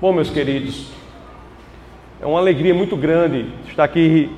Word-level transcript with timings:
Bom, 0.00 0.14
meus 0.14 0.30
queridos, 0.30 0.86
é 2.22 2.24
uma 2.24 2.38
alegria 2.38 2.72
muito 2.72 2.96
grande 2.96 3.44
estar 3.68 3.84
aqui 3.84 4.30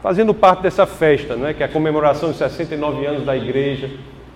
fazendo 0.00 0.32
parte 0.32 0.62
dessa 0.62 0.86
festa, 0.86 1.34
não 1.34 1.48
é? 1.48 1.52
que 1.52 1.64
é 1.64 1.66
a 1.66 1.68
comemoração 1.68 2.30
de 2.30 2.36
69 2.36 3.04
anos 3.04 3.24
da 3.24 3.36
igreja, 3.36 3.90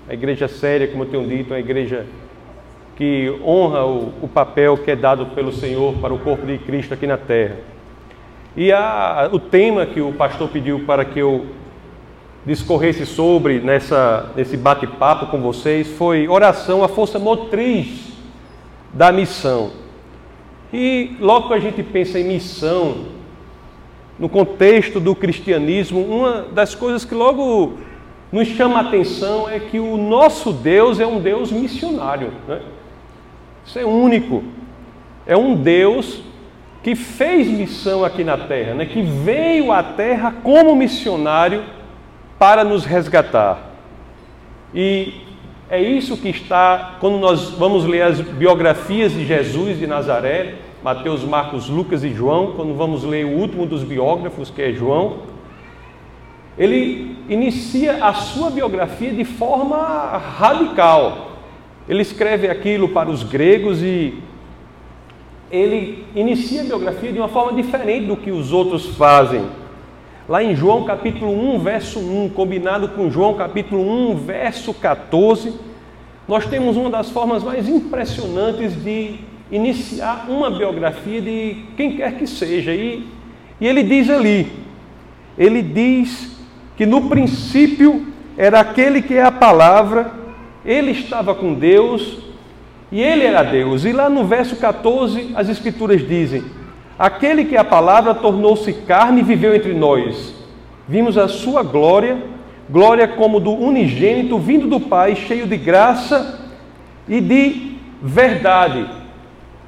a 0.09 0.15
igreja 0.15 0.49
séria, 0.49 0.89
como 0.89 1.05
eu 1.05 1.09
tenho 1.11 1.29
dito, 1.29 1.53
uma 1.53 1.61
igreja 1.61 2.07
que 2.97 3.33
honra 3.41 3.87
o, 3.87 4.13
o, 4.21 4.27
papel 4.27 4.77
que 4.79 4.91
é 4.91 4.97
dado 4.97 5.27
pelo 5.27 5.53
Senhor 5.53 5.95
para 5.99 6.13
o 6.13 6.19
corpo 6.19 6.45
de 6.45 6.59
Cristo 6.59 6.93
aqui 6.93 7.07
na 7.07 7.17
terra. 7.17 7.55
E 8.57 8.73
a, 8.73 9.31
o 9.31 9.39
tema 9.39 9.87
que 9.87 10.01
o 10.01 10.13
pastor 10.13 10.49
pediu 10.49 10.81
para 10.81 11.05
que 11.05 11.21
eu 11.21 11.47
discorresse 12.45 13.07
sobre 13.07 13.61
nessa, 13.61 14.33
nesse 14.35 14.57
bate-papo 14.57 15.27
com 15.27 15.41
vocês 15.41 15.87
foi 15.87 16.27
oração, 16.27 16.83
a 16.83 16.89
força 16.89 17.17
motriz 17.17 18.13
da 18.93 19.13
missão. 19.13 19.87
E 20.73 21.17
logo 21.21 21.49
que 21.49 21.55
a 21.55 21.61
gente 21.61 21.83
pensa 21.83 22.19
em 22.19 22.25
missão, 22.25 23.07
no 24.19 24.29
contexto 24.29 24.99
do 24.99 25.15
cristianismo, 25.15 26.01
uma 26.01 26.43
das 26.53 26.75
coisas 26.75 27.05
que 27.05 27.15
logo 27.15 27.79
nos 28.31 28.49
chama 28.49 28.79
a 28.79 28.81
atenção 28.83 29.49
é 29.49 29.59
que 29.59 29.79
o 29.79 29.97
nosso 29.97 30.53
Deus 30.53 31.01
é 31.01 31.07
um 31.07 31.21
Deus 31.21 31.51
missionário. 31.51 32.33
Né? 32.47 32.61
Isso 33.65 33.79
é 33.79 33.85
único. 33.85 34.43
É 35.27 35.37
um 35.37 35.55
Deus 35.55 36.23
que 36.83 36.95
fez 36.95 37.49
missão 37.49 38.05
aqui 38.05 38.25
na 38.25 38.37
terra, 38.37 38.75
né? 38.75 38.87
que 38.87 39.03
veio 39.03 39.73
à 39.73 39.83
terra 39.83 40.35
como 40.43 40.75
missionário 40.75 41.65
para 42.39 42.65
nos 42.65 42.85
resgatar. 42.85 43.59
E 44.75 45.28
é 45.71 45.81
isso 45.81 46.17
que 46.17 46.29
está, 46.31 46.97
quando 46.99 47.19
nós 47.19 47.51
vamos 47.51 47.85
ler 47.85 48.03
as 48.03 48.21
biografias 48.21 49.13
de 49.13 49.27
Jesus 49.27 49.79
de 49.79 49.87
Nazaré, 49.87 50.55
Mateus, 50.83 51.25
Marcos, 51.25 51.69
Lucas 51.69 52.03
e 52.05 52.13
João, 52.15 52.53
quando 52.57 52.75
vamos 52.75 53.05
ler 53.05 53.27
o 53.27 53.39
último 53.39 53.67
dos 53.67 53.83
biógrafos, 53.83 54.49
que 54.49 54.63
é 54.63 54.73
João, 54.73 55.19
ele 56.57 57.17
inicia 57.29 58.05
a 58.05 58.15
sua 58.15 58.51
biografia 58.51 59.13
de 59.13 59.25
forma 59.25 59.77
radical. 60.39 61.33
Ele 61.89 62.03
escreve 62.03 62.49
aquilo 62.49 62.89
para 62.89 63.11
os 63.11 63.23
gregos 63.23 63.83
e 63.83 64.15
ele 65.51 66.05
inicia 66.15 66.63
a 66.63 66.65
biografia 66.65 67.13
de 67.13 67.19
uma 67.19 67.29
forma 67.29 67.53
diferente 67.53 68.07
do 68.07 68.17
que 68.17 68.31
os 68.31 68.53
outros 68.53 68.87
fazem. 68.97 69.45
Lá 70.29 70.45
em 70.45 70.55
João 70.55 70.85
capítulo 70.85 71.33
1, 71.55 71.59
verso 71.61 71.99
1, 72.01 72.29
combinado 72.35 72.89
com 72.89 73.11
João 73.11 73.33
capítulo 73.33 74.11
1, 74.11 74.17
verso 74.17 74.75
14, 74.75 75.55
nós 76.29 76.45
temos 76.45 76.77
uma 76.77 76.91
das 76.91 77.09
formas 77.09 77.43
mais 77.43 77.67
impressionantes 77.67 78.75
de 78.85 79.15
iniciar 79.51 80.27
uma 80.29 80.51
biografia 80.51 81.23
de 81.23 81.65
quem 81.79 81.97
quer 81.97 82.19
que 82.19 82.27
seja. 82.27 82.75
E, 82.75 83.07
e 83.59 83.67
ele 83.67 83.83
diz 83.83 84.11
ali, 84.11 84.53
ele 85.39 85.63
diz 85.63 86.37
que 86.77 86.85
no 86.85 87.09
princípio 87.09 88.07
era 88.37 88.61
aquele 88.61 89.01
que 89.01 89.15
é 89.15 89.23
a 89.23 89.33
palavra, 89.33 90.13
ele 90.63 90.91
estava 90.91 91.35
com 91.35 91.55
Deus 91.55 92.19
e 92.93 93.01
ele 93.01 93.25
era 93.25 93.43
Deus. 93.43 93.87
E 93.87 93.93
lá 93.93 94.11
no 94.11 94.27
verso 94.27 94.57
14 94.57 95.31
as 95.35 95.49
escrituras 95.49 96.07
dizem: 96.07 96.45
Aquele 96.99 97.45
que 97.45 97.57
a 97.57 97.63
palavra 97.63 98.13
tornou-se 98.13 98.73
carne 98.73 99.21
e 99.21 99.25
viveu 99.25 99.55
entre 99.55 99.73
nós. 99.73 100.35
Vimos 100.89 101.17
a 101.17 101.29
sua 101.29 101.63
glória, 101.63 102.19
glória 102.69 103.07
como 103.07 103.39
do 103.39 103.53
unigênito 103.53 104.37
vindo 104.39 104.67
do 104.67 104.81
Pai, 104.81 105.15
cheio 105.15 105.47
de 105.47 105.57
graça 105.57 106.41
e 107.07 107.21
de 107.21 107.77
verdade. 108.03 108.85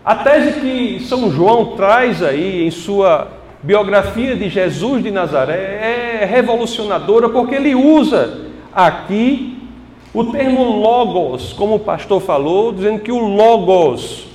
A 0.04 0.16
tese 0.16 0.60
que 0.60 1.00
São 1.04 1.30
João 1.30 1.76
traz 1.76 2.20
aí 2.20 2.66
em 2.66 2.70
sua 2.70 3.28
biografia 3.62 4.34
de 4.34 4.48
Jesus 4.48 5.02
de 5.02 5.10
Nazaré 5.10 6.22
é 6.22 6.24
revolucionadora 6.24 7.28
porque 7.28 7.54
ele 7.54 7.74
usa 7.74 8.46
aqui 8.74 9.58
o 10.12 10.24
termo 10.32 10.64
logos, 10.80 11.52
como 11.52 11.76
o 11.76 11.80
pastor 11.80 12.20
falou, 12.20 12.72
dizendo 12.72 13.00
que 13.00 13.12
o 13.12 13.18
logos 13.18 14.29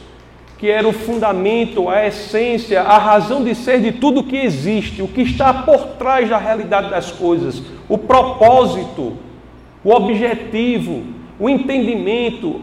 que 0.58 0.70
era 0.70 0.88
o 0.88 0.94
fundamento, 0.94 1.90
a 1.90 2.06
essência, 2.08 2.82
a 2.82 2.98
razão 2.98 3.44
de 3.44 3.54
ser 3.54 3.82
de 3.82 3.92
tudo 3.92 4.24
que 4.24 4.38
existe, 4.38 5.02
o 5.02 5.08
que 5.08 5.22
está 5.22 5.54
por 5.54 5.80
trás 5.98 6.30
da 6.30 6.38
realidade 6.38 6.90
das 6.90 7.12
coisas, 7.12 7.62
o 7.90 7.98
propósito, 7.98 9.18
o 9.84 9.92
objetivo, 9.92 11.04
o 11.38 11.50
entendimento 11.50 12.62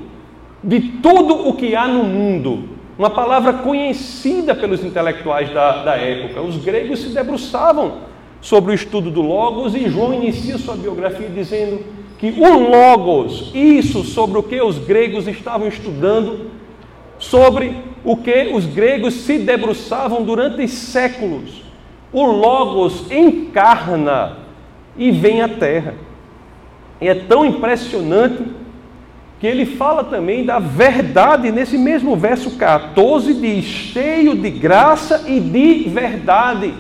de 0.65 0.81
tudo 0.81 1.49
o 1.49 1.55
que 1.55 1.75
há 1.77 1.87
no 1.87 2.05
mundo. 2.05 2.71
Uma 2.99 3.11
palavra 3.11 3.53
conhecida 3.55 4.55
pelos 4.55 4.85
intelectuais 4.85 5.53
da, 5.53 5.83
da 5.83 5.97
época. 5.97 6.41
Os 6.41 6.57
gregos 6.57 7.01
se 7.01 7.09
debruçavam 7.09 8.13
sobre 8.41 8.73
o 8.73 8.75
estudo 8.75 9.11
do 9.11 9.23
Logos 9.23 9.75
e 9.75 9.89
João 9.89 10.15
inicia 10.15 10.59
sua 10.59 10.77
biografia 10.77 11.29
dizendo 11.29 11.81
que 12.19 12.35
o 12.39 12.71
Logos, 12.71 13.51
isso 13.55 14.05
sobre 14.05 14.39
o 14.39 14.43
que 14.43 14.61
os 14.61 14.79
gregos 14.79 15.27
estavam 15.27 15.67
estudando, 15.67 16.51
sobre 17.22 17.77
o 18.05 18.16
que 18.16 18.50
os 18.53 18.66
gregos 18.66 19.15
se 19.15 19.38
debruçavam 19.38 20.25
durante 20.25 20.66
séculos. 20.66 21.62
O 22.12 22.27
Logos 22.27 23.10
encarna 23.10 24.38
e 24.97 25.10
vem 25.12 25.41
à 25.41 25.49
Terra. 25.49 25.94
E 27.00 27.09
é 27.09 27.15
tão 27.15 27.47
impressionante 27.47 28.43
que 29.38 29.47
ele 29.47 29.65
fala 29.65 30.05
também 30.05 30.44
da 30.44 30.59
verdade 30.59 31.50
nesse 31.53 31.78
mesmo 31.78 32.16
verso 32.16 32.56
14, 32.56 33.34
diz: 33.34 33.65
cheio 33.65 34.37
de 34.37 34.50
graça 34.50 35.25
e 35.28 35.38
de 35.38 35.88
verdade. 35.88 36.75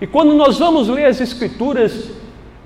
E 0.00 0.06
quando 0.06 0.34
nós 0.34 0.58
vamos 0.58 0.88
ler 0.88 1.06
as 1.06 1.20
Escrituras 1.20 2.10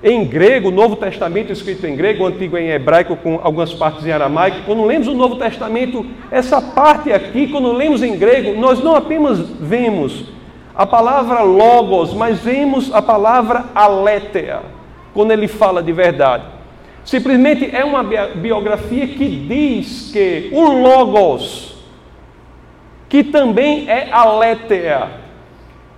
em 0.03 0.25
grego, 0.25 0.69
o 0.69 0.71
Novo 0.71 0.95
Testamento 0.95 1.51
escrito 1.51 1.85
em 1.85 1.95
grego, 1.95 2.23
o 2.23 2.27
Antigo 2.27 2.57
em 2.57 2.69
hebraico, 2.69 3.15
com 3.15 3.39
algumas 3.43 3.73
partes 3.73 4.05
em 4.05 4.11
aramaico. 4.11 4.61
Quando 4.65 4.83
lemos 4.83 5.07
o 5.07 5.13
Novo 5.13 5.35
Testamento, 5.35 6.05
essa 6.31 6.61
parte 6.61 7.13
aqui, 7.13 7.47
quando 7.47 7.71
lemos 7.71 8.01
em 8.01 8.17
grego, 8.17 8.59
nós 8.59 8.83
não 8.83 8.95
apenas 8.95 9.39
vemos 9.39 10.25
a 10.73 10.87
palavra 10.87 11.41
logos, 11.41 12.13
mas 12.13 12.39
vemos 12.39 12.91
a 12.93 13.01
palavra 13.01 13.65
aletheia, 13.75 14.61
quando 15.13 15.31
ele 15.31 15.47
fala 15.47 15.83
de 15.83 15.91
verdade. 15.91 16.45
Simplesmente 17.03 17.69
é 17.75 17.83
uma 17.83 18.03
biografia 18.03 19.07
que 19.07 19.27
diz 19.27 20.11
que 20.11 20.49
o 20.51 20.61
logos, 20.81 21.75
que 23.07 23.23
também 23.23 23.87
é 23.89 24.07
aletheia, 24.11 25.20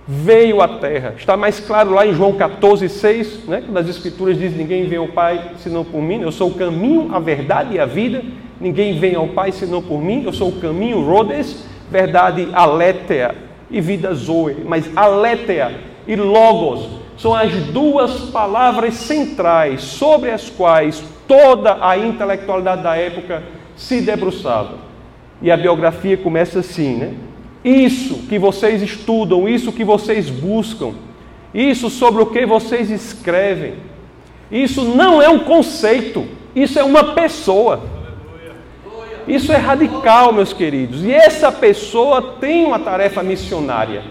veio 0.06 0.60
à 0.60 0.68
terra. 0.68 1.14
Está 1.16 1.36
mais 1.36 1.58
claro 1.60 1.90
lá 1.90 2.06
em 2.06 2.14
João 2.14 2.34
14, 2.34 2.88
6, 2.88 3.46
né? 3.46 3.62
quando 3.64 3.78
as 3.78 3.88
Escrituras 3.88 4.38
dizem: 4.38 4.58
Ninguém 4.58 4.86
vem 4.86 4.98
ao 4.98 5.08
Pai 5.08 5.52
senão 5.58 5.84
por 5.84 6.00
mim. 6.00 6.20
Eu 6.20 6.32
sou 6.32 6.50
o 6.50 6.54
caminho, 6.54 7.14
a 7.14 7.18
verdade 7.18 7.74
e 7.74 7.80
a 7.80 7.86
vida. 7.86 8.22
Ninguém 8.60 8.98
vem 8.98 9.14
ao 9.14 9.28
Pai 9.28 9.52
senão 9.52 9.82
por 9.82 10.00
mim. 10.00 10.22
Eu 10.24 10.32
sou 10.32 10.50
o 10.50 10.60
caminho, 10.60 11.04
Rhodes, 11.04 11.64
verdade, 11.90 12.48
aletheia 12.52 13.34
e 13.70 13.80
vida 13.80 14.14
zoe. 14.14 14.56
Mas 14.66 14.90
aletheia 14.96 15.72
e 16.06 16.16
logos 16.16 16.88
são 17.16 17.34
as 17.34 17.52
duas 17.66 18.30
palavras 18.30 18.94
centrais 18.94 19.82
sobre 19.82 20.30
as 20.30 20.50
quais 20.50 21.02
toda 21.26 21.78
a 21.80 21.96
intelectualidade 21.96 22.82
da 22.82 22.96
época 22.96 23.42
se 23.76 24.00
debruçava. 24.00 24.78
E 25.40 25.50
a 25.50 25.56
biografia 25.56 26.16
começa 26.16 26.60
assim, 26.60 26.96
né? 26.96 27.14
Isso 27.64 28.26
que 28.28 28.38
vocês 28.38 28.82
estudam, 28.82 29.48
isso 29.48 29.72
que 29.72 29.84
vocês 29.84 30.28
buscam, 30.28 30.92
isso 31.54 31.88
sobre 31.88 32.22
o 32.22 32.26
que 32.26 32.44
vocês 32.44 32.90
escrevem, 32.90 33.76
isso 34.52 34.84
não 34.84 35.22
é 35.22 35.28
um 35.30 35.38
conceito, 35.38 36.26
isso 36.54 36.78
é 36.78 36.84
uma 36.84 37.14
pessoa. 37.14 37.80
Isso 39.26 39.50
é 39.50 39.56
radical, 39.56 40.34
meus 40.34 40.52
queridos. 40.52 41.02
E 41.02 41.10
essa 41.10 41.50
pessoa 41.50 42.36
tem 42.38 42.66
uma 42.66 42.78
tarefa 42.78 43.22
missionária. 43.22 44.02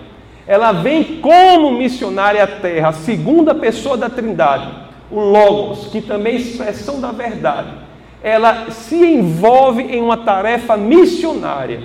Ela 0.47 0.71
vem 0.71 1.03
como 1.21 1.71
missionária 1.71 2.44
à 2.44 2.47
terra, 2.47 2.89
a 2.89 2.94
segunda 2.94 3.53
pessoa 3.53 3.95
da 3.95 4.09
Trindade, 4.09 4.67
o 5.11 5.19
Logos, 5.19 5.88
que 5.91 6.01
também 6.01 6.33
é 6.33 6.38
expressão 6.38 7.00
da 7.00 7.11
verdade. 7.11 7.69
Ela 8.23 8.71
se 8.71 8.95
envolve 8.95 9.83
em 9.83 10.01
uma 10.01 10.17
tarefa 10.17 10.75
missionária 10.75 11.83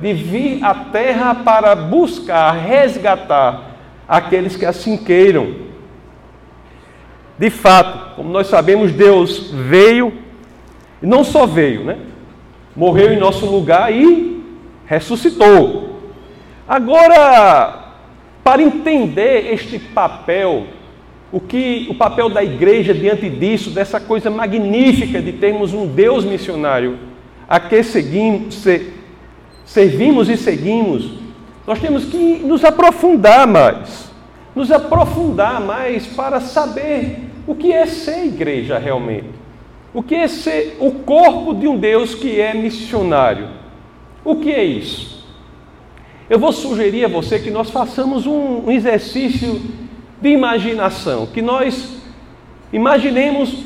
de 0.00 0.12
vir 0.12 0.64
à 0.64 0.74
terra 0.74 1.34
para 1.34 1.74
buscar, 1.74 2.52
resgatar 2.52 3.76
aqueles 4.08 4.56
que 4.56 4.64
assim 4.64 4.96
queiram. 4.96 5.66
De 7.38 7.50
fato, 7.50 8.16
como 8.16 8.30
nós 8.30 8.46
sabemos, 8.46 8.92
Deus 8.92 9.50
veio, 9.52 10.12
e 11.02 11.06
não 11.06 11.22
só 11.22 11.46
veio, 11.46 11.84
né? 11.84 11.98
Morreu 12.74 13.12
em 13.12 13.18
nosso 13.18 13.46
lugar 13.46 13.92
e 13.92 14.42
ressuscitou. 14.86 16.00
Agora, 16.66 17.94
para 18.42 18.62
entender 18.62 19.52
este 19.52 19.78
papel, 19.78 20.66
o 21.30 21.40
que 21.40 21.86
o 21.90 21.94
papel 21.94 22.28
da 22.28 22.42
igreja 22.42 22.94
diante 22.94 23.28
disso, 23.28 23.70
dessa 23.70 24.00
coisa 24.00 24.30
magnífica 24.30 25.20
de 25.20 25.32
termos 25.32 25.74
um 25.74 25.86
Deus 25.86 26.24
missionário, 26.24 26.98
a 27.48 27.60
que 27.60 27.82
seguimos, 27.82 28.64
servimos 29.66 30.30
e 30.30 30.36
seguimos, 30.36 31.26
Nós 31.66 31.80
temos 31.80 32.04
que 32.04 32.38
nos 32.44 32.64
aprofundar 32.64 33.44
mais, 33.44 34.08
nos 34.54 34.70
aprofundar 34.70 35.60
mais 35.60 36.06
para 36.06 36.40
saber 36.40 37.18
o 37.44 37.56
que 37.56 37.72
é 37.72 37.84
ser 37.86 38.24
igreja 38.24 38.78
realmente. 38.78 39.34
O 39.92 40.02
que 40.02 40.14
é 40.14 40.28
ser 40.28 40.76
o 40.78 40.92
corpo 40.92 41.54
de 41.54 41.66
um 41.66 41.76
Deus 41.76 42.14
que 42.14 42.40
é 42.40 42.54
missionário? 42.54 43.48
O 44.24 44.36
que 44.36 44.52
é 44.52 44.62
isso? 44.62 45.26
Eu 46.28 46.38
vou 46.38 46.52
sugerir 46.52 47.04
a 47.04 47.08
você 47.08 47.38
que 47.38 47.50
nós 47.50 47.70
façamos 47.70 48.26
um, 48.26 48.70
exercício 48.70 49.60
de 50.20 50.28
imaginação, 50.28 51.26
que 51.26 51.40
nós 51.40 51.96
imaginemos 52.72 53.64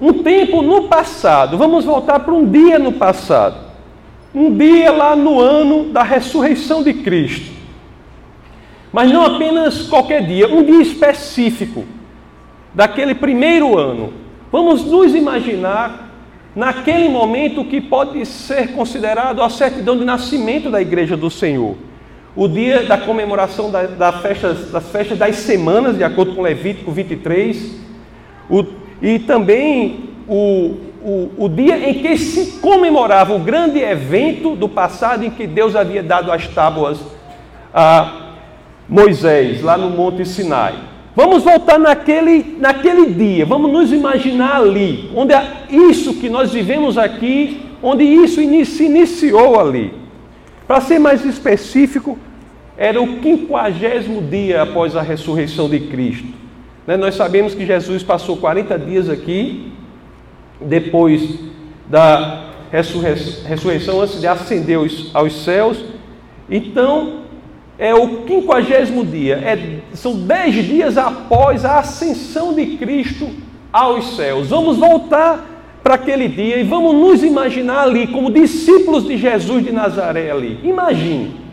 um 0.00 0.22
tempo 0.22 0.60
no 0.60 0.88
passado. 0.88 1.56
Vamos 1.56 1.84
voltar 1.84 2.20
para 2.20 2.34
um 2.34 2.48
dia 2.48 2.78
no 2.78 2.92
passado. 2.92 3.63
Um 4.34 4.56
dia 4.56 4.90
lá 4.90 5.14
no 5.14 5.40
ano 5.40 5.90
da 5.90 6.02
ressurreição 6.02 6.82
de 6.82 6.92
Cristo. 6.92 7.52
Mas 8.92 9.10
não 9.10 9.24
apenas 9.24 9.82
qualquer 9.82 10.26
dia, 10.26 10.48
um 10.48 10.62
dia 10.62 10.82
específico 10.82 11.84
daquele 12.74 13.14
primeiro 13.14 13.78
ano. 13.78 14.12
Vamos 14.50 14.84
nos 14.84 15.14
imaginar 15.14 16.10
naquele 16.54 17.08
momento 17.08 17.64
que 17.64 17.80
pode 17.80 18.24
ser 18.26 18.72
considerado 18.72 19.42
a 19.42 19.48
certidão 19.48 19.96
de 19.96 20.04
nascimento 20.04 20.70
da 20.70 20.80
igreja 20.80 21.16
do 21.16 21.30
Senhor. 21.30 21.76
O 22.36 22.48
dia 22.48 22.82
da 22.84 22.98
comemoração 22.98 23.70
da, 23.70 23.82
da 23.82 24.12
festa, 24.12 24.52
das 24.54 24.88
festas 24.90 25.18
das 25.18 25.36
semanas, 25.36 25.96
de 25.96 26.04
acordo 26.04 26.34
com 26.34 26.42
Levítico 26.42 26.90
23, 26.90 27.80
o, 28.50 28.64
e 29.00 29.18
também 29.20 30.10
o, 30.28 30.76
o, 31.04 31.30
o 31.36 31.48
dia 31.50 31.90
em 31.90 31.94
que 31.94 32.16
se 32.16 32.60
comemorava 32.60 33.34
o 33.34 33.38
grande 33.38 33.78
evento 33.78 34.56
do 34.56 34.68
passado 34.68 35.22
em 35.22 35.30
que 35.30 35.46
Deus 35.46 35.76
havia 35.76 36.02
dado 36.02 36.32
as 36.32 36.48
tábuas 36.48 36.98
a 37.72 38.36
Moisés, 38.88 39.60
lá 39.60 39.76
no 39.76 39.90
Monte 39.90 40.24
Sinai. 40.24 40.74
Vamos 41.14 41.44
voltar 41.44 41.78
naquele, 41.78 42.56
naquele 42.58 43.12
dia, 43.12 43.44
vamos 43.44 43.70
nos 43.70 43.92
imaginar 43.92 44.56
ali, 44.56 45.10
onde 45.14 45.34
é 45.34 45.66
isso 45.70 46.14
que 46.14 46.28
nós 46.28 46.52
vivemos 46.52 46.96
aqui, 46.96 47.60
onde 47.82 48.02
isso 48.02 48.40
se 48.64 48.84
iniciou 48.84 49.60
ali. 49.60 49.92
Para 50.66 50.80
ser 50.80 50.98
mais 50.98 51.24
específico, 51.24 52.18
era 52.76 53.00
o 53.00 53.18
quinquagésimo 53.18 54.22
dia 54.22 54.62
após 54.62 54.96
a 54.96 55.02
ressurreição 55.02 55.68
de 55.68 55.80
Cristo. 55.80 56.28
Né, 56.86 56.96
nós 56.96 57.14
sabemos 57.14 57.54
que 57.54 57.64
Jesus 57.66 58.02
passou 58.02 58.38
40 58.38 58.78
dias 58.78 59.08
aqui, 59.08 59.72
depois 60.60 61.38
da 61.88 62.44
ressurreição, 62.70 64.00
antes 64.00 64.20
de 64.20 64.26
ascender 64.26 64.78
aos 65.12 65.44
céus. 65.44 65.84
Então, 66.50 67.24
é 67.78 67.94
o 67.94 68.22
quinquagésimo 68.22 69.04
dia, 69.04 69.34
é, 69.36 69.80
são 69.94 70.14
dez 70.14 70.54
dias 70.54 70.96
após 70.96 71.64
a 71.64 71.78
ascensão 71.78 72.54
de 72.54 72.76
Cristo 72.76 73.28
aos 73.72 74.16
céus. 74.16 74.48
Vamos 74.48 74.76
voltar 74.76 75.54
para 75.82 75.96
aquele 75.96 76.28
dia 76.28 76.58
e 76.58 76.62
vamos 76.62 76.94
nos 76.94 77.22
imaginar 77.22 77.82
ali 77.82 78.06
como 78.06 78.30
discípulos 78.30 79.06
de 79.06 79.16
Jesus 79.18 79.64
de 79.64 79.72
Nazaré 79.72 80.30
ali. 80.30 80.60
Imagine. 80.62 81.44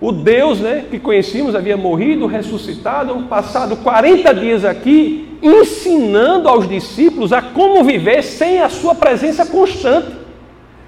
O 0.00 0.12
Deus 0.12 0.60
né, 0.60 0.84
que 0.90 0.98
conhecíamos 0.98 1.54
havia 1.54 1.76
morrido, 1.76 2.26
ressuscitado, 2.26 3.14
passado 3.28 3.76
40 3.76 4.34
dias 4.34 4.64
aqui, 4.64 5.21
ensinando 5.42 6.48
aos 6.48 6.68
discípulos 6.68 7.32
a 7.32 7.42
como 7.42 7.82
viver 7.82 8.22
sem 8.22 8.60
a 8.60 8.68
sua 8.68 8.94
presença 8.94 9.44
constante. 9.44 10.12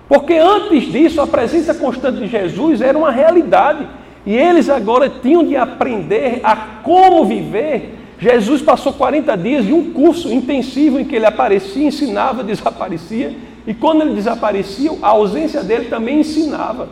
Porque 0.08 0.34
antes 0.34 0.92
disso, 0.92 1.20
a 1.20 1.26
presença 1.26 1.74
constante 1.74 2.18
de 2.18 2.28
Jesus 2.28 2.80
era 2.80 2.96
uma 2.96 3.10
realidade. 3.10 3.86
E 4.24 4.34
eles 4.34 4.70
agora 4.70 5.10
tinham 5.10 5.44
de 5.44 5.56
aprender 5.56 6.40
a 6.44 6.54
como 6.82 7.24
viver. 7.24 7.98
Jesus 8.18 8.62
passou 8.62 8.92
40 8.92 9.36
dias 9.36 9.66
de 9.66 9.72
um 9.72 9.92
curso 9.92 10.32
intensivo 10.32 11.00
em 11.00 11.04
que 11.04 11.16
ele 11.16 11.26
aparecia, 11.26 11.86
ensinava, 11.86 12.42
desaparecia. 12.44 13.34
E 13.66 13.74
quando 13.74 14.02
ele 14.02 14.14
desaparecia, 14.14 14.92
a 15.02 15.08
ausência 15.08 15.62
dele 15.62 15.86
também 15.86 16.20
ensinava. 16.20 16.88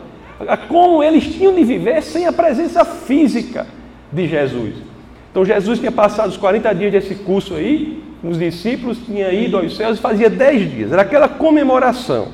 Como 0.67 1.01
eles 1.01 1.23
tinham 1.25 1.53
de 1.53 1.63
viver 1.63 2.01
sem 2.01 2.25
a 2.25 2.33
presença 2.33 2.83
física 2.83 3.65
de 4.11 4.27
Jesus. 4.27 4.92
Então 5.33 5.43
Jesus 5.43 5.79
tinha 5.79 5.91
passado 5.91 6.29
os 6.29 6.37
40 6.37 6.75
dias 6.75 6.91
desse 6.91 7.15
curso 7.15 7.55
aí, 7.55 8.03
os 8.23 8.37
discípulos 8.37 8.99
tinham 9.03 9.33
ido 9.33 9.57
aos 9.57 9.75
céus 9.75 9.97
e 9.97 10.01
fazia 10.01 10.29
10 10.29 10.71
dias. 10.71 10.91
Era 10.91 11.01
aquela 11.01 11.27
comemoração. 11.27 12.27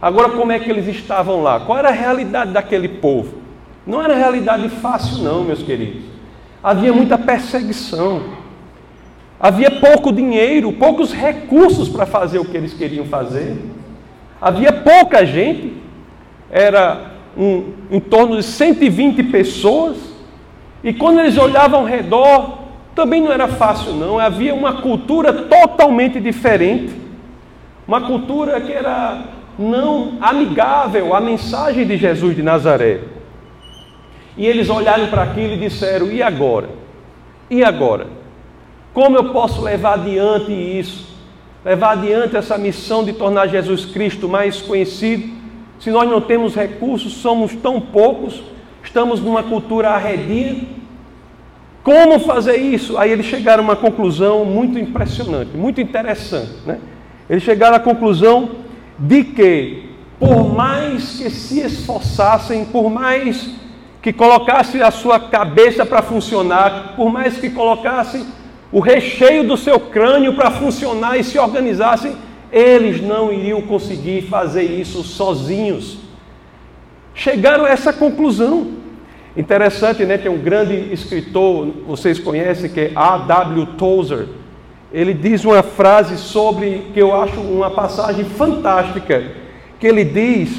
Agora, 0.00 0.30
como 0.30 0.50
é 0.50 0.58
que 0.58 0.70
eles 0.70 0.88
estavam 0.88 1.42
lá? 1.42 1.60
Qual 1.60 1.78
era 1.78 1.88
a 1.88 1.92
realidade 1.92 2.52
daquele 2.52 2.88
povo? 2.88 3.34
Não 3.86 4.02
era 4.02 4.14
realidade 4.14 4.66
fácil, 4.70 5.22
não, 5.22 5.44
meus 5.44 5.62
queridos. 5.62 6.04
Havia 6.62 6.90
muita 6.90 7.18
perseguição. 7.18 8.22
Havia 9.38 9.70
pouco 9.70 10.10
dinheiro, 10.10 10.72
poucos 10.72 11.12
recursos 11.12 11.86
para 11.86 12.06
fazer 12.06 12.38
o 12.38 12.46
que 12.46 12.56
eles 12.56 12.72
queriam 12.72 13.04
fazer. 13.04 13.58
Havia 14.40 14.72
pouca 14.72 15.26
gente, 15.26 15.74
era 16.50 17.10
um, 17.36 17.74
em 17.90 18.00
torno 18.00 18.38
de 18.38 18.42
120 18.42 19.22
pessoas. 19.24 20.15
E 20.86 20.92
quando 20.92 21.18
eles 21.18 21.36
olhavam 21.36 21.80
ao 21.80 21.84
redor, 21.84 22.58
também 22.94 23.20
não 23.20 23.32
era 23.32 23.48
fácil, 23.48 23.92
não. 23.92 24.20
Havia 24.20 24.54
uma 24.54 24.74
cultura 24.74 25.32
totalmente 25.32 26.20
diferente. 26.20 26.94
Uma 27.88 28.02
cultura 28.02 28.60
que 28.60 28.70
era 28.70 29.20
não 29.58 30.12
amigável 30.20 31.12
à 31.12 31.20
mensagem 31.20 31.84
de 31.84 31.96
Jesus 31.96 32.36
de 32.36 32.42
Nazaré. 32.42 33.00
E 34.36 34.46
eles 34.46 34.70
olharam 34.70 35.08
para 35.08 35.24
aquilo 35.24 35.54
e 35.54 35.56
disseram: 35.56 36.06
e 36.06 36.22
agora? 36.22 36.68
E 37.50 37.64
agora? 37.64 38.06
Como 38.94 39.16
eu 39.16 39.32
posso 39.32 39.62
levar 39.62 39.94
adiante 39.94 40.52
isso? 40.52 41.16
Levar 41.64 41.94
adiante 41.94 42.36
essa 42.36 42.56
missão 42.56 43.04
de 43.04 43.12
tornar 43.12 43.48
Jesus 43.48 43.84
Cristo 43.86 44.28
mais 44.28 44.62
conhecido? 44.62 45.34
Se 45.80 45.90
nós 45.90 46.08
não 46.08 46.20
temos 46.20 46.54
recursos, 46.54 47.14
somos 47.14 47.56
tão 47.56 47.80
poucos, 47.80 48.40
estamos 48.84 49.20
numa 49.20 49.42
cultura 49.42 49.90
arredia. 49.90 50.75
Como 51.86 52.18
fazer 52.18 52.56
isso? 52.56 52.98
Aí 52.98 53.12
eles 53.12 53.26
chegaram 53.26 53.62
a 53.62 53.66
uma 53.66 53.76
conclusão 53.76 54.44
muito 54.44 54.76
impressionante, 54.76 55.56
muito 55.56 55.80
interessante. 55.80 56.50
Né? 56.66 56.80
Eles 57.30 57.44
chegaram 57.44 57.76
à 57.76 57.78
conclusão 57.78 58.50
de 58.98 59.22
que, 59.22 59.84
por 60.18 60.52
mais 60.52 61.16
que 61.16 61.30
se 61.30 61.60
esforçassem, 61.60 62.64
por 62.64 62.90
mais 62.90 63.50
que 64.02 64.12
colocasse 64.12 64.82
a 64.82 64.90
sua 64.90 65.20
cabeça 65.20 65.86
para 65.86 66.02
funcionar, 66.02 66.94
por 66.96 67.08
mais 67.08 67.38
que 67.38 67.50
colocasse 67.50 68.26
o 68.72 68.80
recheio 68.80 69.46
do 69.46 69.56
seu 69.56 69.78
crânio 69.78 70.34
para 70.34 70.50
funcionar 70.50 71.16
e 71.16 71.22
se 71.22 71.38
organizassem, 71.38 72.16
eles 72.50 73.00
não 73.00 73.32
iriam 73.32 73.62
conseguir 73.62 74.22
fazer 74.22 74.64
isso 74.64 75.04
sozinhos. 75.04 75.98
Chegaram 77.14 77.64
a 77.64 77.68
essa 77.68 77.92
conclusão. 77.92 78.72
Interessante, 79.36 80.04
né? 80.04 80.16
Tem 80.16 80.30
um 80.30 80.38
grande 80.38 80.74
escritor, 80.92 81.68
vocês 81.86 82.18
conhecem, 82.18 82.70
que 82.70 82.80
é 82.80 82.92
A.W. 82.94 83.66
Tozer. 83.78 84.26
Ele 84.92 85.12
diz 85.12 85.44
uma 85.44 85.62
frase 85.62 86.16
sobre, 86.16 86.86
que 86.94 87.00
eu 87.00 87.14
acho 87.14 87.38
uma 87.40 87.70
passagem 87.70 88.24
fantástica, 88.24 89.22
que 89.78 89.86
ele 89.86 90.04
diz 90.04 90.58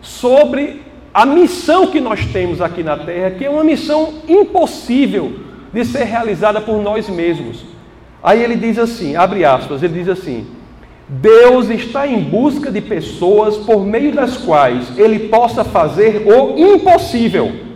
sobre 0.00 0.82
a 1.14 1.24
missão 1.24 1.86
que 1.86 2.00
nós 2.00 2.24
temos 2.26 2.60
aqui 2.60 2.82
na 2.82 2.96
Terra, 2.96 3.30
que 3.30 3.44
é 3.44 3.50
uma 3.50 3.62
missão 3.62 4.14
impossível 4.28 5.32
de 5.72 5.84
ser 5.84 6.04
realizada 6.04 6.60
por 6.60 6.82
nós 6.82 7.08
mesmos. 7.08 7.64
Aí 8.22 8.42
ele 8.42 8.56
diz 8.56 8.78
assim, 8.78 9.14
abre 9.14 9.44
aspas, 9.44 9.82
ele 9.82 9.94
diz 9.94 10.08
assim: 10.08 10.44
Deus 11.08 11.70
está 11.70 12.06
em 12.06 12.20
busca 12.20 12.70
de 12.70 12.80
pessoas 12.80 13.56
por 13.56 13.84
meio 13.84 14.12
das 14.12 14.36
quais 14.36 14.98
ele 14.98 15.28
possa 15.28 15.62
fazer 15.62 16.26
o 16.26 16.58
impossível. 16.58 17.67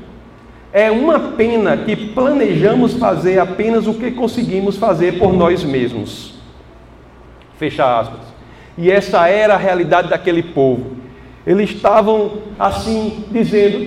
É 0.73 0.91
uma 0.91 1.19
pena 1.19 1.77
que 1.77 1.95
planejamos 1.95 2.95
fazer 2.95 3.39
apenas 3.39 3.87
o 3.87 3.95
que 3.95 4.11
conseguimos 4.11 4.77
fazer 4.77 5.19
por 5.19 5.33
nós 5.33 5.63
mesmos. 5.63 6.35
Fecha 7.59 8.01
aspas. 8.01 8.21
E 8.79 8.91
essa 8.91 9.29
era 9.29 9.55
a 9.55 9.59
realidade 9.59 10.09
daquele 10.09 10.43
povo. 10.43 10.97
Eles 11.47 11.71
estavam 11.71 12.39
assim 12.59 13.25
dizendo: 13.31 13.87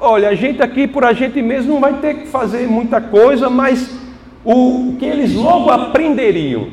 olha, 0.00 0.30
a 0.30 0.34
gente 0.34 0.62
aqui 0.62 0.88
por 0.88 1.04
a 1.04 1.12
gente 1.12 1.42
mesmo 1.42 1.74
não 1.74 1.80
vai 1.80 1.94
ter 1.94 2.14
que 2.14 2.28
fazer 2.28 2.66
muita 2.66 3.00
coisa, 3.00 3.50
mas 3.50 3.98
o 4.42 4.96
que 4.98 5.04
eles 5.04 5.34
logo 5.34 5.70
aprenderiam 5.70 6.68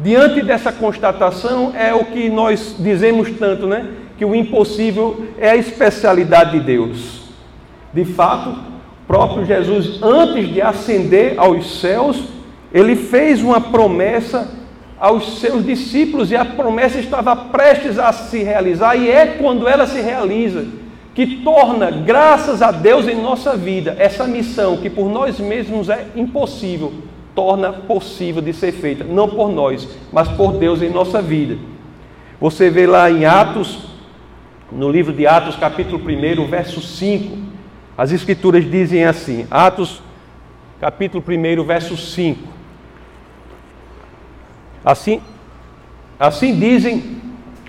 diante 0.00 0.42
dessa 0.42 0.72
constatação 0.72 1.72
é 1.76 1.94
o 1.94 2.04
que 2.06 2.28
nós 2.28 2.74
dizemos 2.78 3.30
tanto, 3.38 3.68
né? 3.68 3.86
Que 4.18 4.24
o 4.24 4.34
impossível 4.34 5.26
é 5.38 5.50
a 5.50 5.56
especialidade 5.56 6.58
de 6.58 6.60
Deus. 6.60 7.22
De 7.94 8.04
fato, 8.04 8.71
próprio 9.12 9.44
Jesus, 9.44 10.02
antes 10.02 10.48
de 10.48 10.62
ascender 10.62 11.34
aos 11.36 11.80
céus, 11.80 12.18
ele 12.72 12.96
fez 12.96 13.42
uma 13.42 13.60
promessa 13.60 14.50
aos 14.98 15.38
seus 15.38 15.66
discípulos 15.66 16.30
e 16.30 16.36
a 16.36 16.46
promessa 16.46 16.98
estava 16.98 17.36
prestes 17.36 17.98
a 17.98 18.10
se 18.10 18.42
realizar, 18.42 18.96
e 18.96 19.10
é 19.10 19.26
quando 19.26 19.68
ela 19.68 19.86
se 19.86 20.00
realiza 20.00 20.64
que 21.14 21.42
torna, 21.44 21.90
graças 21.90 22.62
a 22.62 22.70
Deus 22.70 23.06
em 23.06 23.20
nossa 23.20 23.54
vida, 23.54 23.94
essa 23.98 24.26
missão 24.26 24.78
que 24.78 24.88
por 24.88 25.10
nós 25.10 25.38
mesmos 25.38 25.90
é 25.90 26.06
impossível, 26.16 26.90
torna 27.34 27.70
possível 27.70 28.40
de 28.40 28.54
ser 28.54 28.72
feita, 28.72 29.04
não 29.04 29.28
por 29.28 29.52
nós, 29.52 29.86
mas 30.10 30.26
por 30.28 30.54
Deus 30.54 30.80
em 30.80 30.88
nossa 30.88 31.20
vida. 31.20 31.58
Você 32.40 32.70
vê 32.70 32.86
lá 32.86 33.10
em 33.10 33.26
Atos, 33.26 33.90
no 34.72 34.90
livro 34.90 35.12
de 35.12 35.26
Atos, 35.26 35.54
capítulo 35.54 36.00
1, 36.02 36.46
verso 36.46 36.80
5, 36.80 37.51
as 37.96 38.10
Escrituras 38.10 38.68
dizem 38.68 39.04
assim: 39.04 39.46
Atos, 39.50 40.02
capítulo 40.80 41.22
1, 41.26 41.64
verso 41.64 41.96
5. 41.96 42.48
Assim, 44.84 45.20
assim 46.18 46.58
dizem 46.58 47.20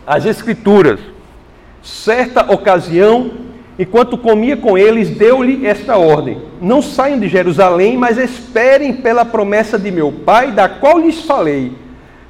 as 0.08 0.26
Escrituras. 0.26 1.00
Certa 1.82 2.50
ocasião, 2.52 3.32
enquanto 3.78 4.18
comia 4.18 4.56
com 4.56 4.78
eles, 4.78 5.10
deu-lhe 5.10 5.68
esta 5.68 5.98
ordem: 5.98 6.42
Não 6.62 6.82
saiam 6.82 7.20
de 7.20 7.28
Jerusalém, 7.28 7.98
mas 7.98 8.18
esperem 8.18 8.94
pela 8.94 9.26
promessa 9.26 9.78
de 9.78 9.92
meu 9.92 10.12
Pai, 10.12 10.52
da 10.54 10.70
qual 10.70 11.00
lhes 11.00 11.24
falei. 11.24 11.74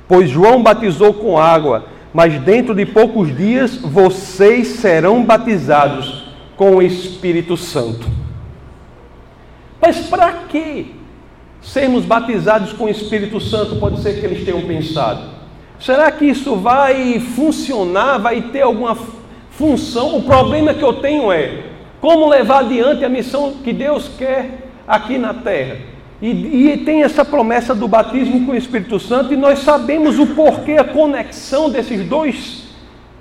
Pois 0.07 0.29
João 0.29 0.63
batizou 0.63 1.13
com 1.13 1.37
água, 1.37 1.85
mas 2.11 2.39
dentro 2.41 2.73
de 2.73 2.85
poucos 2.85 3.35
dias 3.35 3.77
vocês 3.77 4.67
serão 4.79 5.23
batizados 5.23 6.22
com 6.55 6.75
o 6.75 6.81
Espírito 6.81 7.57
Santo. 7.57 8.07
Mas 9.81 9.99
para 10.07 10.31
que 10.49 10.95
sermos 11.61 12.05
batizados 12.05 12.73
com 12.73 12.85
o 12.85 12.89
Espírito 12.89 13.39
Santo? 13.39 13.77
Pode 13.77 14.01
ser 14.01 14.19
que 14.19 14.25
eles 14.25 14.45
tenham 14.45 14.61
pensado. 14.61 15.33
Será 15.79 16.11
que 16.11 16.25
isso 16.25 16.55
vai 16.55 17.19
funcionar? 17.19 18.17
Vai 18.17 18.41
ter 18.41 18.61
alguma 18.61 18.97
função. 19.51 20.17
O 20.17 20.23
problema 20.23 20.73
que 20.73 20.83
eu 20.83 20.93
tenho 20.93 21.31
é 21.31 21.63
como 21.99 22.27
levar 22.27 22.59
adiante 22.59 23.03
a 23.03 23.09
missão 23.09 23.55
que 23.63 23.73
Deus 23.73 24.09
quer 24.17 24.69
aqui 24.87 25.17
na 25.17 25.33
terra. 25.33 25.77
E, 26.21 26.71
e, 26.71 26.77
tem 26.77 27.03
essa 27.03 27.25
promessa 27.25 27.75
do 27.75 27.85
batismo 27.85 28.45
com 28.45 28.53
o 28.53 28.55
Espírito 28.55 28.97
Santo, 28.97 29.33
e 29.33 29.37
nós 29.37 29.59
sabemos 29.59 30.17
o 30.19 30.27
porquê, 30.27 30.73
a 30.73 30.83
conexão 30.85 31.69
desses 31.69 32.07
dois 32.07 32.62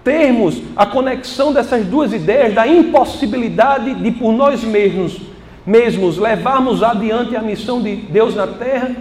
termos, 0.05 0.61
a 0.77 0.85
conexão 0.85 1.53
dessas 1.53 1.85
duas 1.87 2.13
ideias, 2.13 2.55
da 2.55 2.67
impossibilidade 2.67 3.95
de 3.95 4.11
por 4.11 4.33
nós 4.33 4.63
mesmos, 4.63 5.21
mesmos 5.65 6.19
levarmos 6.19 6.83
adiante 6.83 7.37
a 7.37 7.43
missão 7.43 7.81
de 7.81 7.97
Deus 7.97 8.35
na 8.35 8.47
terra, 8.47 8.95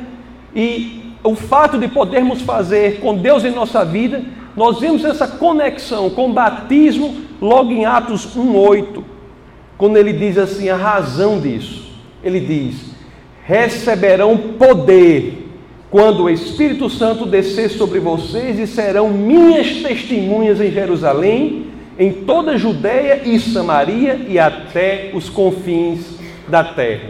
e 0.55 1.13
o 1.24 1.36
fato 1.36 1.77
de 1.77 1.88
podermos 1.88 2.41
fazer 2.41 3.00
com 3.00 3.15
Deus 3.15 3.43
em 3.43 3.51
nossa 3.51 3.86
vida, 3.86 4.22
nós 4.55 4.79
vemos 4.79 5.05
essa 5.05 5.27
conexão 5.27 6.10
com 6.10 6.29
o 6.29 6.34
batismo 6.34 7.15
logo 7.41 7.72
em 7.72 7.86
Atos 7.86 8.36
1,8, 8.36 9.03
quando 9.77 9.98
ele 9.98 10.13
diz 10.13 10.38
assim: 10.38 10.70
a 10.70 10.75
razão 10.75 11.39
disso. 11.39 11.89
Ele 12.24 12.39
diz: 12.39 12.91
receberão 13.46 14.38
poder 14.38 15.40
quando 15.91 16.24
o 16.24 16.29
Espírito 16.29 16.89
Santo 16.89 17.25
descer 17.25 17.69
sobre 17.69 18.00
vocês 18.00 18.57
e 18.57 18.65
serão 18.65 19.10
minhas 19.10 19.81
testemunhas 19.81 20.62
em 20.62 20.71
Jerusalém, 20.71 21.65
em 22.00 22.13
toda 22.13 22.51
a 22.51 22.57
Judéia 22.57 23.21
e 23.25 23.38
Samaria 23.38 24.21
e 24.27 24.39
até 24.39 25.12
os 25.13 25.29
confins 25.29 26.17
da 26.48 26.63
terra. 26.63 27.10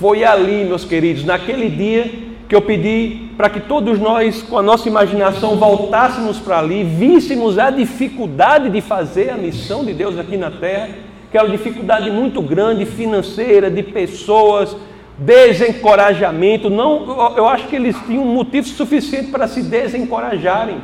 Foi 0.00 0.24
ali, 0.24 0.64
meus 0.64 0.84
queridos, 0.84 1.24
naquele 1.24 1.70
dia 1.70 2.10
que 2.48 2.56
eu 2.56 2.60
pedi 2.60 3.28
para 3.36 3.48
que 3.48 3.60
todos 3.60 4.00
nós, 4.00 4.42
com 4.42 4.58
a 4.58 4.62
nossa 4.62 4.88
imaginação, 4.88 5.56
voltássemos 5.56 6.38
para 6.38 6.58
ali, 6.58 6.82
víssemos 6.82 7.56
a 7.56 7.70
dificuldade 7.70 8.68
de 8.68 8.80
fazer 8.80 9.30
a 9.30 9.36
missão 9.36 9.84
de 9.84 9.94
Deus 9.94 10.18
aqui 10.18 10.36
na 10.36 10.50
terra, 10.50 10.88
que 11.30 11.38
é 11.38 11.42
uma 11.42 11.50
dificuldade 11.50 12.10
muito 12.10 12.42
grande 12.42 12.84
financeira, 12.84 13.70
de 13.70 13.82
pessoas, 13.84 14.76
desencorajamento. 15.18 16.68
Não, 16.70 17.34
eu 17.36 17.46
acho 17.48 17.66
que 17.68 17.76
eles 17.76 17.96
tinham 18.06 18.24
motivo 18.24 18.66
suficiente 18.66 19.30
para 19.30 19.48
se 19.48 19.62
desencorajarem 19.62 20.78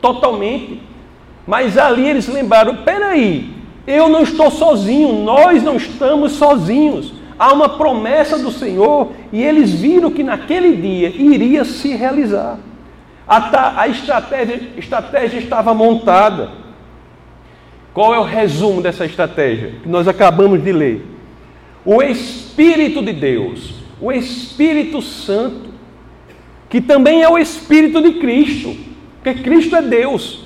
totalmente. 0.00 0.80
Mas 1.46 1.76
ali 1.78 2.08
eles 2.08 2.28
lembraram: 2.28 2.76
peraí, 2.76 3.50
eu 3.86 4.08
não 4.08 4.22
estou 4.22 4.50
sozinho, 4.50 5.24
nós 5.24 5.62
não 5.62 5.76
estamos 5.76 6.32
sozinhos 6.32 7.20
há 7.40 7.54
uma 7.54 7.70
promessa 7.70 8.38
do 8.38 8.52
Senhor 8.52 9.12
e 9.32 9.42
eles 9.42 9.72
viram 9.72 10.10
que 10.10 10.22
naquele 10.22 10.76
dia 10.76 11.08
iria 11.08 11.64
se 11.64 11.96
realizar. 11.96 12.58
A, 13.26 13.80
a 13.80 13.88
estratégia, 13.88 14.60
estratégia 14.76 15.38
estava 15.38 15.72
montada. 15.72 16.50
Qual 17.94 18.14
é 18.14 18.18
o 18.18 18.24
resumo 18.24 18.82
dessa 18.82 19.06
estratégia 19.06 19.72
que 19.82 19.88
nós 19.88 20.06
acabamos 20.06 20.62
de 20.62 20.70
ler? 20.70 21.06
O 21.92 22.00
Espírito 22.04 23.02
de 23.02 23.12
Deus, 23.12 23.74
o 24.00 24.12
Espírito 24.12 25.02
Santo, 25.02 25.70
que 26.68 26.80
também 26.80 27.20
é 27.20 27.28
o 27.28 27.36
Espírito 27.36 28.00
de 28.00 28.12
Cristo, 28.20 28.76
porque 29.16 29.42
Cristo 29.42 29.74
é 29.74 29.82
Deus. 29.82 30.44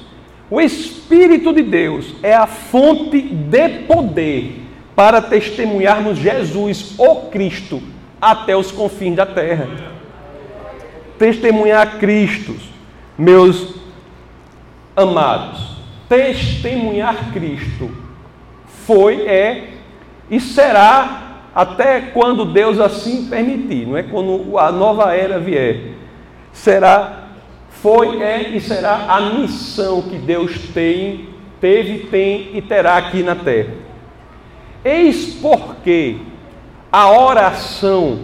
O 0.50 0.58
Espírito 0.58 1.52
de 1.52 1.62
Deus 1.62 2.14
é 2.22 2.32
a 2.32 2.46
fonte 2.46 3.20
de 3.20 3.68
poder 3.80 4.62
para 4.96 5.20
testemunharmos 5.20 6.16
Jesus, 6.16 6.94
o 6.96 7.28
Cristo, 7.28 7.82
até 8.18 8.56
os 8.56 8.72
confins 8.72 9.14
da 9.14 9.26
terra. 9.26 9.68
Testemunhar 11.18 11.98
Cristo, 11.98 12.56
meus 13.18 13.74
amados, 14.96 15.76
testemunhar 16.08 17.34
Cristo 17.34 17.90
foi, 18.86 19.26
é 19.26 19.74
e 20.30 20.40
será 20.40 21.23
até 21.54 22.00
quando 22.00 22.44
Deus 22.44 22.80
assim 22.80 23.26
permitir, 23.26 23.86
não 23.86 23.96
é 23.96 24.02
quando 24.02 24.58
a 24.58 24.72
nova 24.72 25.14
era 25.14 25.38
vier. 25.38 25.92
Será, 26.52 27.28
foi, 27.68 28.20
é 28.20 28.50
e 28.50 28.60
será 28.60 29.06
a 29.08 29.20
missão 29.20 30.02
que 30.02 30.16
Deus 30.16 30.58
tem, 30.74 31.28
teve, 31.60 32.06
tem 32.08 32.50
e 32.54 32.62
terá 32.62 32.96
aqui 32.96 33.22
na 33.22 33.36
terra. 33.36 33.72
Eis 34.84 35.34
porque 35.40 36.16
a 36.90 37.10
oração, 37.10 38.20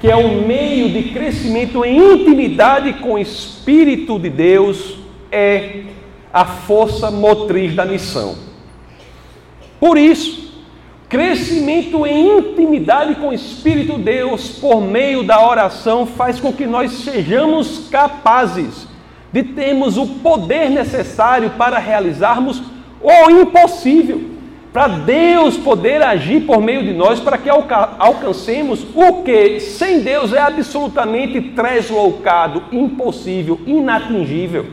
que 0.00 0.10
é 0.10 0.16
um 0.16 0.46
meio 0.46 0.90
de 0.90 1.10
crescimento 1.10 1.84
em 1.84 1.96
intimidade 2.14 2.92
com 2.94 3.14
o 3.14 3.18
Espírito 3.18 4.18
de 4.18 4.28
Deus, 4.28 4.98
é 5.32 5.84
a 6.32 6.44
força 6.44 7.10
motriz 7.10 7.74
da 7.74 7.84
missão. 7.84 8.36
Por 9.78 9.96
isso, 9.96 10.49
crescimento 11.10 12.06
em 12.06 12.38
intimidade 12.38 13.16
com 13.16 13.28
o 13.28 13.34
Espírito 13.34 13.98
de 13.98 14.04
Deus 14.04 14.48
por 14.60 14.80
meio 14.80 15.24
da 15.24 15.44
oração 15.46 16.06
faz 16.06 16.38
com 16.40 16.52
que 16.52 16.66
nós 16.66 16.92
sejamos 16.92 17.88
capazes 17.90 18.86
de 19.32 19.42
termos 19.42 19.98
o 19.98 20.06
poder 20.06 20.70
necessário 20.70 21.50
para 21.50 21.78
realizarmos 21.78 22.62
o 23.02 23.30
impossível 23.30 24.30
para 24.72 24.86
Deus 24.86 25.56
poder 25.56 26.00
agir 26.00 26.46
por 26.46 26.62
meio 26.62 26.84
de 26.84 26.92
nós, 26.92 27.18
para 27.18 27.36
que 27.36 27.48
alcancemos 27.48 28.86
o 28.94 29.24
que 29.24 29.58
sem 29.58 30.00
Deus 30.00 30.32
é 30.32 30.38
absolutamente 30.38 31.40
tresloucado, 31.40 32.62
impossível, 32.70 33.60
inatingível. 33.66 34.66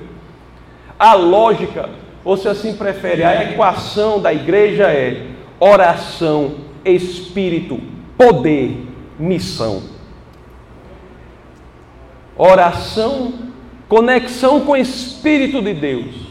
A 0.99 1.15
lógica, 1.15 1.89
ou 2.23 2.37
se 2.37 2.47
assim 2.47 2.75
prefere, 2.75 3.23
a 3.23 3.43
equação 3.43 4.21
da 4.21 4.31
igreja 4.31 4.83
é 4.83 5.36
oração, 5.59 6.55
espírito, 6.85 7.79
poder, 8.17 8.85
missão. 9.19 9.83
Oração, 12.37 13.33
conexão 13.89 14.61
com 14.61 14.73
o 14.73 14.77
Espírito 14.77 15.61
de 15.61 15.73
Deus 15.73 16.27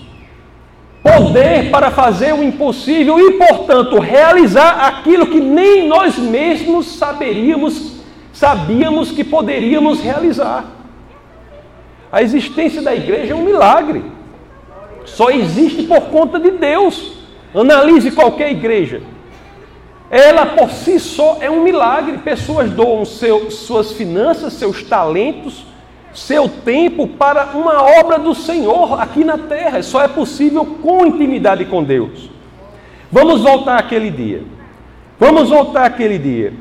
poder 1.06 1.70
para 1.70 1.92
fazer 1.92 2.34
o 2.34 2.42
impossível 2.42 3.18
e, 3.20 3.34
portanto, 3.34 4.00
realizar 4.00 4.86
aquilo 4.86 5.28
que 5.28 5.40
nem 5.40 5.86
nós 5.86 6.18
mesmos 6.18 6.96
saberíamos, 6.96 8.00
sabíamos 8.32 9.12
que 9.12 9.22
poderíamos 9.22 10.00
realizar. 10.00 10.64
A 12.10 12.22
existência 12.22 12.82
da 12.82 12.94
igreja 12.94 13.32
é 13.32 13.36
um 13.36 13.44
milagre. 13.44 14.02
Só 15.04 15.30
existe 15.30 15.84
por 15.84 16.02
conta 16.02 16.40
de 16.40 16.50
Deus. 16.50 17.12
Analise 17.54 18.10
qualquer 18.10 18.50
igreja. 18.50 19.00
Ela 20.10 20.46
por 20.46 20.70
si 20.70 21.00
só 21.00 21.38
é 21.40 21.50
um 21.50 21.62
milagre. 21.62 22.18
Pessoas 22.18 22.70
doam 22.70 23.04
seu, 23.04 23.50
suas 23.50 23.92
finanças, 23.92 24.52
seus 24.52 24.82
talentos, 24.82 25.64
seu 26.12 26.48
tempo 26.48 27.08
para 27.08 27.50
uma 27.54 27.82
obra 28.00 28.18
do 28.18 28.34
Senhor 28.34 29.00
aqui 29.00 29.24
na 29.24 29.36
terra. 29.36 29.82
Só 29.82 30.02
é 30.02 30.08
possível 30.08 30.64
com 30.64 31.06
intimidade 31.06 31.64
com 31.64 31.82
Deus. 31.82 32.30
Vamos 33.10 33.42
voltar 33.42 33.78
àquele 33.78 34.10
dia. 34.10 34.42
Vamos 35.18 35.48
voltar 35.48 35.86
àquele 35.86 36.18
dia. 36.18 36.52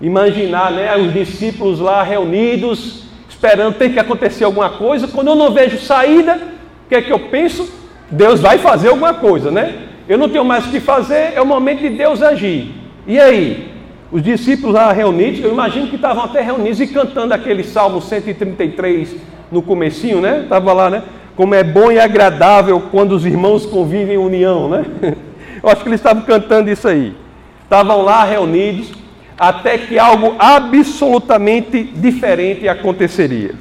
Imaginar 0.00 0.70
né, 0.70 0.96
os 0.96 1.12
discípulos 1.12 1.80
lá 1.80 2.02
reunidos, 2.02 3.04
esperando 3.28 3.74
ter 3.74 3.92
que 3.92 3.98
acontecer 3.98 4.44
alguma 4.44 4.70
coisa. 4.70 5.08
Quando 5.08 5.28
eu 5.28 5.34
não 5.34 5.50
vejo 5.50 5.78
saída, 5.78 6.34
o 6.84 6.88
que 6.88 6.94
é 6.94 7.02
que 7.02 7.12
eu 7.12 7.18
penso? 7.18 7.68
Deus 8.10 8.40
vai 8.40 8.58
fazer 8.58 8.88
alguma 8.88 9.14
coisa, 9.14 9.50
né? 9.50 9.85
Eu 10.08 10.18
não 10.18 10.28
tenho 10.28 10.44
mais 10.44 10.66
o 10.66 10.70
que 10.70 10.80
fazer, 10.80 11.32
é 11.34 11.40
o 11.40 11.46
momento 11.46 11.80
de 11.80 11.90
Deus 11.90 12.22
agir. 12.22 12.72
E 13.06 13.18
aí? 13.18 13.72
Os 14.10 14.22
discípulos 14.22 14.74
lá 14.74 14.92
reunidos, 14.92 15.42
eu 15.42 15.50
imagino 15.50 15.88
que 15.88 15.96
estavam 15.96 16.24
até 16.24 16.40
reunidos 16.40 16.80
e 16.80 16.86
cantando 16.86 17.34
aquele 17.34 17.64
Salmo 17.64 18.00
133 18.00 19.16
no 19.50 19.60
comecinho, 19.60 20.20
né? 20.20 20.42
Estava 20.44 20.72
lá, 20.72 20.88
né? 20.88 21.02
Como 21.34 21.54
é 21.54 21.64
bom 21.64 21.90
e 21.90 21.98
agradável 21.98 22.80
quando 22.90 23.12
os 23.12 23.26
irmãos 23.26 23.66
convivem 23.66 24.14
em 24.14 24.18
união, 24.18 24.68
né? 24.68 24.84
Eu 25.62 25.68
acho 25.68 25.82
que 25.82 25.88
eles 25.88 26.00
estavam 26.00 26.22
cantando 26.22 26.70
isso 26.70 26.86
aí. 26.86 27.14
Estavam 27.64 28.02
lá 28.02 28.22
reunidos 28.22 28.92
até 29.38 29.76
que 29.76 29.98
algo 29.98 30.36
absolutamente 30.38 31.82
diferente 31.82 32.68
aconteceria. 32.68 33.54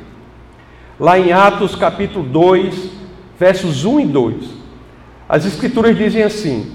Lá 1.00 1.20
em 1.20 1.34
Atos 1.34 1.76
capítulo 1.76 2.24
2, 2.24 2.92
versos 3.38 3.84
1 3.84 4.00
e 4.00 4.06
2, 4.06 4.55
as 5.28 5.46
escrituras 5.46 5.98
dizem 5.98 6.24
assim: 6.24 6.72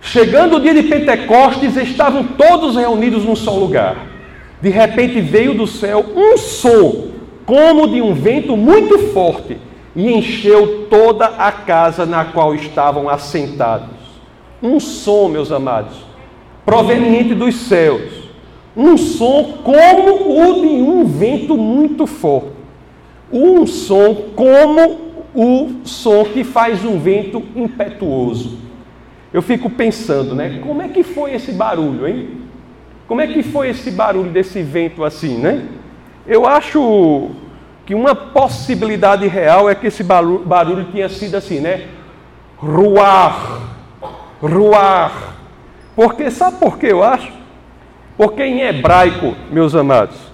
Chegando 0.00 0.56
o 0.56 0.60
dia 0.60 0.74
de 0.74 0.84
Pentecostes, 0.84 1.76
estavam 1.76 2.24
todos 2.24 2.76
reunidos 2.76 3.24
num 3.24 3.36
só 3.36 3.52
lugar. 3.52 4.06
De 4.60 4.70
repente 4.70 5.20
veio 5.20 5.54
do 5.54 5.66
céu 5.66 6.04
um 6.14 6.36
som, 6.36 7.08
como 7.46 7.88
de 7.88 8.00
um 8.00 8.14
vento 8.14 8.56
muito 8.56 8.98
forte, 9.12 9.58
e 9.94 10.12
encheu 10.12 10.86
toda 10.88 11.26
a 11.26 11.50
casa 11.50 12.06
na 12.06 12.24
qual 12.24 12.54
estavam 12.54 13.08
assentados. 13.08 14.00
Um 14.62 14.78
som, 14.78 15.28
meus 15.28 15.50
amados, 15.50 15.96
proveniente 16.64 17.34
dos 17.34 17.54
céus. 17.54 18.30
Um 18.76 18.96
som 18.96 19.58
como 19.64 20.48
o 20.48 20.60
de 20.60 20.68
um 20.68 21.04
vento 21.04 21.56
muito 21.56 22.06
forte. 22.06 22.60
Um 23.32 23.66
som 23.66 24.14
como 24.34 25.09
o 25.34 25.80
som 25.84 26.24
que 26.24 26.44
faz 26.44 26.84
um 26.84 26.98
vento 26.98 27.42
impetuoso. 27.54 28.58
Eu 29.32 29.42
fico 29.42 29.70
pensando, 29.70 30.34
né? 30.34 30.60
Como 30.62 30.82
é 30.82 30.88
que 30.88 31.02
foi 31.02 31.34
esse 31.34 31.52
barulho, 31.52 32.06
hein? 32.06 32.40
Como 33.06 33.20
é 33.20 33.26
que 33.26 33.42
foi 33.42 33.68
esse 33.68 33.90
barulho 33.90 34.30
desse 34.30 34.62
vento 34.62 35.04
assim, 35.04 35.38
né? 35.38 35.66
Eu 36.26 36.46
acho 36.46 37.30
que 37.86 37.94
uma 37.94 38.14
possibilidade 38.14 39.26
real 39.26 39.68
é 39.68 39.74
que 39.74 39.86
esse 39.86 40.02
barulho, 40.04 40.84
tinha 40.92 41.08
sido 41.08 41.36
assim, 41.36 41.60
né? 41.60 41.88
Ruar, 42.56 43.62
ruar. 44.40 45.36
Porque 45.96 46.30
sabe 46.30 46.58
por 46.58 46.78
que 46.78 46.86
eu 46.86 47.02
acho? 47.02 47.32
Porque 48.16 48.42
em 48.42 48.60
hebraico, 48.60 49.34
meus 49.50 49.74
amados, 49.74 50.29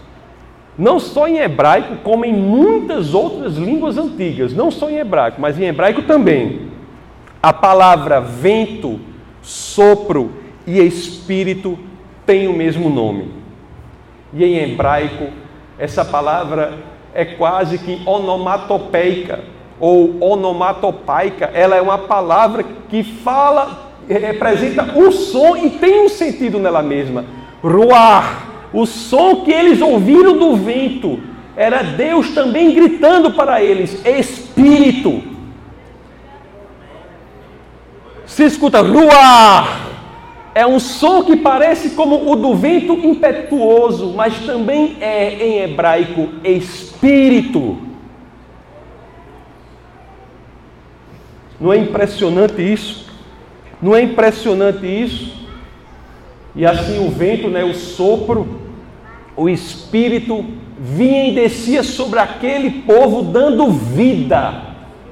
não 0.79 1.01
só 1.01 1.27
em 1.27 1.39
hebraico, 1.39 1.97
como 2.03 2.25
em 2.25 2.33
muitas 2.33 3.15
outras 3.15 3.57
línguas 3.57 3.97
antigas, 3.97 4.53
não 4.53 4.71
só 4.71 4.91
em 4.91 4.99
hebraico, 4.99 5.41
mas 5.41 5.59
em 5.59 5.65
hebraico 5.65 6.03
também, 6.03 6.69
a 7.43 7.53
palavra 7.53 8.21
vento, 8.21 9.01
sopro 9.41 10.33
e 10.67 10.81
espírito 10.81 11.79
têm 12.27 12.49
o 12.49 12.53
mesmo 12.53 12.91
nome. 12.91 13.31
E 14.35 14.45
em 14.45 14.59
hebraico, 14.59 15.29
essa 15.79 16.05
palavra 16.05 16.75
é 17.15 17.25
quase 17.25 17.79
que 17.79 18.03
onomatopeica 18.05 19.41
ou 19.81 20.17
onomatopaica. 20.21 21.51
Ela 21.55 21.77
é 21.77 21.81
uma 21.81 21.99
palavra 21.99 22.65
que 22.89 23.03
fala, 23.03 23.93
representa 24.09 24.99
o 24.99 25.11
som 25.13 25.57
e 25.57 25.71
tem 25.71 26.05
um 26.05 26.09
sentido 26.09 26.59
nela 26.59 26.83
mesma. 26.83 27.25
Ruar, 27.63 28.56
o 28.73 28.87
som 28.87 29.43
que 29.43 29.53
eles 29.53 29.81
ouviram 29.81 30.37
do 30.37 30.57
vento, 30.57 31.21
era 31.57 31.83
Deus 31.83 32.31
também 32.31 32.75
gritando 32.75 33.33
para 33.33 33.63
eles: 33.63 34.05
Espírito. 34.05 35.23
Se 38.27 38.45
escuta 38.45 38.81
ruar, 38.83 39.87
é 40.55 40.67
um 40.67 40.81
som 40.81 41.23
que 41.23 41.37
parece 41.37 41.91
como 41.91 42.31
o 42.31 42.35
do 42.35 42.55
vento 42.55 42.93
impetuoso, 42.95 44.13
mas 44.15 44.41
também 44.41 44.97
é 45.01 45.35
em 45.35 45.59
hebraico 45.61 46.31
espírito. 46.43 47.79
Não 51.61 51.73
é 51.73 51.79
impressionante 51.79 52.61
isso? 52.61 53.07
Não 53.81 53.95
é 53.95 54.03
impressionante 54.03 54.87
isso? 54.87 55.46
E 56.57 56.67
assim 56.67 57.07
o 57.07 57.11
vento, 57.11 57.49
né, 57.49 57.63
o 57.63 57.75
sopro, 57.75 58.61
o 59.37 59.49
espírito 59.49 60.45
vinha 60.79 61.29
e 61.29 61.35
descia 61.35 61.83
sobre 61.83 62.19
aquele 62.19 62.83
povo, 62.83 63.23
dando 63.23 63.71
vida 63.71 64.63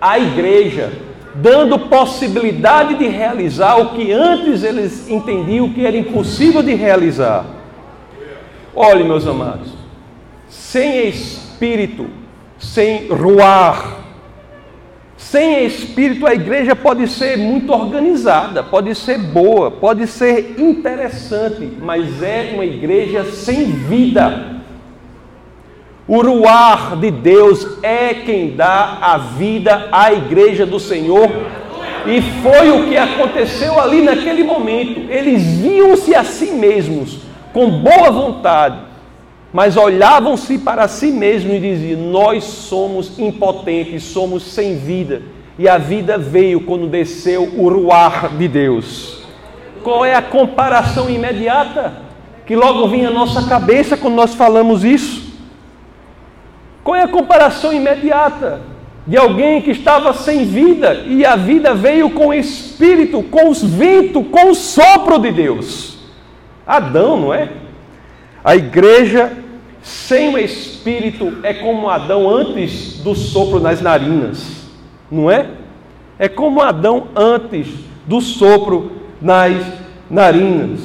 à 0.01 0.19
igreja 0.19 0.91
dando 1.35 1.79
possibilidade 1.79 2.95
de 2.95 3.09
realizar 3.09 3.77
o 3.81 3.91
que 3.91 4.13
antes 4.13 4.63
eles 4.63 5.09
entendiam 5.11 5.73
que 5.73 5.85
era 5.85 5.97
impossível 5.97 6.63
de 6.63 6.75
realizar. 6.75 7.45
Olhe, 8.75 9.03
meus 9.03 9.27
amados, 9.27 9.73
sem 10.49 11.09
espírito, 11.09 12.07
sem 12.59 13.09
ruar, 13.09 14.04
sem 15.35 15.65
espírito, 15.65 16.29
a 16.29 16.33
igreja 16.33 16.77
pode 16.77 17.09
ser 17.09 17.37
muito 17.37 17.73
organizada, 17.73 18.63
pode 18.63 18.95
ser 18.95 19.19
boa, 19.19 19.69
pode 19.69 20.07
ser 20.07 20.55
interessante, 20.61 21.73
mas 21.83 22.23
é 22.23 22.53
uma 22.55 22.65
igreja 22.65 23.25
sem 23.25 23.65
vida. 23.65 24.63
O 26.07 26.23
ruar 26.23 26.95
de 26.95 27.11
Deus 27.11 27.67
é 27.83 28.15
quem 28.15 28.55
dá 28.55 28.99
a 29.01 29.19
vida 29.19 29.89
à 29.91 30.13
igreja 30.13 30.65
do 30.65 30.79
Senhor. 30.79 31.29
E 32.07 32.23
foi 32.41 32.71
o 32.71 32.87
que 32.87 32.97
aconteceu 32.97 33.81
ali 33.81 34.03
naquele 34.03 34.45
momento. 34.45 35.11
Eles 35.11 35.43
viam-se 35.43 36.15
a 36.15 36.23
si 36.23 36.53
mesmos 36.53 37.23
com 37.53 37.81
boa 37.81 38.09
vontade, 38.13 38.77
mas 39.55 39.77
olhavam-se 39.77 40.59
para 40.59 40.89
si 40.89 41.13
mesmos 41.13 41.55
e 41.55 41.61
diziam: 41.61 42.01
Nós 42.11 42.43
somos 42.43 43.21
impotentes, 43.21 44.03
somos 44.03 44.43
sem 44.43 44.77
vida. 44.77 45.23
E 45.57 45.69
a 45.69 45.79
vida 45.79 46.19
veio 46.19 46.63
quando 46.63 46.89
desceu 46.89 47.45
o 47.57 47.69
ruar 47.69 48.37
de 48.37 48.49
Deus. 48.49 49.23
Qual 49.85 50.05
é 50.05 50.13
a 50.13 50.21
comparação 50.21 51.09
imediata 51.09 52.03
que 52.45 52.57
logo 52.57 52.89
vinha 52.89 53.11
à 53.11 53.13
nossa 53.13 53.49
cabeça 53.49 53.97
quando 53.97 54.17
nós 54.17 54.35
falamos 54.35 54.83
isso? 54.83 55.33
Qual 56.83 56.97
é 56.97 57.05
a 57.05 57.09
comparação 57.09 57.73
imediata 57.73 58.61
de 59.07 59.17
alguém 59.17 59.63
que 59.63 59.71
estava 59.71 60.13
sem 60.15 60.45
vida 60.45 61.05
e 61.07 61.25
a 61.25 61.37
vida 61.37 61.73
veio 61.73 62.11
com 62.11 62.29
o 62.29 62.35
espírito, 62.35 63.23
com 63.23 63.51
os 63.51 63.63
ventos, 63.63 64.27
com 64.33 64.51
o 64.51 64.55
sopro 64.57 65.17
de 65.21 65.31
Deus? 65.31 65.97
Adão, 66.67 67.21
não 67.21 67.33
é? 67.33 67.51
A 68.43 68.57
igreja 68.57 69.44
sem 69.85 70.35
o 70.35 70.39
espírito 70.39 71.41
é 71.43 71.53
como 71.53 71.91
Adão 71.91 72.29
antes 72.29 73.03
do 73.03 73.15
sopro 73.15 73.61
nas 73.61 73.83
narinas, 73.83 74.67
não 75.11 75.31
é? 75.31 75.51
É 76.19 76.27
como 76.27 76.63
Adão 76.63 77.09
antes 77.15 77.69
do 78.07 78.19
sopro 78.23 78.93
nas 79.21 79.55
narinas. 80.09 80.81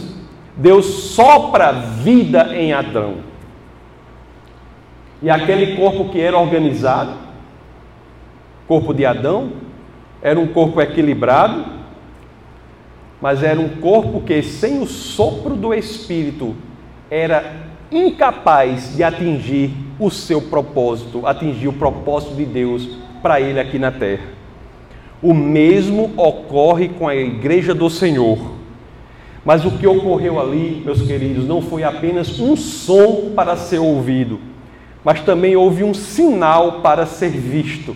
Deus 0.57 0.85
sopra 0.85 1.71
vida 1.71 2.53
em 2.53 2.73
Adão. 2.73 3.29
E 5.21 5.29
aquele 5.29 5.77
corpo 5.77 6.09
que 6.09 6.19
era 6.19 6.37
organizado, 6.37 7.13
corpo 8.67 8.93
de 8.93 9.05
Adão, 9.05 9.53
era 10.21 10.37
um 10.37 10.47
corpo 10.47 10.81
equilibrado, 10.81 11.65
mas 13.21 13.43
era 13.43 13.59
um 13.61 13.69
corpo 13.69 14.19
que, 14.21 14.41
sem 14.43 14.81
o 14.81 14.85
sopro 14.85 15.55
do 15.55 15.73
Espírito, 15.73 16.53
era 17.09 17.69
incapaz 17.91 18.95
de 18.95 19.03
atingir 19.03 19.71
o 19.99 20.09
seu 20.09 20.41
propósito, 20.41 21.25
atingir 21.25 21.67
o 21.67 21.73
propósito 21.73 22.35
de 22.35 22.45
Deus 22.45 22.87
para 23.21 23.41
ele 23.41 23.59
aqui 23.59 23.77
na 23.79 23.91
terra. 23.91 24.27
O 25.21 25.33
mesmo 25.33 26.11
ocorre 26.15 26.89
com 26.89 27.07
a 27.07 27.15
igreja 27.15 27.73
do 27.73 27.89
Senhor. 27.89 28.37
Mas 29.43 29.65
o 29.65 29.71
que 29.71 29.87
ocorreu 29.87 30.39
ali, 30.39 30.81
meus 30.85 31.01
queridos, 31.01 31.45
não 31.45 31.61
foi 31.61 31.83
apenas 31.83 32.39
um 32.39 32.55
som 32.55 33.31
para 33.35 33.55
ser 33.55 33.79
ouvido, 33.79 34.39
mas 35.03 35.21
também 35.21 35.55
houve 35.55 35.83
um 35.83 35.93
sinal 35.93 36.81
para 36.81 37.05
ser 37.05 37.29
visto. 37.29 37.95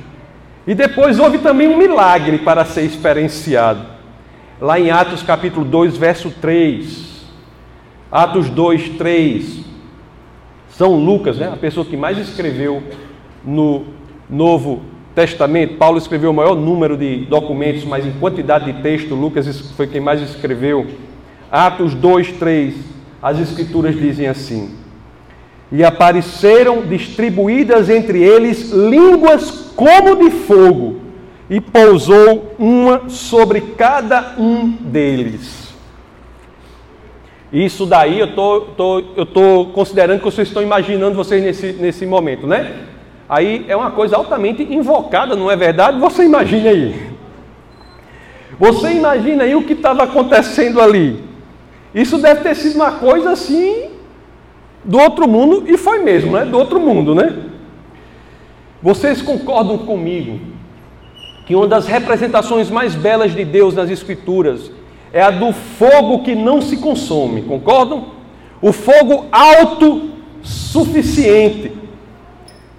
E 0.65 0.73
depois 0.73 1.19
houve 1.19 1.39
também 1.39 1.67
um 1.67 1.77
milagre 1.77 2.39
para 2.39 2.63
ser 2.65 2.83
experienciado. 2.83 3.85
Lá 4.59 4.79
em 4.79 4.91
Atos 4.91 5.21
capítulo 5.21 5.65
2, 5.65 5.97
verso 5.97 6.31
3. 6.41 7.25
Atos 8.09 8.49
2, 8.49 8.89
3. 8.97 9.72
São 10.73 10.95
Lucas, 10.95 11.37
né, 11.37 11.49
a 11.53 11.57
pessoa 11.57 11.85
que 11.85 11.95
mais 11.95 12.17
escreveu 12.17 12.81
no 13.45 13.83
Novo 14.29 14.81
Testamento. 15.13 15.75
Paulo 15.77 15.97
escreveu 15.97 16.31
o 16.31 16.33
maior 16.33 16.55
número 16.55 16.97
de 16.97 17.25
documentos, 17.25 17.85
mas 17.85 18.05
em 18.05 18.11
quantidade 18.13 18.71
de 18.71 18.81
texto, 18.81 19.13
Lucas 19.13 19.71
foi 19.75 19.85
quem 19.85 20.01
mais 20.01 20.21
escreveu. 20.21 20.87
Atos 21.51 21.93
2, 21.93 22.33
3. 22.33 22.75
As 23.21 23.39
Escrituras 23.39 23.95
dizem 23.95 24.27
assim: 24.27 24.71
e 25.71 25.83
apareceram 25.83 26.81
distribuídas 26.81 27.89
entre 27.89 28.21
eles 28.21 28.71
línguas 28.71 29.71
como 29.75 30.15
de 30.15 30.29
fogo, 30.29 30.97
e 31.49 31.61
pousou 31.61 32.55
uma 32.57 33.09
sobre 33.09 33.61
cada 33.61 34.35
um 34.39 34.69
deles. 34.69 35.62
Isso 37.53 37.85
daí 37.85 38.19
eu 38.19 38.33
tô, 38.33 38.61
tô, 38.75 39.03
eu 39.15 39.27
tô 39.27 39.67
considerando 39.73 40.17
que 40.17 40.25
vocês 40.25 40.47
estão 40.47 40.63
imaginando 40.63 41.15
vocês 41.15 41.43
nesse, 41.43 41.73
nesse 41.73 42.03
momento, 42.03 42.47
né? 42.47 42.87
Aí 43.29 43.63
é 43.67 43.75
uma 43.75 43.91
coisa 43.91 44.17
altamente 44.17 44.63
invocada, 44.63 45.35
não 45.35 45.51
é 45.51 45.55
verdade? 45.55 45.99
Você 45.99 46.23
imagina 46.23 46.71
aí. 46.71 47.11
Você 48.59 48.93
imagina 48.93 49.43
aí 49.43 49.53
o 49.53 49.61
que 49.61 49.73
estava 49.73 50.03
acontecendo 50.03 50.81
ali. 50.81 51.23
Isso 51.93 52.17
deve 52.17 52.41
ter 52.41 52.55
sido 52.55 52.75
uma 52.75 52.93
coisa 52.93 53.31
assim 53.31 53.91
do 54.83 54.99
outro 54.99 55.27
mundo, 55.27 55.63
e 55.67 55.77
foi 55.77 55.99
mesmo, 55.99 56.31
né? 56.31 56.45
Do 56.45 56.57
outro 56.57 56.79
mundo, 56.79 57.13
né? 57.13 57.37
Vocês 58.81 59.21
concordam 59.21 59.77
comigo 59.77 60.39
que 61.45 61.55
uma 61.55 61.67
das 61.67 61.85
representações 61.85 62.71
mais 62.71 62.95
belas 62.95 63.31
de 63.33 63.45
Deus 63.45 63.75
nas 63.75 63.91
Escrituras 63.91 64.71
é 65.13 65.21
a 65.21 65.29
do 65.29 65.53
fogo 65.53 66.23
que 66.23 66.33
não 66.33 66.59
se 66.59 66.77
consome, 66.77 67.43
concordam? 67.43 68.05
O 68.59 68.73
fogo 68.73 69.27
autossuficiente, 69.31 71.71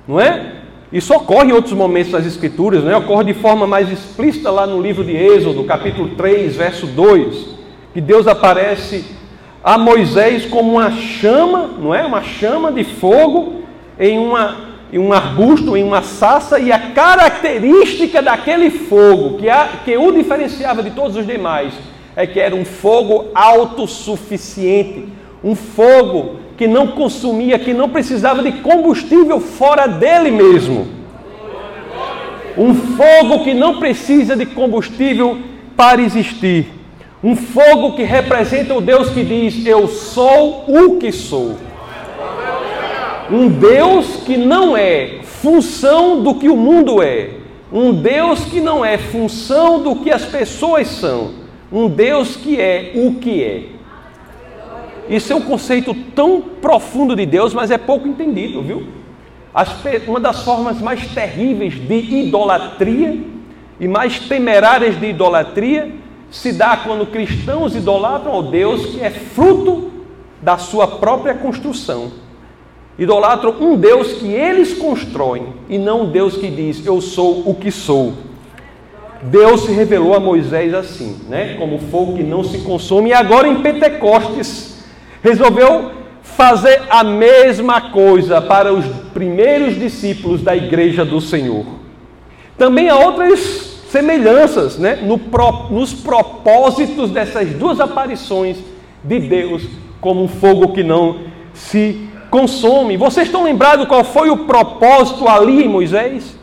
não 0.08 0.20
é? 0.20 0.54
Isso 0.92 1.14
ocorre 1.14 1.50
em 1.50 1.52
outros 1.52 1.74
momentos 1.74 2.10
das 2.10 2.26
Escrituras, 2.26 2.82
não 2.82 2.90
é? 2.90 2.96
Ocorre 2.96 3.22
de 3.24 3.34
forma 3.34 3.68
mais 3.68 3.88
explícita 3.90 4.50
lá 4.50 4.66
no 4.66 4.82
livro 4.82 5.04
de 5.04 5.16
Êxodo, 5.16 5.62
capítulo 5.62 6.08
3, 6.16 6.56
verso 6.56 6.88
2, 6.88 7.54
que 7.92 8.00
Deus 8.00 8.26
aparece 8.26 9.04
a 9.62 9.78
Moisés 9.78 10.44
como 10.44 10.72
uma 10.72 10.90
chama, 10.90 11.70
não 11.78 11.94
é? 11.94 12.04
Uma 12.04 12.22
chama 12.22 12.72
de 12.72 12.82
fogo 12.82 13.62
em 13.98 14.18
uma 14.18 14.74
em 14.92 14.98
um 14.98 15.12
arbusto, 15.12 15.76
em 15.76 15.82
uma 15.82 16.02
sassa, 16.02 16.60
e 16.60 16.70
a 16.70 16.78
característica 16.78 18.22
daquele 18.22 18.70
fogo 18.70 19.38
que, 19.38 19.50
a, 19.50 19.68
que 19.84 19.96
o 19.96 20.12
diferenciava 20.12 20.84
de 20.84 20.92
todos 20.92 21.16
os 21.16 21.26
demais 21.26 21.74
é 22.16 22.26
que 22.26 22.38
era 22.38 22.54
um 22.54 22.64
fogo 22.64 23.26
autossuficiente, 23.34 25.06
um 25.42 25.54
fogo 25.54 26.36
que 26.56 26.66
não 26.66 26.88
consumia, 26.88 27.58
que 27.58 27.74
não 27.74 27.88
precisava 27.88 28.42
de 28.42 28.52
combustível 28.52 29.40
fora 29.40 29.86
dele 29.86 30.30
mesmo. 30.30 30.86
Um 32.56 32.72
fogo 32.74 33.42
que 33.42 33.52
não 33.52 33.80
precisa 33.80 34.36
de 34.36 34.46
combustível 34.46 35.38
para 35.76 36.00
existir. 36.00 36.66
Um 37.22 37.34
fogo 37.34 37.96
que 37.96 38.04
representa 38.04 38.74
o 38.74 38.80
Deus 38.80 39.10
que 39.10 39.24
diz: 39.24 39.66
Eu 39.66 39.88
sou 39.88 40.64
o 40.68 40.98
que 40.98 41.10
sou. 41.10 41.56
Um 43.30 43.48
Deus 43.48 44.16
que 44.24 44.36
não 44.36 44.76
é 44.76 45.20
função 45.22 46.22
do 46.22 46.34
que 46.36 46.48
o 46.48 46.56
mundo 46.56 47.02
é. 47.02 47.30
Um 47.72 47.92
Deus 47.92 48.44
que 48.44 48.60
não 48.60 48.84
é 48.84 48.96
função 48.98 49.82
do 49.82 49.96
que 49.96 50.10
as 50.10 50.24
pessoas 50.24 50.86
são. 50.86 51.43
Um 51.74 51.88
Deus 51.88 52.36
que 52.36 52.60
é 52.60 52.92
o 52.94 53.16
que 53.16 53.42
é. 53.42 53.64
Isso 55.08 55.32
é 55.32 55.36
um 55.36 55.40
conceito 55.40 55.92
tão 56.14 56.40
profundo 56.40 57.16
de 57.16 57.26
Deus, 57.26 57.52
mas 57.52 57.70
é 57.70 57.76
pouco 57.76 58.06
entendido, 58.06 58.62
viu? 58.62 58.86
uma 60.06 60.18
das 60.18 60.42
formas 60.42 60.80
mais 60.80 61.06
terríveis 61.08 61.74
de 61.74 61.94
idolatria 61.94 63.16
e 63.78 63.86
mais 63.86 64.18
temerárias 64.18 64.98
de 64.98 65.06
idolatria 65.06 65.92
se 66.30 66.52
dá 66.52 66.76
quando 66.76 67.06
cristãos 67.06 67.76
idolatram 67.76 68.32
ao 68.32 68.42
Deus 68.42 68.86
que 68.86 69.00
é 69.00 69.10
fruto 69.10 69.92
da 70.42 70.58
sua 70.58 70.88
própria 70.88 71.34
construção 71.34 72.10
Idolatram 72.98 73.56
um 73.60 73.76
Deus 73.76 74.12
que 74.14 74.28
eles 74.28 74.74
constroem 74.74 75.48
e 75.68 75.78
não 75.78 76.02
um 76.02 76.10
Deus 76.10 76.36
que 76.36 76.48
diz: 76.48 76.86
Eu 76.86 77.00
sou 77.00 77.48
o 77.48 77.54
que 77.54 77.70
sou. 77.70 78.14
Deus 79.24 79.62
se 79.62 79.72
revelou 79.72 80.14
a 80.14 80.20
Moisés 80.20 80.74
assim, 80.74 81.18
né? 81.28 81.54
Como 81.58 81.78
fogo 81.78 82.16
que 82.16 82.22
não 82.22 82.44
se 82.44 82.58
consome, 82.58 83.10
e 83.10 83.12
agora 83.14 83.48
em 83.48 83.62
Pentecostes 83.62 84.84
resolveu 85.22 85.90
fazer 86.22 86.82
a 86.90 87.02
mesma 87.02 87.90
coisa 87.90 88.40
para 88.42 88.72
os 88.72 88.84
primeiros 89.14 89.78
discípulos 89.78 90.42
da 90.42 90.54
igreja 90.54 91.04
do 91.04 91.20
Senhor. 91.20 91.64
Também 92.58 92.88
há 92.88 92.96
outras 92.96 93.40
semelhanças 93.88 94.78
né? 94.78 94.96
No 94.96 95.18
pro, 95.18 95.68
nos 95.70 95.94
propósitos 95.94 97.10
dessas 97.10 97.50
duas 97.50 97.80
aparições 97.80 98.58
de 99.02 99.20
Deus 99.20 99.62
como 100.00 100.22
um 100.22 100.28
fogo 100.28 100.72
que 100.72 100.82
não 100.82 101.20
se 101.54 102.08
consome. 102.28 102.96
Vocês 102.96 103.28
estão 103.28 103.44
lembrados 103.44 103.86
qual 103.86 104.04
foi 104.04 104.28
o 104.28 104.38
propósito 104.38 105.26
ali 105.28 105.64
em 105.64 105.68
Moisés? 105.68 106.36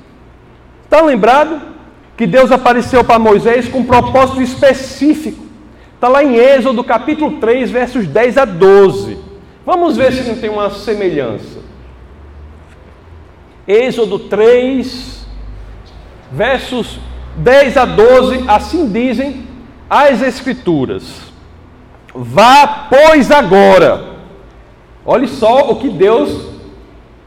Está 0.85 1.01
lembrado? 1.01 1.70
Que 2.21 2.27
Deus 2.27 2.51
apareceu 2.51 3.03
para 3.03 3.17
Moisés 3.17 3.67
com 3.67 3.79
um 3.79 3.83
propósito 3.83 4.43
específico. 4.43 5.43
Está 5.95 6.07
lá 6.07 6.23
em 6.23 6.35
Êxodo 6.35 6.83
capítulo 6.83 7.39
3, 7.39 7.71
versos 7.71 8.05
10 8.05 8.37
a 8.37 8.45
12. 8.45 9.17
Vamos 9.65 9.97
ver 9.97 10.13
se 10.13 10.29
não 10.29 10.35
tem 10.35 10.47
uma 10.47 10.69
semelhança. 10.69 11.61
Êxodo 13.67 14.19
3, 14.19 15.25
versos 16.31 16.99
10 17.37 17.77
a 17.77 17.85
12, 17.85 18.45
assim 18.47 18.87
dizem 18.91 19.47
as 19.89 20.21
Escrituras: 20.21 21.21
Vá, 22.13 22.87
pois, 22.87 23.31
agora 23.31 24.09
Olhe 25.03 25.27
só 25.27 25.71
o 25.71 25.77
que 25.77 25.89
Deus, 25.89 26.49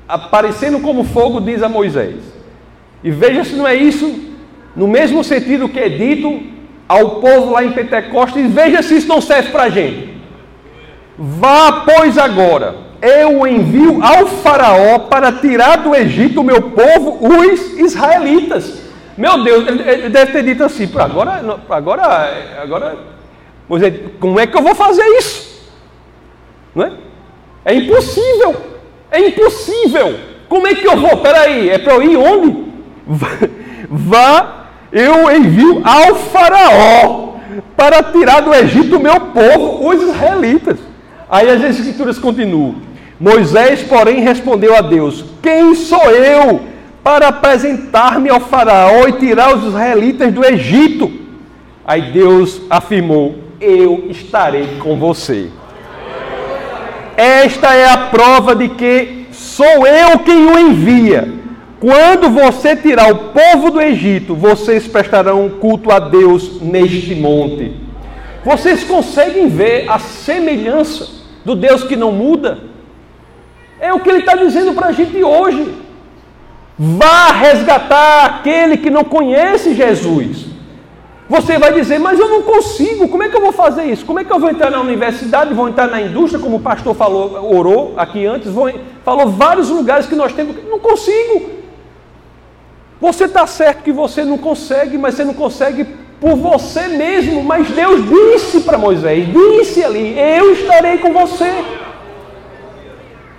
aparecendo 0.06 0.78
como 0.78 1.02
fogo, 1.02 1.40
diz 1.40 1.64
a 1.64 1.68
Moisés. 1.68 2.22
E 3.02 3.10
veja 3.10 3.42
se 3.42 3.56
não 3.56 3.66
é 3.66 3.74
isso, 3.74 4.33
no 4.74 4.88
mesmo 4.88 5.22
sentido 5.22 5.68
que 5.68 5.78
é 5.78 5.88
dito 5.88 6.42
ao 6.88 7.20
povo 7.20 7.52
lá 7.52 7.64
em 7.64 7.72
Pentecostes, 7.72 8.52
veja 8.52 8.82
se 8.82 8.96
isso 8.96 9.08
não 9.08 9.20
serve 9.20 9.50
para 9.50 9.64
a 9.64 9.70
gente. 9.70 10.14
Vá, 11.16 11.84
pois, 11.84 12.18
agora, 12.18 12.74
eu 13.00 13.46
envio 13.46 14.02
ao 14.02 14.26
Faraó 14.26 14.98
para 15.00 15.32
tirar 15.32 15.78
do 15.78 15.94
Egito 15.94 16.40
o 16.40 16.44
meu 16.44 16.70
povo, 16.70 17.18
os 17.22 17.78
israelitas. 17.78 18.82
Meu 19.16 19.44
Deus, 19.44 19.66
ele 19.68 20.08
deve 20.08 20.32
ter 20.32 20.42
dito 20.42 20.64
assim: 20.64 20.90
agora, 20.98 21.42
agora, 21.68 22.02
agora, 22.60 22.96
Moisés, 23.68 23.94
como 24.18 24.40
é 24.40 24.46
que 24.46 24.56
eu 24.56 24.62
vou 24.62 24.74
fazer 24.74 25.04
isso? 25.18 25.54
Não 26.74 26.84
é? 26.84 26.92
É 27.64 27.74
impossível. 27.74 28.56
É 29.10 29.20
impossível. 29.20 30.18
Como 30.48 30.66
é 30.66 30.74
que 30.74 30.86
eu 30.86 30.96
vou? 30.96 31.16
Peraí, 31.18 31.70
é 31.70 31.78
para 31.78 31.94
eu 31.94 32.02
ir 32.02 32.16
onde? 32.16 32.64
Vá, 33.88 34.63
eu 34.94 35.28
envio 35.36 35.82
ao 35.84 36.14
faraó 36.14 37.34
para 37.76 38.00
tirar 38.04 38.40
do 38.40 38.54
Egito 38.54 38.96
o 38.96 39.00
meu 39.00 39.20
povo, 39.20 39.88
os 39.88 40.00
israelitas. 40.00 40.78
Aí 41.28 41.50
as 41.50 41.62
escrituras 41.62 42.16
continuam. 42.16 42.76
Moisés, 43.18 43.82
porém, 43.82 44.20
respondeu 44.20 44.76
a 44.76 44.80
Deus: 44.80 45.24
Quem 45.42 45.74
sou 45.74 46.10
eu 46.12 46.60
para 47.02 47.28
apresentar-me 47.28 48.30
ao 48.30 48.38
faraó 48.38 49.08
e 49.08 49.12
tirar 49.14 49.56
os 49.56 49.64
israelitas 49.64 50.32
do 50.32 50.44
Egito? 50.44 51.10
Aí 51.84 52.12
Deus 52.12 52.62
afirmou: 52.70 53.34
Eu 53.60 54.06
estarei 54.08 54.78
com 54.78 54.96
você. 54.96 55.48
Esta 57.16 57.74
é 57.74 57.88
a 57.88 57.96
prova 57.96 58.54
de 58.54 58.68
que 58.68 59.26
sou 59.32 59.86
eu 59.86 60.20
quem 60.20 60.46
o 60.46 60.58
envia. 60.58 61.43
Quando 61.84 62.30
você 62.30 62.74
tirar 62.74 63.12
o 63.12 63.16
povo 63.28 63.70
do 63.70 63.78
Egito, 63.78 64.34
vocês 64.34 64.88
prestarão 64.88 65.50
culto 65.50 65.92
a 65.92 65.98
Deus 65.98 66.58
neste 66.62 67.14
monte. 67.14 67.76
Vocês 68.42 68.82
conseguem 68.84 69.50
ver 69.50 69.84
a 69.86 69.98
semelhança 69.98 71.06
do 71.44 71.54
Deus 71.54 71.84
que 71.84 71.94
não 71.94 72.10
muda? 72.10 72.58
É 73.78 73.92
o 73.92 74.00
que 74.00 74.08
ele 74.08 74.20
está 74.20 74.34
dizendo 74.34 74.72
para 74.72 74.86
a 74.86 74.92
gente 74.92 75.22
hoje. 75.22 75.74
Vá 76.78 77.32
resgatar 77.32 78.24
aquele 78.24 78.78
que 78.78 78.88
não 78.88 79.04
conhece 79.04 79.74
Jesus. 79.74 80.46
Você 81.28 81.58
vai 81.58 81.74
dizer, 81.74 81.98
mas 81.98 82.18
eu 82.18 82.30
não 82.30 82.40
consigo, 82.40 83.08
como 83.08 83.24
é 83.24 83.28
que 83.28 83.36
eu 83.36 83.42
vou 83.42 83.52
fazer 83.52 83.84
isso? 83.84 84.06
Como 84.06 84.18
é 84.18 84.24
que 84.24 84.32
eu 84.32 84.40
vou 84.40 84.48
entrar 84.48 84.70
na 84.70 84.80
universidade, 84.80 85.52
vou 85.52 85.68
entrar 85.68 85.88
na 85.88 86.00
indústria, 86.00 86.42
como 86.42 86.56
o 86.56 86.60
pastor 86.60 86.94
falou, 86.94 87.54
orou 87.54 87.92
aqui 87.98 88.24
antes, 88.24 88.50
vou, 88.50 88.72
falou 89.04 89.28
vários 89.28 89.68
lugares 89.68 90.06
que 90.06 90.14
nós 90.14 90.32
temos, 90.32 90.56
não 90.66 90.78
consigo. 90.78 91.63
Você 93.04 93.26
está 93.26 93.46
certo 93.46 93.82
que 93.82 93.92
você 93.92 94.24
não 94.24 94.38
consegue, 94.38 94.96
mas 94.96 95.14
você 95.14 95.24
não 95.26 95.34
consegue 95.34 95.84
por 96.18 96.36
você 96.36 96.88
mesmo, 96.88 97.44
mas 97.44 97.68
Deus 97.68 98.00
disse 98.08 98.62
para 98.62 98.78
Moisés, 98.78 99.28
disse 99.30 99.84
ali, 99.84 100.18
eu 100.18 100.54
estarei 100.54 100.96
com 100.96 101.12
você. 101.12 101.62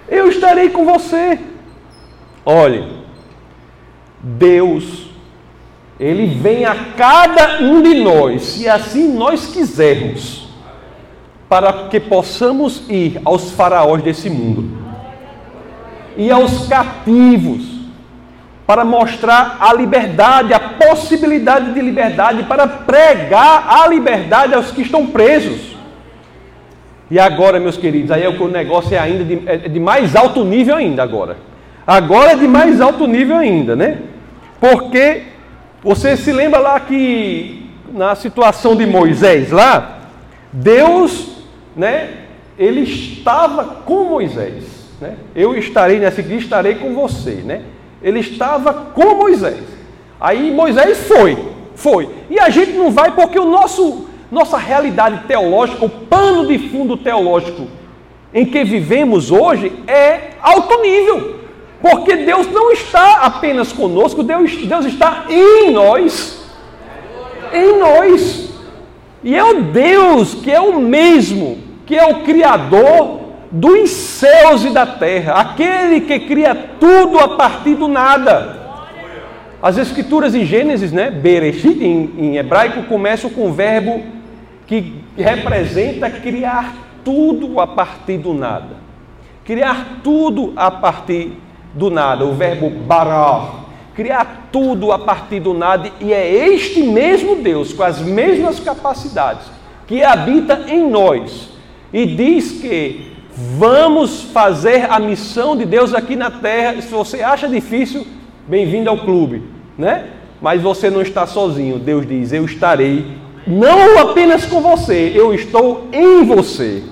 Eu 0.08 0.30
estarei 0.30 0.70
com 0.70 0.86
você. 0.86 1.40
Olhe, 2.46 2.88
Deus 4.22 5.10
ele 6.00 6.28
vem 6.28 6.66
a 6.66 6.76
cada 6.96 7.60
um 7.64 7.82
de 7.82 7.96
nós, 8.04 8.44
se 8.44 8.70
assim 8.70 9.16
nós 9.18 9.48
quisermos, 9.48 10.48
para 11.50 11.88
que 11.88 12.00
possamos 12.00 12.84
ir 12.88 13.20
aos 13.26 13.50
faraós 13.50 14.04
desse 14.04 14.30
mundo 14.30 14.78
e 16.16 16.30
aos 16.30 16.68
cativos 16.68 17.75
para 18.66 18.84
mostrar 18.84 19.58
a 19.60 19.74
liberdade, 19.74 20.54
a 20.54 20.60
possibilidade 20.60 21.74
de 21.74 21.82
liberdade, 21.82 22.44
para 22.44 22.68
pregar 22.68 23.68
a 23.68 23.88
liberdade 23.88 24.54
aos 24.54 24.72
que 24.72 24.82
estão 24.82 25.06
presos. 25.06 25.76
E 27.10 27.20
agora, 27.20 27.60
meus 27.60 27.78
queridos, 27.78 28.10
aí 28.10 28.24
é 28.24 28.30
o 28.30 28.36
que 28.36 28.44
o 28.44 28.48
negócio 28.48 28.96
é 28.96 29.00
ainda 29.00 29.24
de, 29.24 29.42
é 29.46 29.58
de 29.58 29.80
mais 29.80 30.16
alto 30.16 30.44
nível 30.44 30.76
ainda 30.76 31.04
agora. 31.04 31.38
Agora 31.86 32.32
é 32.32 32.36
de 32.36 32.48
mais 32.48 32.82
alto 32.82 33.06
nível 33.06 33.38
ainda, 33.38 33.76
né? 33.76 34.00
Porque 34.60 35.22
você 35.84 36.18
se 36.18 36.32
lembra 36.32 36.60
lá 36.60 36.80
que 36.80 37.70
na 37.94 38.16
situação 38.16 38.76
de 38.76 38.88
Moisés 38.88 39.52
lá, 39.52 40.00
Deus, 40.52 41.44
né, 41.76 42.10
ele 42.58 42.82
estava 42.82 43.64
com 43.86 44.06
Moisés, 44.06 44.64
né? 45.00 45.14
Eu 45.36 45.56
estarei 45.56 46.00
nessa 46.00 46.22
igreja, 46.22 46.46
estarei 46.46 46.74
com 46.76 46.96
você, 46.96 47.44
né? 47.46 47.62
Ele 48.06 48.20
estava 48.20 48.72
com 48.72 49.16
Moisés. 49.16 49.64
Aí 50.22 50.52
Moisés 50.52 51.08
foi, 51.08 51.36
foi. 51.74 52.08
E 52.30 52.40
a 52.40 52.52
gente 52.52 52.74
não 52.74 52.92
vai 52.92 53.16
porque 53.16 53.40
o 53.40 53.50
nosso 53.50 54.06
nossa 54.32 54.58
realidade 54.58 55.24
teológica, 55.28 55.86
o 55.86 55.90
pano 55.90 56.48
de 56.48 56.58
fundo 56.70 56.98
teológico 56.98 57.68
em 58.34 58.46
que 58.46 58.64
vivemos 58.64 59.32
hoje 59.32 59.72
é 59.88 60.32
alto 60.42 60.82
nível. 60.82 61.40
Porque 61.82 62.16
Deus 62.18 62.48
não 62.52 62.72
está 62.72 63.22
apenas 63.22 63.72
conosco, 63.72 64.22
Deus, 64.22 64.56
Deus 64.56 64.86
está 64.86 65.26
em 65.30 65.72
nós. 65.72 66.46
Em 67.54 67.80
nós. 67.80 68.50
E 69.24 69.36
é 69.36 69.44
o 69.44 69.64
Deus 69.64 70.36
que 70.36 70.52
é 70.52 70.60
o 70.60 70.80
mesmo, 70.80 71.58
que 71.86 71.96
é 71.96 72.06
o 72.06 72.22
Criador 72.22 73.25
dos 73.56 73.90
céus 73.90 74.66
e 74.66 74.70
da 74.70 74.86
terra, 74.86 75.36
aquele 75.36 76.02
que 76.02 76.20
cria 76.20 76.54
tudo 76.78 77.18
a 77.18 77.38
partir 77.38 77.76
do 77.76 77.88
nada. 77.88 78.66
As 79.62 79.78
escrituras 79.78 80.36
em 80.36 80.46
Gênesis, 80.46 80.92
né, 80.92 81.10
Bereshit 81.10 81.82
em, 81.82 82.12
em 82.18 82.36
hebraico, 82.36 82.84
começam 82.84 83.30
com 83.30 83.48
o 83.48 83.54
verbo 83.54 84.04
que 84.68 85.02
representa 85.18 86.10
criar 86.10 86.76
tudo 87.02 87.62
a 87.62 87.66
partir 87.66 88.18
do 88.18 88.34
nada. 88.34 88.76
Criar 89.46 90.02
tudo 90.04 90.52
a 90.58 90.70
partir 90.70 91.32
do 91.74 91.90
nada, 91.90 92.26
o 92.26 92.34
verbo 92.34 92.70
barar. 92.70 93.64
Criar 93.96 94.50
tudo 94.52 94.92
a 94.92 95.00
partir 95.00 95.40
do 95.40 95.54
nada, 95.54 95.90
e 96.02 96.12
é 96.12 96.50
este 96.50 96.84
mesmo 96.84 97.38
Deus, 97.38 97.72
com 97.72 97.84
as 97.84 98.02
mesmas 98.02 98.60
capacidades, 98.60 99.48
que 99.88 100.04
habita 100.04 100.66
em 100.68 100.90
nós 100.90 101.56
e 101.94 102.06
diz 102.06 102.60
que 102.60 103.15
vamos 103.36 104.22
fazer 104.22 104.90
a 104.90 105.00
missão 105.00 105.58
de 105.58 105.66
Deus 105.66 105.94
aqui 105.94 106.16
na 106.16 106.32
terra. 106.32 106.82
Se 106.82 106.88
você 106.88 107.22
acha 107.22 107.48
difícil, 107.48 108.08
bem-vindo 108.48 108.90
ao 108.90 109.00
clube, 109.00 109.44
né? 109.78 110.08
Mas 110.42 110.62
você 110.62 110.90
não 110.90 111.02
está 111.02 111.28
sozinho. 111.28 111.78
Deus 111.78 112.08
diz: 112.08 112.32
Eu 112.32 112.46
estarei 112.46 113.06
não 113.46 114.00
apenas 114.00 114.46
com 114.46 114.62
você, 114.62 115.12
eu 115.14 115.34
estou 115.34 115.88
em 115.92 116.24
você. 116.24 116.84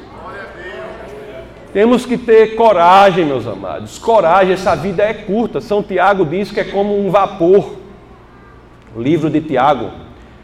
Temos 1.72 2.06
que 2.06 2.20
ter 2.20 2.56
coragem, 2.56 3.26
meus 3.26 3.48
amados. 3.48 3.98
Coragem, 3.98 4.54
essa 4.54 4.76
vida 4.76 5.02
é 5.02 5.14
curta. 5.14 5.60
São 5.60 5.82
Tiago 5.82 6.24
diz 6.24 6.52
que 6.52 6.60
é 6.60 6.64
como 6.64 6.96
um 6.96 7.10
vapor. 7.10 7.78
O 8.96 9.02
livro 9.02 9.28
de 9.28 9.42
Tiago 9.42 9.90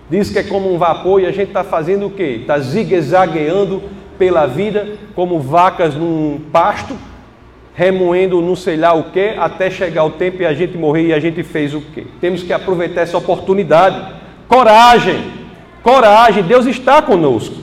diz 0.09 0.31
que 0.31 0.39
é 0.39 0.43
como 0.43 0.73
um 0.73 0.79
vapor 0.79 1.21
e 1.21 1.27
a 1.27 1.31
gente 1.31 1.49
está 1.49 1.63
fazendo 1.63 2.07
o 2.07 2.09
quê? 2.09 2.39
Está 2.41 2.57
zigue-zagueando 2.57 3.83
pela 4.19 4.45
vida 4.45 4.97
como 5.15 5.39
vacas 5.39 5.95
num 5.95 6.39
pasto, 6.51 6.95
remoendo 7.73 8.41
não 8.41 8.55
sei 8.55 8.75
lá 8.75 8.93
o 8.93 9.05
que, 9.05 9.29
até 9.39 9.71
chegar 9.71 10.03
o 10.03 10.11
tempo 10.11 10.41
e 10.41 10.45
a 10.45 10.53
gente 10.53 10.77
morrer 10.77 11.07
e 11.07 11.13
a 11.13 11.19
gente 11.19 11.41
fez 11.41 11.73
o 11.73 11.81
quê? 11.81 12.05
Temos 12.21 12.43
que 12.43 12.53
aproveitar 12.53 13.01
essa 13.01 13.17
oportunidade. 13.17 14.13
Coragem. 14.47 15.31
Coragem, 15.81 16.43
Deus 16.43 16.65
está 16.65 17.01
conosco. 17.01 17.55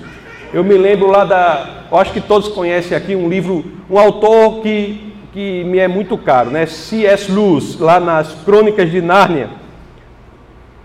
Eu 0.53 0.65
me 0.65 0.75
lembro 0.75 1.09
lá 1.09 1.25
da, 1.25 1.85
acho 1.93 2.13
que 2.13 2.21
todos 2.21 2.49
conhecem 2.49 2.97
aqui 2.97 3.15
um 3.15 3.29
livro, 3.29 3.65
um 3.91 3.99
autor 3.99 4.63
que, 4.63 5.13
que 5.33 5.63
me 5.65 5.79
é 5.79 5.87
muito 5.87 6.17
caro, 6.17 6.51
né? 6.51 6.65
C.S. 6.65 7.31
Lewis, 7.31 7.79
lá 7.79 8.01
nas 8.01 8.33
Crônicas 8.43 8.91
de 8.91 9.03
Nárnia. 9.03 9.51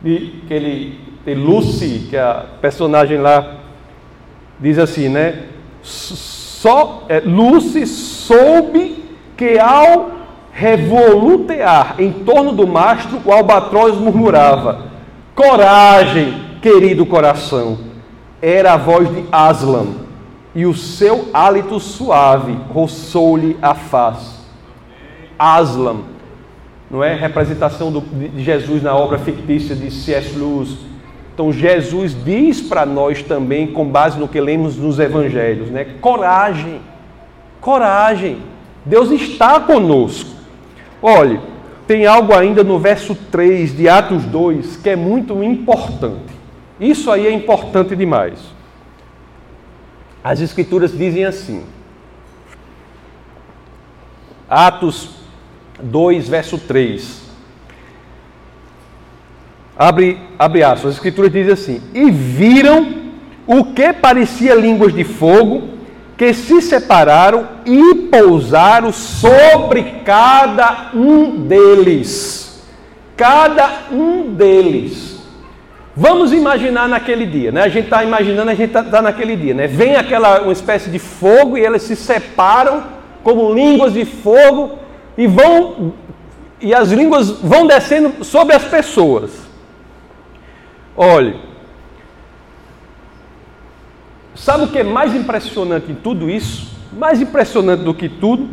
E 0.03 0.43
que 0.47 0.53
ele 0.53 0.99
Lucy, 1.27 2.07
que 2.09 2.17
é 2.17 2.21
a 2.21 2.45
personagem 2.59 3.19
lá, 3.19 3.57
diz 4.59 4.79
assim, 4.79 5.07
né? 5.07 5.43
Só 5.83 7.03
é, 7.09 7.23
soube 7.85 9.03
que 9.35 9.57
ao 9.57 10.11
revolutear 10.51 11.95
em 11.97 12.11
torno 12.11 12.51
do 12.51 12.67
mastro, 12.67 13.19
o 13.25 13.31
albatroz 13.31 13.97
murmurava: 13.97 14.85
Coragem, 15.33 16.41
querido 16.61 17.05
coração, 17.05 17.77
era 18.41 18.73
a 18.73 18.77
voz 18.77 19.09
de 19.09 19.25
Aslan, 19.31 19.87
e 20.53 20.65
o 20.65 20.73
seu 20.73 21.29
hálito 21.33 21.79
suave 21.79 22.55
roçou-lhe 22.71 23.57
a 23.61 23.73
face. 23.73 24.41
Aslan, 25.39 26.01
não 26.89 27.03
é? 27.03 27.15
Representação 27.15 27.91
do, 27.91 28.01
de 28.01 28.43
Jesus 28.43 28.83
na 28.83 28.95
obra 28.95 29.17
fictícia 29.17 29.75
de 29.75 29.89
C.S. 29.89 30.37
Lewis. 30.37 30.90
Então 31.41 31.51
Jesus 31.51 32.15
diz 32.23 32.61
para 32.61 32.85
nós 32.85 33.23
também, 33.23 33.65
com 33.65 33.83
base 33.83 34.19
no 34.19 34.27
que 34.27 34.39
lemos 34.39 34.77
nos 34.77 34.99
evangelhos, 34.99 35.71
né? 35.71 35.95
Coragem, 35.99 36.79
coragem. 37.59 38.37
Deus 38.85 39.09
está 39.09 39.59
conosco. 39.59 40.29
Olhe, 41.01 41.39
tem 41.87 42.05
algo 42.05 42.31
ainda 42.31 42.63
no 42.63 42.77
verso 42.77 43.15
3 43.15 43.75
de 43.75 43.89
Atos 43.89 44.23
2 44.25 44.75
que 44.77 44.91
é 44.91 44.95
muito 44.95 45.43
importante. 45.43 46.31
Isso 46.79 47.09
aí 47.09 47.25
é 47.25 47.31
importante 47.31 47.95
demais. 47.95 48.37
As 50.23 50.41
Escrituras 50.41 50.95
dizem 50.95 51.25
assim, 51.25 51.63
Atos 54.47 55.09
2, 55.81 56.29
verso 56.29 56.59
3. 56.59 57.30
Abre, 59.81 60.19
abre 60.37 60.61
aspas, 60.61 60.91
as 60.91 60.95
Escrituras 60.97 61.31
dizem 61.31 61.53
assim: 61.53 61.81
E 61.91 62.11
viram 62.11 62.85
o 63.47 63.63
que 63.73 63.91
parecia 63.91 64.53
línguas 64.53 64.93
de 64.93 65.03
fogo, 65.03 65.69
que 66.15 66.35
se 66.35 66.61
separaram 66.61 67.47
e 67.65 67.95
pousaram 68.11 68.93
sobre 68.93 69.81
cada 70.05 70.91
um 70.93 71.47
deles. 71.47 72.63
Cada 73.17 73.87
um 73.91 74.31
deles. 74.35 75.19
Vamos 75.95 76.31
imaginar 76.31 76.87
naquele 76.87 77.25
dia, 77.25 77.51
né? 77.51 77.63
A 77.63 77.67
gente 77.67 77.85
está 77.85 78.03
imaginando, 78.03 78.51
a 78.51 78.53
gente 78.53 78.67
está 78.67 78.83
tá 78.83 79.01
naquele 79.01 79.35
dia, 79.35 79.55
né? 79.55 79.65
Vem 79.65 79.95
aquela 79.95 80.41
uma 80.43 80.53
espécie 80.53 80.91
de 80.91 80.99
fogo 80.99 81.57
e 81.57 81.61
eles 81.61 81.81
se 81.81 81.95
separam 81.95 82.83
como 83.23 83.51
línguas 83.51 83.93
de 83.93 84.05
fogo 84.05 84.77
e 85.17 85.25
vão 85.25 85.91
e 86.61 86.71
as 86.71 86.91
línguas 86.91 87.31
vão 87.31 87.65
descendo 87.65 88.23
sobre 88.23 88.55
as 88.55 88.63
pessoas. 88.63 89.40
Olhe, 90.95 91.35
sabe 94.35 94.65
o 94.65 94.67
que 94.67 94.79
é 94.79 94.83
mais 94.83 95.15
impressionante 95.15 95.91
em 95.91 95.95
tudo 95.95 96.29
isso? 96.29 96.71
Mais 96.91 97.21
impressionante 97.21 97.83
do 97.83 97.93
que 97.93 98.09
tudo 98.09 98.49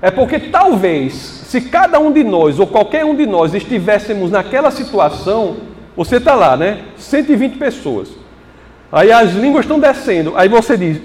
é 0.00 0.10
porque 0.10 0.38
talvez 0.38 1.12
se 1.12 1.60
cada 1.60 1.98
um 2.00 2.12
de 2.12 2.24
nós 2.24 2.58
ou 2.58 2.66
qualquer 2.66 3.04
um 3.04 3.14
de 3.14 3.26
nós 3.26 3.54
estivéssemos 3.54 4.30
naquela 4.30 4.70
situação 4.70 5.56
você 5.96 6.16
está 6.16 6.34
lá, 6.34 6.56
né? 6.56 6.80
120 6.96 7.58
pessoas. 7.58 8.08
Aí 8.90 9.12
as 9.12 9.32
línguas 9.32 9.64
estão 9.64 9.78
descendo. 9.78 10.32
Aí 10.36 10.48
você 10.48 10.76
diz: 10.76 11.00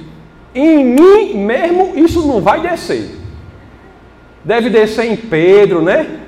em 0.55 0.83
mim 0.83 1.33
mesmo 1.35 1.93
isso 1.95 2.25
não 2.25 2.41
vai 2.41 2.61
descer. 2.61 3.17
Deve 4.43 4.69
descer 4.69 5.05
em 5.05 5.15
Pedro, 5.15 5.81
né? 5.81 6.19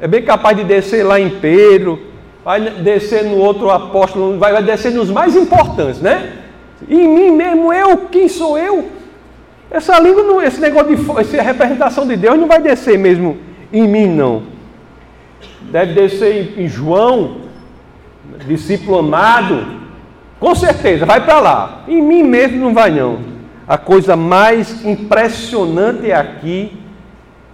É 0.00 0.06
bem 0.06 0.22
capaz 0.22 0.56
de 0.56 0.64
descer 0.64 1.04
lá 1.04 1.18
em 1.18 1.30
Pedro. 1.30 2.13
Vai 2.44 2.60
descer 2.60 3.24
no 3.24 3.38
outro 3.38 3.70
apóstolo, 3.70 4.38
vai, 4.38 4.52
vai 4.52 4.62
descer 4.62 4.92
nos 4.92 5.10
mais 5.10 5.34
importantes, 5.34 6.00
né? 6.00 6.32
Em 6.88 7.08
mim 7.08 7.30
mesmo, 7.30 7.72
eu, 7.72 7.96
quem 8.08 8.28
sou 8.28 8.58
eu? 8.58 8.90
Essa 9.70 9.98
língua, 9.98 10.22
não, 10.22 10.42
esse 10.42 10.60
negócio 10.60 10.94
de 10.94 11.20
essa 11.20 11.42
representação 11.42 12.06
de 12.06 12.16
Deus 12.16 12.38
não 12.38 12.46
vai 12.46 12.60
descer 12.60 12.98
mesmo 12.98 13.38
em 13.72 13.88
mim, 13.88 14.06
não. 14.06 14.42
Deve 15.62 15.94
descer 15.94 16.54
em, 16.58 16.68
João, 16.68 17.38
discípulo 18.46 18.98
amado, 18.98 19.66
com 20.38 20.54
certeza, 20.54 21.06
vai 21.06 21.24
para 21.24 21.40
lá. 21.40 21.84
Em 21.88 22.02
mim 22.02 22.22
mesmo 22.22 22.58
não 22.58 22.74
vai 22.74 22.90
não. 22.90 23.18
A 23.66 23.78
coisa 23.78 24.14
mais 24.14 24.84
impressionante 24.84 26.12
aqui 26.12 26.83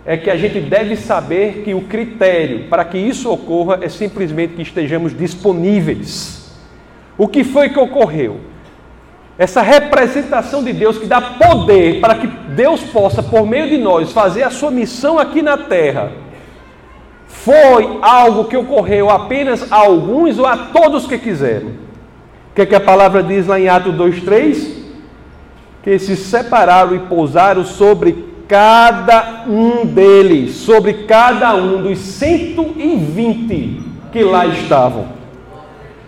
é 0.04 0.16
que 0.16 0.30
a 0.30 0.36
gente 0.36 0.60
deve 0.60 0.96
saber 0.96 1.62
que 1.62 1.74
o 1.74 1.82
critério 1.82 2.68
para 2.68 2.84
que 2.84 2.98
isso 2.98 3.30
ocorra 3.30 3.80
é 3.82 3.88
simplesmente 3.88 4.54
que 4.54 4.62
estejamos 4.62 5.16
disponíveis. 5.16 6.58
O 7.18 7.28
que 7.28 7.44
foi 7.44 7.68
que 7.68 7.78
ocorreu? 7.78 8.40
Essa 9.38 9.62
representação 9.62 10.62
de 10.62 10.72
Deus 10.72 10.98
que 10.98 11.06
dá 11.06 11.20
poder 11.20 12.00
para 12.00 12.14
que 12.14 12.26
Deus 12.26 12.82
possa, 12.82 13.22
por 13.22 13.46
meio 13.46 13.68
de 13.68 13.78
nós, 13.78 14.12
fazer 14.12 14.42
a 14.42 14.50
sua 14.50 14.70
missão 14.70 15.18
aqui 15.18 15.40
na 15.42 15.56
terra 15.56 16.12
Foi 17.26 17.98
algo 18.02 18.44
que 18.44 18.56
ocorreu 18.56 19.08
apenas 19.08 19.70
a 19.72 19.76
alguns 19.76 20.38
ou 20.38 20.46
a 20.46 20.56
todos 20.56 21.06
que 21.06 21.16
quiseram? 21.16 21.68
O 21.68 22.54
que, 22.54 22.62
é 22.62 22.66
que 22.66 22.74
a 22.74 22.80
palavra 22.80 23.22
diz 23.22 23.46
lá 23.46 23.58
em 23.58 23.68
Atos 23.68 23.94
2,3? 23.94 24.80
Que 25.82 25.98
se 25.98 26.16
separaram 26.16 26.94
e 26.96 26.98
pousaram 27.00 27.64
sobre 27.64 28.29
cada 28.50 29.44
um 29.46 29.86
deles, 29.86 30.56
sobre 30.56 31.04
cada 31.04 31.54
um 31.54 31.80
dos 31.84 32.00
120 32.00 33.80
que 34.10 34.24
lá 34.24 34.44
estavam. 34.44 35.06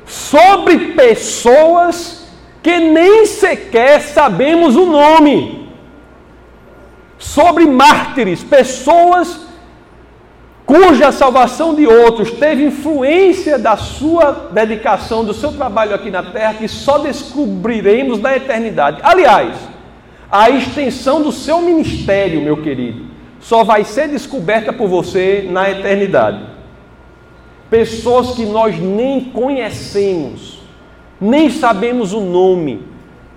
Sobre 0.05 0.93
pessoas 0.95 2.27
que 2.61 2.81
nem 2.81 3.27
sequer 3.27 4.01
sabemos 4.01 4.75
o 4.75 4.87
nome. 4.87 5.69
Sobre 7.17 7.65
mártires, 7.65 8.43
pessoas 8.43 9.43
cuja 10.67 11.13
salvação 11.13 11.77
de 11.77 11.87
outros 11.87 12.33
teve 12.33 12.65
influência 12.65 13.57
da 13.57 13.77
sua 13.77 14.51
dedicação, 14.51 15.25
do 15.25 15.33
seu 15.33 15.53
trabalho 15.53 15.95
aqui 15.95 16.11
na 16.11 16.25
terra, 16.25 16.55
que 16.55 16.67
só 16.67 16.99
descobriremos 16.99 18.21
na 18.21 18.37
eternidade. 18.37 18.99
Aliás, 19.05 19.72
a 20.33 20.49
extensão 20.49 21.23
do 21.23 21.31
seu 21.31 21.61
ministério, 21.61 22.41
meu 22.41 22.63
querido, 22.63 23.05
só 23.39 23.63
vai 23.63 23.85
ser 23.85 24.09
descoberta 24.09 24.73
por 24.73 24.89
você 24.89 25.47
na 25.51 25.71
eternidade. 25.71 26.43
Pessoas 27.69 28.31
que 28.31 28.47
nós 28.47 28.79
nem 28.79 29.25
conhecemos, 29.27 30.63
nem 31.21 31.51
sabemos 31.51 32.15
o 32.15 32.21
nome, 32.21 32.83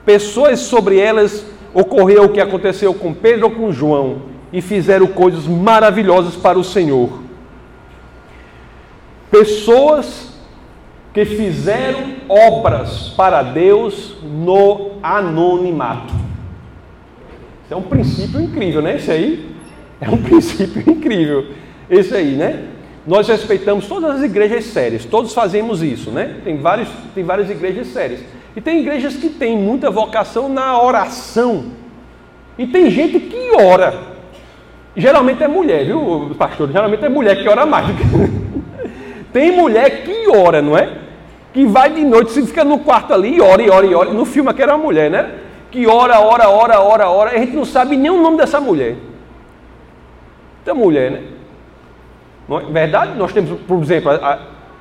pessoas 0.06 0.62
sobre 0.62 0.98
elas 0.98 1.46
ocorreu 1.74 2.24
o 2.24 2.30
que 2.30 2.40
aconteceu 2.40 2.94
com 2.94 3.14
Pedro 3.14 3.48
ou 3.48 3.52
com 3.52 3.74
João 3.74 4.22
e 4.54 4.62
fizeram 4.62 5.08
coisas 5.08 5.46
maravilhosas 5.46 6.38
para 6.38 6.58
o 6.58 6.64
Senhor. 6.64 7.10
Pessoas 9.30 10.34
que 11.14 11.26
fizeram 11.26 12.16
obras 12.30 13.10
para 13.18 13.44
Deus 13.44 14.16
no 14.24 14.92
anonimato. 15.04 16.35
Isso 17.66 17.74
é 17.74 17.76
um 17.76 17.82
princípio 17.82 18.40
incrível, 18.40 18.82
né? 18.82 18.98
Isso 18.98 19.12
aí 19.12 19.56
é 20.00 20.08
um 20.08 20.18
princípio 20.22 20.84
incrível. 20.88 21.48
Esse 21.90 22.16
aí, 22.16 22.36
né? 22.36 22.64
Nós 23.08 23.28
respeitamos 23.28 23.88
todas 23.88 24.18
as 24.18 24.24
igrejas 24.24 24.66
sérias, 24.66 25.06
todos 25.06 25.34
fazemos 25.34 25.84
isso, 25.84 26.12
né? 26.12 26.38
Tem, 26.44 26.58
vários, 26.58 26.90
tem 27.14 27.24
várias 27.24 27.50
igrejas 27.50 27.88
sérias. 27.88 28.22
E 28.56 28.62
tem 28.62 28.80
igrejas 28.80 29.16
que 29.16 29.30
têm 29.30 29.58
muita 29.58 29.92
vocação 29.92 30.48
na 30.48 30.82
oração. 30.82 31.66
E 32.58 32.66
tem 32.66 32.90
gente 32.90 33.20
que 33.20 33.52
ora. 33.60 34.16
Geralmente 34.96 35.44
é 35.44 35.48
mulher, 35.48 35.86
viu, 35.86 36.32
pastor? 36.38 36.72
Geralmente 36.72 37.04
é 37.04 37.10
mulher 37.10 37.42
que 37.42 37.50
ora 37.50 37.66
mais. 37.66 37.88
tem 39.34 39.52
mulher 39.52 40.04
que 40.04 40.30
ora, 40.30 40.62
não 40.62 40.78
é? 40.78 40.90
Que 41.54 41.66
vai 41.66 41.92
de 41.92 42.04
noite, 42.04 42.32
se 42.32 42.46
fica 42.46 42.64
no 42.64 42.80
quarto 42.80 43.14
ali 43.14 43.36
e 43.36 43.42
ora, 43.42 43.62
e 43.62 43.70
ora, 43.70 43.86
e 43.86 43.94
ora. 43.94 44.14
No 44.14 44.24
filme 44.24 44.50
aqui 44.50 44.62
era 44.62 44.76
uma 44.76 44.84
mulher, 44.84 45.12
né? 45.12 45.45
Que 45.76 45.86
ora, 45.88 46.22
ora, 46.22 46.50
ora, 46.50 46.80
ora, 46.80 47.10
ora, 47.10 47.32
a 47.32 47.38
gente 47.38 47.54
não 47.54 47.66
sabe 47.66 47.98
nem 47.98 48.10
o 48.10 48.22
nome 48.22 48.38
dessa 48.38 48.62
mulher. 48.62 48.96
Então, 50.64 50.74
mulher, 50.74 51.12
né? 51.12 51.24
Não 52.48 52.62
é 52.62 52.64
verdade? 52.64 53.18
Nós 53.18 53.34
temos, 53.34 53.60
por 53.60 53.84
exemplo, 53.84 54.10
a, 54.10 54.40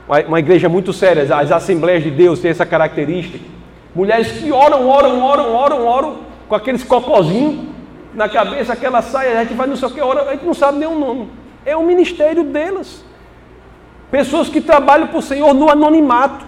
a, 0.09 0.21
uma 0.29 0.39
igreja 0.39 0.69
muito 0.69 0.93
séria, 0.93 1.23
as 1.37 1.51
Assembleias 1.51 2.05
de 2.05 2.13
Deus 2.13 2.39
têm 2.39 2.53
essa 2.53 2.65
característica. 2.65 3.45
Mulheres 3.93 4.31
que 4.31 4.53
oram, 4.53 4.89
oram, 4.89 5.21
oram, 5.21 5.53
oram, 5.53 5.85
oram, 5.85 6.17
com 6.49 6.55
aqueles 6.55 6.85
cocozinhos 6.85 7.67
na 8.15 8.29
cabeça, 8.29 8.73
aquela 8.73 9.03
saia, 9.03 9.41
a 9.41 9.43
gente 9.43 9.55
vai 9.55 9.67
não 9.67 9.75
sei 9.75 9.89
o 9.89 9.91
que, 9.91 10.01
ora, 10.01 10.29
a 10.29 10.33
gente 10.33 10.47
não 10.47 10.55
sabe 10.55 10.79
nem 10.79 10.87
o 10.87 10.97
nome. 10.97 11.29
É 11.67 11.77
o 11.77 11.83
ministério 11.83 12.45
delas. 12.45 13.05
Pessoas 14.13 14.49
que 14.49 14.61
trabalham 14.61 15.09
para 15.09 15.19
o 15.19 15.23
Senhor 15.23 15.53
no 15.53 15.69
anonimato. 15.69 16.47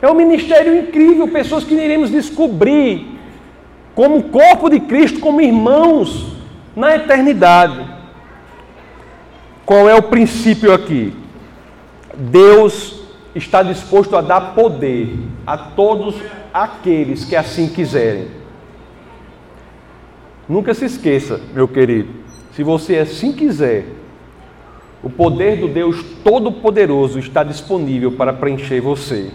É 0.00 0.10
um 0.10 0.14
ministério 0.14 0.74
incrível, 0.74 1.28
pessoas 1.28 1.64
que 1.64 1.74
iremos 1.74 2.10
descobrir 2.10 3.17
como 3.98 4.22
corpo 4.30 4.70
de 4.70 4.78
Cristo, 4.78 5.18
como 5.18 5.40
irmãos 5.40 6.24
na 6.76 6.94
eternidade. 6.94 7.84
Qual 9.66 9.88
é 9.88 9.94
o 9.96 10.04
princípio 10.04 10.72
aqui? 10.72 11.12
Deus 12.14 13.02
está 13.34 13.60
disposto 13.60 14.16
a 14.16 14.20
dar 14.20 14.54
poder 14.54 15.18
a 15.44 15.58
todos 15.58 16.14
aqueles 16.54 17.24
que 17.24 17.34
assim 17.34 17.68
quiserem. 17.68 18.28
Nunca 20.48 20.74
se 20.74 20.84
esqueça, 20.84 21.40
meu 21.52 21.66
querido, 21.66 22.10
se 22.52 22.62
você 22.62 22.98
assim 22.98 23.32
quiser, 23.32 23.84
o 25.02 25.10
poder 25.10 25.56
do 25.56 25.66
Deus 25.66 26.04
Todo-Poderoso 26.22 27.18
está 27.18 27.42
disponível 27.42 28.12
para 28.12 28.32
preencher 28.32 28.80
você. 28.80 29.32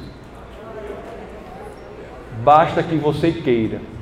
Basta 2.41 2.81
que 2.81 2.95
você 2.95 3.29
queira. 3.29 3.92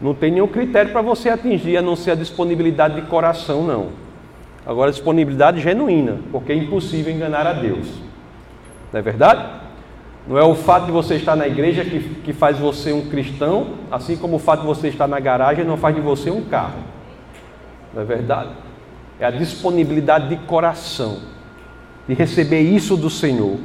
Não 0.00 0.14
tem 0.14 0.30
nenhum 0.30 0.46
critério 0.46 0.92
para 0.92 1.02
você 1.02 1.28
atingir, 1.28 1.76
a 1.76 1.82
não 1.82 1.96
ser 1.96 2.12
a 2.12 2.14
disponibilidade 2.14 3.00
de 3.00 3.02
coração, 3.02 3.64
não. 3.64 3.88
Agora, 4.64 4.90
disponibilidade 4.90 5.60
genuína, 5.60 6.18
porque 6.30 6.52
é 6.52 6.54
impossível 6.54 7.12
enganar 7.12 7.46
a 7.46 7.52
Deus. 7.52 7.88
Não 8.92 9.00
é 9.00 9.02
verdade? 9.02 9.44
Não 10.28 10.36
é 10.36 10.44
o 10.44 10.54
fato 10.54 10.86
de 10.86 10.92
você 10.92 11.14
estar 11.14 11.34
na 11.34 11.48
igreja 11.48 11.84
que, 11.84 12.00
que 12.22 12.32
faz 12.34 12.58
você 12.58 12.92
um 12.92 13.08
cristão, 13.08 13.74
assim 13.90 14.14
como 14.14 14.36
o 14.36 14.38
fato 14.38 14.60
de 14.60 14.66
você 14.66 14.88
estar 14.88 15.08
na 15.08 15.18
garagem 15.18 15.64
não 15.64 15.78
faz 15.78 15.94
de 15.94 16.02
você 16.02 16.30
um 16.30 16.42
carro. 16.42 16.80
Não 17.94 18.02
é 18.02 18.04
verdade? 18.04 18.50
É 19.18 19.24
a 19.24 19.30
disponibilidade 19.30 20.28
de 20.28 20.36
coração, 20.44 21.20
de 22.06 22.14
receber 22.14 22.60
isso 22.60 22.94
do 22.94 23.08
Senhor. 23.08 23.56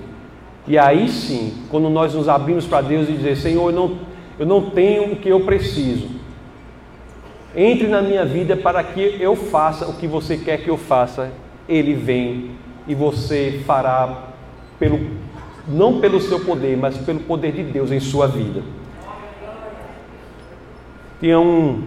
E 0.65 0.77
aí 0.77 1.09
sim, 1.09 1.65
quando 1.69 1.89
nós 1.89 2.13
nos 2.13 2.29
abrimos 2.29 2.65
para 2.65 2.81
Deus 2.81 3.09
e 3.09 3.11
dizer, 3.11 3.35
Senhor, 3.35 3.69
eu 3.69 3.75
não, 3.75 3.97
eu 4.39 4.45
não 4.45 4.69
tenho 4.69 5.11
o 5.11 5.15
que 5.17 5.27
eu 5.27 5.41
preciso, 5.41 6.07
entre 7.55 7.87
na 7.87 8.01
minha 8.01 8.25
vida 8.25 8.57
para 8.57 8.83
que 8.83 9.17
eu 9.19 9.35
faça 9.35 9.87
o 9.87 9.93
que 9.93 10.07
você 10.07 10.37
quer 10.37 10.57
que 10.63 10.69
eu 10.69 10.77
faça. 10.77 11.31
Ele 11.67 11.93
vem 11.93 12.51
e 12.87 12.95
você 12.95 13.61
fará 13.65 14.29
pelo 14.79 14.99
não 15.67 16.01
pelo 16.01 16.19
seu 16.19 16.41
poder, 16.41 16.75
mas 16.77 16.97
pelo 16.97 17.21
poder 17.21 17.53
de 17.53 17.63
Deus 17.63 17.91
em 17.91 17.99
sua 17.99 18.27
vida. 18.27 18.61
Tinha 21.19 21.39
um, 21.39 21.81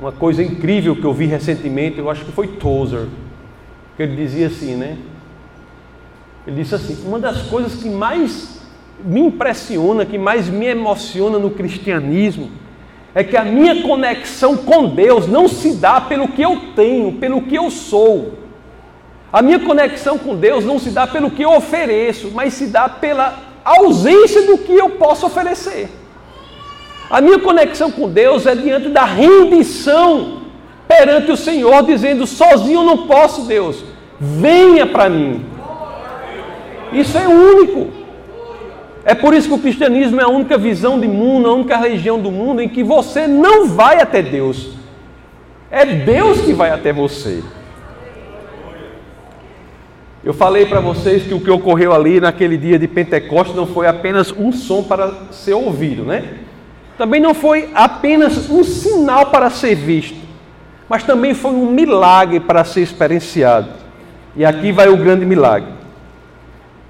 uma 0.00 0.12
coisa 0.12 0.42
incrível 0.42 0.94
que 0.94 1.04
eu 1.04 1.12
vi 1.12 1.26
recentemente, 1.26 1.98
eu 1.98 2.08
acho 2.08 2.24
que 2.24 2.30
foi 2.30 2.46
Tozer, 2.46 3.08
que 3.96 4.02
ele 4.04 4.14
dizia 4.14 4.46
assim, 4.46 4.76
né? 4.76 4.96
Ele 6.46 6.62
disse 6.62 6.76
assim: 6.76 7.04
uma 7.06 7.18
das 7.18 7.42
coisas 7.42 7.74
que 7.74 7.88
mais 7.88 8.60
me 9.04 9.20
impressiona, 9.20 10.06
que 10.06 10.16
mais 10.16 10.48
me 10.48 10.66
emociona 10.66 11.38
no 11.38 11.50
cristianismo, 11.50 12.50
é 13.16 13.24
que 13.24 13.34
a 13.34 13.42
minha 13.42 13.80
conexão 13.80 14.58
com 14.58 14.90
Deus 14.90 15.26
não 15.26 15.48
se 15.48 15.72
dá 15.72 15.98
pelo 16.02 16.28
que 16.28 16.42
eu 16.42 16.60
tenho, 16.76 17.12
pelo 17.12 17.40
que 17.40 17.54
eu 17.54 17.70
sou. 17.70 18.34
A 19.32 19.40
minha 19.40 19.58
conexão 19.58 20.18
com 20.18 20.36
Deus 20.36 20.66
não 20.66 20.78
se 20.78 20.90
dá 20.90 21.06
pelo 21.06 21.30
que 21.30 21.42
eu 21.42 21.50
ofereço, 21.50 22.30
mas 22.34 22.52
se 22.52 22.66
dá 22.66 22.90
pela 22.90 23.38
ausência 23.64 24.42
do 24.42 24.58
que 24.58 24.72
eu 24.72 24.90
posso 24.90 25.24
oferecer. 25.24 25.88
A 27.08 27.22
minha 27.22 27.38
conexão 27.38 27.90
com 27.90 28.06
Deus 28.06 28.44
é 28.44 28.54
diante 28.54 28.90
da 28.90 29.04
rendição 29.04 30.42
perante 30.86 31.32
o 31.32 31.38
Senhor, 31.38 31.84
dizendo: 31.84 32.26
sozinho 32.26 32.80
eu 32.80 32.84
não 32.84 33.06
posso, 33.06 33.46
Deus, 33.46 33.82
venha 34.20 34.84
para 34.84 35.08
mim. 35.08 35.42
Isso 36.92 37.16
é 37.16 37.26
único. 37.26 37.88
É 39.08 39.14
por 39.14 39.32
isso 39.32 39.46
que 39.46 39.54
o 39.54 39.58
cristianismo 39.58 40.20
é 40.20 40.24
a 40.24 40.28
única 40.28 40.58
visão 40.58 40.98
de 40.98 41.06
mundo, 41.06 41.48
a 41.48 41.54
única 41.54 41.76
religião 41.76 42.18
do 42.18 42.28
mundo 42.28 42.60
em 42.60 42.68
que 42.68 42.82
você 42.82 43.28
não 43.28 43.68
vai 43.68 44.00
até 44.00 44.20
Deus. 44.20 44.70
É 45.70 45.86
Deus 45.86 46.40
que 46.40 46.52
vai 46.52 46.70
até 46.70 46.92
você. 46.92 47.40
Eu 50.24 50.34
falei 50.34 50.66
para 50.66 50.80
vocês 50.80 51.22
que 51.22 51.32
o 51.32 51.38
que 51.38 51.48
ocorreu 51.48 51.94
ali 51.94 52.18
naquele 52.18 52.56
dia 52.56 52.80
de 52.80 52.88
Pentecostes 52.88 53.54
não 53.54 53.64
foi 53.64 53.86
apenas 53.86 54.32
um 54.32 54.50
som 54.50 54.82
para 54.82 55.12
ser 55.30 55.54
ouvido, 55.54 56.02
né? 56.02 56.38
Também 56.98 57.20
não 57.20 57.32
foi 57.32 57.70
apenas 57.76 58.50
um 58.50 58.64
sinal 58.64 59.26
para 59.26 59.48
ser 59.50 59.76
visto, 59.76 60.18
mas 60.88 61.04
também 61.04 61.32
foi 61.32 61.52
um 61.52 61.70
milagre 61.70 62.40
para 62.40 62.64
ser 62.64 62.80
experienciado. 62.80 63.68
E 64.34 64.44
aqui 64.44 64.72
vai 64.72 64.88
o 64.88 64.96
grande 64.96 65.24
milagre, 65.24 65.68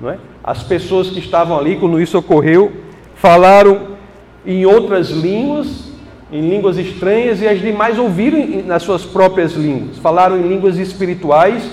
não 0.00 0.10
é? 0.10 0.18
As 0.42 0.62
pessoas 0.62 1.10
que 1.10 1.18
estavam 1.18 1.58
ali 1.58 1.76
quando 1.76 2.00
isso 2.00 2.18
ocorreu 2.18 2.72
falaram 3.14 3.96
em 4.44 4.64
outras 4.66 5.10
línguas, 5.10 5.90
em 6.30 6.48
línguas 6.48 6.76
estranhas, 6.76 7.40
e 7.40 7.48
as 7.48 7.60
demais 7.60 7.98
ouviram 7.98 8.62
nas 8.64 8.82
suas 8.82 9.04
próprias 9.04 9.52
línguas. 9.52 9.98
Falaram 9.98 10.38
em 10.38 10.48
línguas 10.48 10.76
espirituais. 10.78 11.68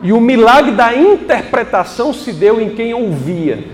E 0.00 0.12
o 0.12 0.20
milagre 0.20 0.72
da 0.72 0.94
interpretação 0.94 2.12
se 2.12 2.32
deu 2.32 2.60
em 2.60 2.70
quem 2.70 2.94
ouvia. 2.94 3.64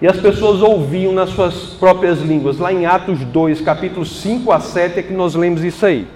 E 0.00 0.06
as 0.06 0.16
pessoas 0.16 0.62
ouviam 0.62 1.12
nas 1.12 1.30
suas 1.30 1.74
próprias 1.74 2.20
línguas. 2.20 2.58
Lá 2.58 2.72
em 2.72 2.86
Atos 2.86 3.18
2, 3.24 3.60
capítulos 3.60 4.20
5 4.20 4.50
a 4.52 4.60
7, 4.60 5.00
é 5.00 5.02
que 5.02 5.12
nós 5.12 5.34
lemos 5.34 5.62
isso 5.62 5.84
aí. 5.84 6.06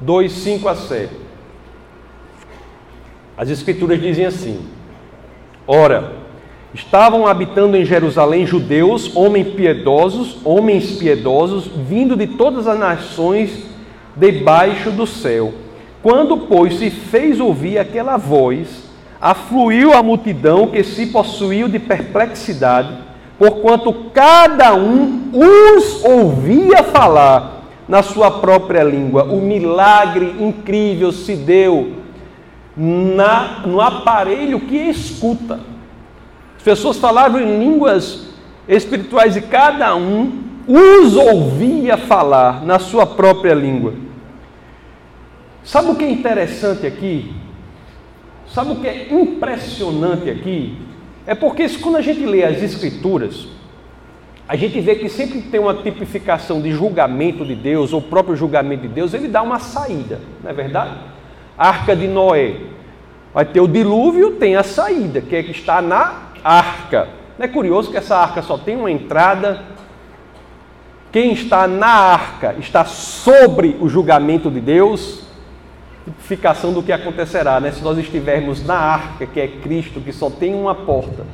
2, 0.00 0.32
5 0.32 0.68
a 0.68 0.74
7. 0.74 1.12
As 3.36 3.50
Escrituras 3.50 4.00
dizem 4.00 4.24
assim: 4.26 4.60
Ora, 5.70 6.12
estavam 6.72 7.26
habitando 7.26 7.76
em 7.76 7.84
Jerusalém 7.84 8.46
judeus, 8.46 9.14
homens 9.14 9.48
piedosos, 9.48 10.38
homens 10.42 10.92
piedosos, 10.92 11.70
vindo 11.86 12.16
de 12.16 12.26
todas 12.26 12.66
as 12.66 12.78
nações 12.78 13.66
debaixo 14.16 14.90
do 14.90 15.06
céu. 15.06 15.52
Quando, 16.02 16.38
pois, 16.38 16.78
se 16.78 16.88
fez 16.88 17.38
ouvir 17.38 17.76
aquela 17.76 18.16
voz, 18.16 18.88
afluiu 19.20 19.92
a 19.92 20.02
multidão 20.02 20.68
que 20.68 20.82
se 20.82 21.08
possuiu 21.08 21.68
de 21.68 21.78
perplexidade, 21.78 22.94
porquanto 23.38 23.92
cada 24.14 24.74
um 24.74 25.30
os 25.34 26.02
ouvia 26.02 26.82
falar 26.82 27.64
na 27.86 28.02
sua 28.02 28.30
própria 28.30 28.82
língua. 28.82 29.24
O 29.24 29.42
milagre 29.42 30.34
incrível 30.40 31.12
se 31.12 31.36
deu 31.36 31.92
na, 32.78 33.64
no 33.66 33.80
aparelho 33.80 34.60
que 34.60 34.76
escuta. 34.76 35.58
As 36.56 36.62
pessoas 36.62 36.96
falavam 36.96 37.40
em 37.40 37.58
línguas 37.58 38.28
espirituais 38.68 39.36
e 39.36 39.42
cada 39.42 39.96
um 39.96 40.44
os 40.66 41.16
ouvia 41.16 41.96
falar 41.96 42.64
na 42.64 42.78
sua 42.78 43.06
própria 43.06 43.54
língua. 43.54 43.94
Sabe 45.64 45.90
o 45.90 45.96
que 45.96 46.04
é 46.04 46.10
interessante 46.10 46.86
aqui? 46.86 47.34
Sabe 48.46 48.72
o 48.72 48.76
que 48.76 48.86
é 48.86 49.12
impressionante 49.12 50.30
aqui? 50.30 50.78
É 51.26 51.34
porque 51.34 51.68
quando 51.78 51.96
a 51.96 52.00
gente 52.00 52.24
lê 52.24 52.44
as 52.44 52.62
Escrituras, 52.62 53.48
a 54.48 54.56
gente 54.56 54.80
vê 54.80 54.94
que 54.94 55.10
sempre 55.10 55.42
tem 55.42 55.60
uma 55.60 55.74
tipificação 55.74 56.62
de 56.62 56.70
julgamento 56.72 57.44
de 57.44 57.54
Deus, 57.54 57.92
ou 57.92 58.00
próprio 58.00 58.34
julgamento 58.34 58.82
de 58.82 58.88
Deus, 58.88 59.12
ele 59.12 59.28
dá 59.28 59.42
uma 59.42 59.58
saída, 59.58 60.20
não 60.42 60.50
é 60.50 60.54
verdade? 60.54 60.96
Arca 61.58 61.96
de 61.96 62.06
Noé. 62.06 62.56
Vai 63.34 63.44
ter 63.44 63.60
o 63.60 63.68
dilúvio, 63.68 64.32
tem 64.32 64.56
a 64.56 64.62
saída, 64.62 65.20
que 65.20 65.36
é 65.36 65.42
que 65.42 65.50
está 65.50 65.82
na 65.82 66.28
arca. 66.42 67.08
Não 67.38 67.44
é 67.44 67.48
curioso 67.48 67.90
que 67.90 67.96
essa 67.96 68.16
arca 68.16 68.42
só 68.42 68.56
tem 68.56 68.76
uma 68.76 68.90
entrada? 68.90 69.62
Quem 71.10 71.32
está 71.32 71.66
na 71.66 71.86
arca 71.86 72.54
está 72.58 72.84
sobre 72.84 73.76
o 73.80 73.88
julgamento 73.88 74.50
de 74.50 74.60
Deus, 74.60 75.24
tipificação 76.04 76.72
do 76.72 76.82
que 76.82 76.92
acontecerá, 76.92 77.60
né? 77.60 77.70
Se 77.72 77.82
nós 77.82 77.98
estivermos 77.98 78.64
na 78.64 78.76
arca, 78.76 79.26
que 79.26 79.40
é 79.40 79.48
Cristo, 79.48 80.00
que 80.00 80.12
só 80.12 80.28
tem 80.30 80.54
uma 80.54 80.74
porta, 80.74 81.24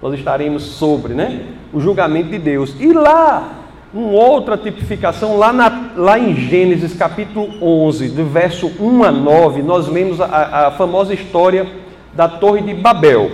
nós 0.00 0.14
estaremos 0.14 0.62
sobre, 0.62 1.14
né? 1.14 1.46
O 1.72 1.80
julgamento 1.80 2.28
de 2.28 2.38
Deus. 2.38 2.76
E 2.78 2.92
lá, 2.92 3.63
uma 3.94 4.10
outra 4.10 4.56
tipificação, 4.56 5.36
lá, 5.36 5.52
na, 5.52 5.92
lá 5.96 6.18
em 6.18 6.34
Gênesis 6.34 6.94
capítulo 6.94 7.54
11, 7.62 8.08
do 8.08 8.24
verso 8.24 8.66
1 8.80 9.04
a 9.04 9.12
9, 9.12 9.62
nós 9.62 9.86
lemos 9.86 10.20
a, 10.20 10.66
a 10.66 10.70
famosa 10.72 11.14
história 11.14 11.64
da 12.12 12.28
Torre 12.28 12.60
de 12.62 12.74
Babel. 12.74 13.30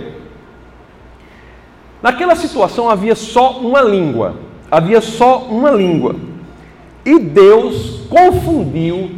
Naquela 1.99 2.35
situação 2.35 2.89
havia 2.91 3.15
só 3.15 3.57
uma 3.57 3.81
língua, 3.81 4.35
havia 4.69 5.01
só 5.01 5.39
uma 5.39 5.71
língua. 5.71 6.15
E 7.03 7.17
Deus 7.17 8.01
confundiu 8.07 9.09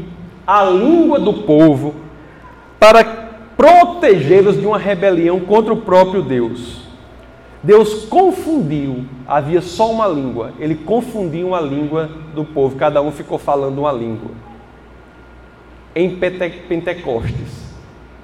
a 0.47 0.63
língua 0.63 1.19
do 1.19 1.33
povo 1.33 1.95
para 2.79 3.03
protegê-los 3.57 4.57
de 4.57 4.65
uma 4.65 4.77
rebelião 4.77 5.41
contra 5.41 5.73
o 5.73 5.77
próprio 5.77 6.21
Deus. 6.21 6.82
Deus 7.64 8.05
confundiu, 8.05 9.05
havia 9.26 9.61
só 9.61 9.89
uma 9.89 10.07
língua, 10.07 10.51
ele 10.59 10.76
confundiu 10.76 11.55
a 11.55 11.61
língua 11.61 12.09
do 12.36 12.43
povo, 12.43 12.76
cada 12.76 13.01
um 13.01 13.11
ficou 13.11 13.38
falando 13.38 13.80
uma 13.80 13.91
língua. 13.91 14.32
Em 15.95 16.18
Pentecostes, 16.18 17.74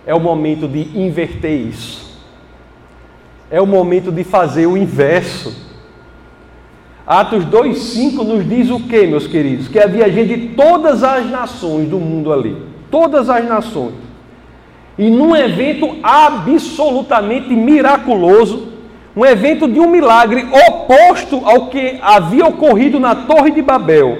é 0.05 0.13
o 0.13 0.19
momento 0.19 0.67
de 0.67 0.99
inverter 0.99 1.67
isso, 1.67 2.19
é 3.49 3.61
o 3.61 3.65
momento 3.65 4.11
de 4.11 4.23
fazer 4.23 4.65
o 4.67 4.75
inverso 4.75 5.69
Atos 7.09 7.43
2,5 7.43 8.23
nos 8.23 8.47
diz 8.47 8.69
o 8.69 8.81
que, 8.81 9.07
meus 9.07 9.25
queridos? 9.25 9.67
Que 9.67 9.79
havia 9.79 10.11
gente 10.11 10.37
de 10.37 10.47
todas 10.49 11.03
as 11.03 11.27
nações 11.27 11.89
do 11.89 11.97
mundo 11.97 12.31
ali. 12.31 12.55
Todas 12.91 13.31
as 13.31 13.43
nações. 13.49 13.95
E 14.95 15.09
num 15.09 15.35
evento 15.35 15.97
absolutamente 16.03 17.49
miraculoso, 17.49 18.68
um 19.19 19.25
evento 19.25 19.67
de 19.67 19.81
um 19.81 19.89
milagre 19.89 20.47
oposto 20.69 21.41
ao 21.43 21.67
que 21.67 21.99
havia 22.01 22.45
ocorrido 22.45 23.01
na 23.01 23.13
Torre 23.13 23.51
de 23.51 23.61
Babel, 23.61 24.17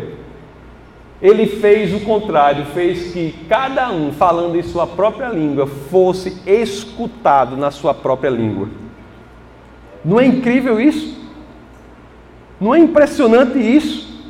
ele 1.21 1.45
fez 1.45 1.93
o 1.93 2.01
contrário, 2.01 2.65
fez 2.73 3.13
que 3.13 3.33
cada 3.47 3.89
um, 3.89 4.11
falando 4.11 4.57
em 4.57 4.61
sua 4.61 4.85
própria 4.85 5.29
língua, 5.29 5.65
fosse 5.65 6.41
escutado 6.45 7.55
na 7.55 7.71
sua 7.71 7.93
própria 7.93 8.29
língua. 8.29 8.67
Não 10.03 10.19
é 10.19 10.25
incrível 10.25 10.81
isso? 10.81 11.17
Não 12.59 12.75
é 12.75 12.79
impressionante 12.79 13.57
isso? 13.57 14.21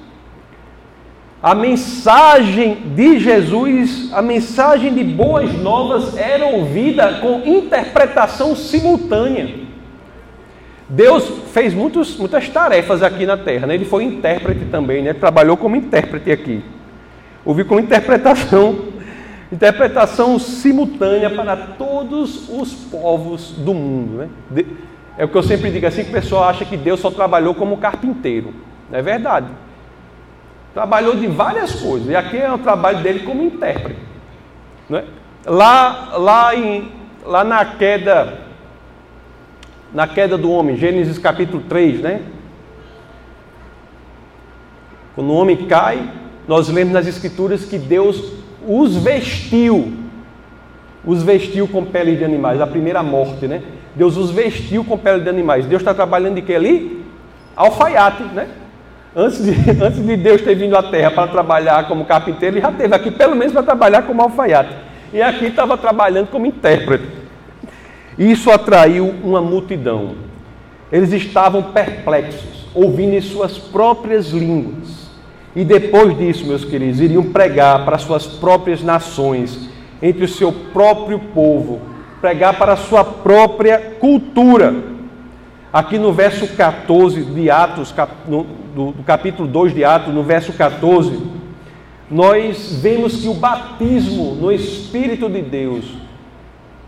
A 1.42 1.56
mensagem 1.56 2.76
de 2.96 3.18
Jesus, 3.18 4.14
a 4.14 4.22
mensagem 4.22 4.94
de 4.94 5.04
boas 5.04 5.52
novas 5.52 6.16
era 6.16 6.46
ouvida 6.46 7.22
com 7.22 7.42
interpretação 7.44 8.56
simultânea. 8.56 9.68
Deus 10.90 11.30
fez 11.54 11.72
muitos, 11.72 12.18
muitas 12.18 12.50
tarefas 12.50 13.04
aqui 13.04 13.24
na 13.24 13.38
terra, 13.38 13.68
né? 13.68 13.76
ele 13.76 13.86
foi 13.86 14.04
intérprete 14.04 14.66
também, 14.66 15.04
né? 15.04 15.14
trabalhou 15.14 15.56
como 15.56 15.76
intérprete 15.76 16.32
aqui. 16.32 16.64
Ouvi 17.46 17.64
com 17.64 17.80
interpretação, 17.80 18.86
interpretação 19.54 20.40
simultânea 20.40 21.30
para 21.30 21.56
todos 21.56 22.50
os 22.50 22.74
povos 22.74 23.52
do 23.52 23.74
mundo. 23.74 24.28
Né? 24.50 24.66
É 25.16 25.26
o 25.26 25.28
que 25.28 25.36
eu 25.36 25.44
sempre 25.44 25.70
digo 25.70 25.86
assim, 25.86 26.04
que 26.04 26.10
o 26.10 26.14
pessoal 26.14 26.46
acha 26.46 26.66
que 26.66 26.76
Deus 26.76 27.00
só 27.00 27.12
trabalhou 27.12 27.54
como 27.54 27.78
carpinteiro. 27.78 28.52
Não 28.90 28.98
é 28.98 29.02
verdade. 29.02 29.48
Trabalhou 30.74 31.16
de 31.16 31.28
várias 31.28 31.76
coisas. 31.76 32.10
E 32.10 32.16
aqui 32.16 32.38
é 32.38 32.52
o 32.52 32.58
trabalho 32.58 33.04
dele 33.04 33.20
como 33.20 33.44
intérprete. 33.44 34.00
Né? 34.90 35.04
Lá, 35.46 36.14
lá, 36.18 36.56
em, 36.56 36.92
lá 37.26 37.44
na 37.44 37.64
queda, 37.64 38.49
na 39.94 40.08
queda 40.08 40.38
do 40.38 40.52
homem, 40.52 40.76
Gênesis 40.76 41.18
capítulo 41.18 41.64
3, 41.68 42.02
né? 42.02 42.22
Quando 45.16 45.32
o 45.32 45.36
homem 45.36 45.58
cai, 45.66 46.10
nós 46.48 46.70
lemos 46.70 46.94
nas 46.94 47.08
escrituras 47.08 47.66
que 47.66 47.78
Deus 47.78 48.34
os 48.68 48.96
vestiu, 48.96 49.94
os 51.04 51.24
vestiu 51.24 51.68
com 51.68 51.84
pele 51.84 52.16
de 52.16 52.24
animais, 52.24 52.62
a 52.62 52.68
primeira 52.68 53.02
morte, 53.02 53.48
né? 53.48 53.62
Deus 53.96 54.16
os 54.16 54.32
vestiu 54.32 54.84
com 54.84 54.98
pele 54.98 55.24
de 55.24 55.30
animais. 55.30 55.66
Deus 55.66 55.82
está 55.82 55.94
trabalhando 55.94 56.36
de 56.36 56.42
que 56.42 56.54
ali? 56.54 57.04
Alfaiate, 57.56 58.24
né? 58.24 58.48
Antes 59.16 59.44
de, 59.44 59.52
antes 59.84 60.06
de 60.06 60.16
Deus 60.16 60.42
ter 60.42 60.56
vindo 60.56 60.76
à 60.78 60.84
terra 60.84 61.12
para 61.12 61.28
trabalhar 61.28 61.88
como 61.88 62.06
carpinteiro, 62.06 62.56
ele 62.56 62.62
já 62.62 62.72
teve 62.72 62.96
aqui 62.96 63.12
pelo 63.12 63.36
menos 63.36 63.52
para 63.52 63.64
trabalhar 63.64 64.04
como 64.04 64.22
alfaiate. 64.22 64.74
E 65.12 65.22
aqui 65.22 65.46
estava 65.46 65.78
trabalhando 65.78 66.28
como 66.28 66.46
intérprete. 66.46 67.20
Isso 68.20 68.52
atraiu 68.52 69.16
uma 69.24 69.42
multidão. 69.42 70.16
Eles 70.92 71.14
estavam 71.14 71.64
perplexos, 71.64 72.68
ouvindo 72.76 73.16
em 73.16 73.22
suas 73.22 73.58
próprias 73.58 74.28
línguas. 74.32 75.10
E 75.56 75.64
depois 75.64 76.18
disso, 76.18 76.46
meus 76.46 76.66
queridos, 76.66 77.00
iriam 77.00 77.24
pregar 77.24 77.86
para 77.86 77.98
suas 77.98 78.28
próprias 78.28 78.84
nações, 78.84 79.70
entre 80.02 80.26
o 80.26 80.28
seu 80.28 80.52
próprio 80.52 81.18
povo, 81.34 81.80
pregar 82.20 82.58
para 82.58 82.74
a 82.74 82.78
sua 82.78 83.06
própria 83.06 83.96
cultura. 84.00 84.76
Aqui 85.72 85.98
no 85.98 86.12
verso 86.12 86.46
14 86.56 87.24
de 87.24 87.50
Atos, 87.50 87.94
do 88.28 88.96
capítulo 89.06 89.48
2 89.48 89.74
de 89.74 89.86
Atos, 89.86 90.14
no 90.14 90.24
verso 90.24 90.52
14, 90.52 91.20
nós 92.12 92.80
vemos 92.82 93.22
que 93.22 93.28
o 93.28 93.34
batismo 93.34 94.36
no 94.36 94.52
Espírito 94.52 95.30
de 95.30 95.42
Deus, 95.42 95.86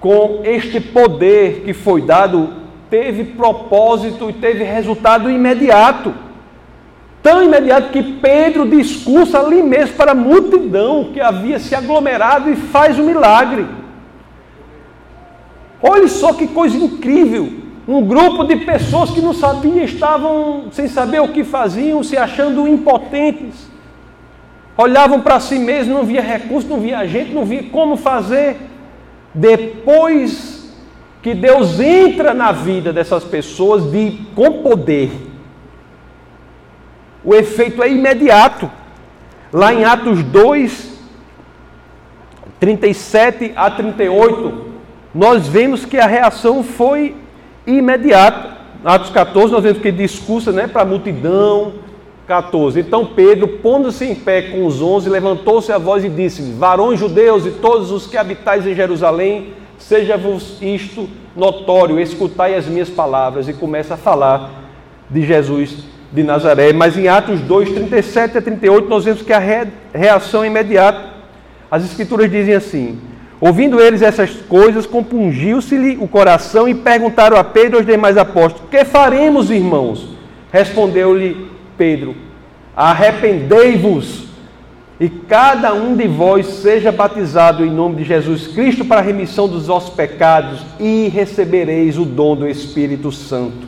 com 0.02 0.42
este 0.44 0.82
poder 0.82 1.62
que 1.64 1.74
foi 1.74 2.02
dado, 2.02 2.50
teve 2.90 3.24
propósito 3.24 4.32
e 4.32 4.34
teve 4.34 4.64
resultado 4.64 5.30
imediato. 5.30 6.14
Tão 7.22 7.44
imediato 7.44 7.92
que 7.92 8.02
Pedro 8.02 8.68
discursa 8.68 9.40
ali 9.40 9.62
mesmo 9.62 9.96
para 9.96 10.14
a 10.14 10.16
multidão 10.16 11.12
que 11.14 11.22
havia 11.22 11.60
se 11.60 11.76
aglomerado 11.76 12.50
e 12.50 12.56
faz 12.56 12.98
o 12.98 13.04
milagre. 13.04 13.68
Olhe 15.80 16.10
só 16.10 16.34
que 16.34 16.48
coisa 16.48 16.76
incrível! 16.76 17.62
Um 17.88 18.04
grupo 18.04 18.44
de 18.44 18.56
pessoas 18.58 19.12
que 19.12 19.22
não 19.22 19.34
sabiam, 19.34 19.84
estavam 19.84 20.66
sem 20.72 20.88
saber 20.88 21.20
o 21.20 21.28
que 21.28 21.44
faziam, 21.44 22.04
se 22.04 22.18
achando 22.18 22.68
impotentes. 22.68 23.70
Olhavam 24.76 25.22
para 25.22 25.40
si 25.40 25.60
mesmos, 25.60 25.96
não 25.96 26.04
via 26.04 26.22
recurso, 26.22 26.68
não 26.68 26.80
via 26.80 27.06
gente, 27.06 27.34
não 27.34 27.46
via 27.46 27.64
como 27.64 27.98
fazer. 27.98 28.71
Depois 29.34 30.74
que 31.22 31.34
Deus 31.34 31.80
entra 31.80 32.34
na 32.34 32.52
vida 32.52 32.92
dessas 32.92 33.24
pessoas 33.24 33.92
de, 33.92 34.20
com 34.36 34.64
poder, 34.64 35.12
o 37.24 37.36
efeito 37.36 37.84
é 37.84 37.90
imediato. 37.90 38.70
Lá 39.54 39.74
em 39.74 39.84
Atos 39.84 40.24
2, 40.24 41.00
37 42.60 43.54
a 43.56 43.70
38, 43.70 44.72
nós 45.14 45.48
vemos 45.48 45.86
que 45.86 45.98
a 45.98 46.08
reação 46.08 46.64
foi 46.64 47.16
imediata. 47.66 48.58
Atos 48.84 49.12
14, 49.12 49.54
nós 49.54 49.64
vemos 49.64 49.80
que 49.80 49.90
ele 49.90 49.98
discursa 49.98 50.52
né, 50.52 50.68
para 50.68 50.82
a 50.82 50.86
multidão. 50.86 51.74
14. 52.32 52.80
Então 52.80 53.06
Pedro, 53.06 53.46
pondo-se 53.46 54.06
em 54.06 54.16
pé 54.16 54.44
com 54.44 54.66
os 54.66 54.82
onze, 54.82 55.10
levantou-se 55.10 55.70
a 55.70 55.78
voz 55.78 56.06
e 56.06 56.08
disse: 56.08 56.42
Varões 56.54 56.98
judeus 56.98 57.46
e 57.46 57.52
todos 57.52 57.92
os 57.92 58.08
que 58.08 58.16
habitais 58.16 58.66
em 58.66 58.74
Jerusalém, 58.74 59.54
seja-vos 59.78 60.58
isto 60.62 61.10
notório, 61.36 62.00
escutai 62.00 62.56
as 62.56 62.68
minhas 62.68 62.90
palavras. 62.90 63.50
E 63.50 63.54
começa 63.54 63.96
a 63.96 63.98
falar 63.98 64.50
de 65.10 65.26
Jesus 65.26 65.84
de 66.10 66.24
Nazaré. 66.24 66.72
Mas 66.72 66.98
em 66.98 67.10
Atos 67.10 67.42
2, 67.42 67.72
37 67.72 68.38
a 68.38 68.42
38, 68.42 68.88
nós 68.88 69.04
vemos 69.04 69.22
que 69.22 69.34
a 69.34 69.68
reação 69.94 70.46
é 70.46 70.48
imediata. 70.48 71.10
As 71.70 71.84
Escrituras 71.84 72.32
dizem 72.32 72.56
assim: 72.56 72.98
Ouvindo 73.42 73.78
eles 73.82 74.02
essas 74.02 74.32
coisas, 74.48 74.86
compungiu-se-lhe 74.86 75.98
o 76.00 76.08
coração 76.08 76.66
e 76.66 76.74
perguntaram 76.74 77.36
a 77.36 77.44
Pedro 77.44 77.76
e 77.76 77.80
aos 77.80 77.86
demais 77.86 78.16
apóstolos: 78.16 78.70
Que 78.72 78.86
faremos, 78.86 79.52
irmãos? 79.52 80.16
Respondeu-lhe 80.50 81.51
Pedro: 81.82 82.16
Arrependei-vos 82.76 84.28
e 85.00 85.10
cada 85.10 85.74
um 85.74 85.96
de 85.96 86.08
vós 86.08 86.46
seja 86.46 86.92
batizado 86.92 87.66
em 87.66 87.72
nome 87.72 87.96
de 87.96 88.04
Jesus 88.04 88.46
Cristo 88.46 88.86
para 88.86 89.02
a 89.02 89.04
remissão 89.04 89.48
dos 89.48 89.66
vossos 89.66 89.90
pecados 89.90 90.64
e 90.80 91.08
recebereis 91.08 91.98
o 91.98 92.06
dom 92.06 92.36
do 92.36 92.48
Espírito 92.48 93.12
Santo. 93.12 93.66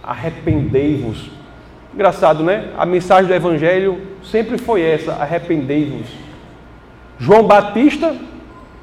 Arrependei-vos. 0.00 1.32
Engraçado, 1.92 2.44
né? 2.44 2.68
A 2.78 2.86
mensagem 2.86 3.26
do 3.26 3.34
Evangelho 3.34 4.02
sempre 4.22 4.56
foi 4.56 4.82
essa: 4.82 5.14
arrependei-vos. 5.14 6.06
João 7.18 7.42
Batista, 7.42 8.14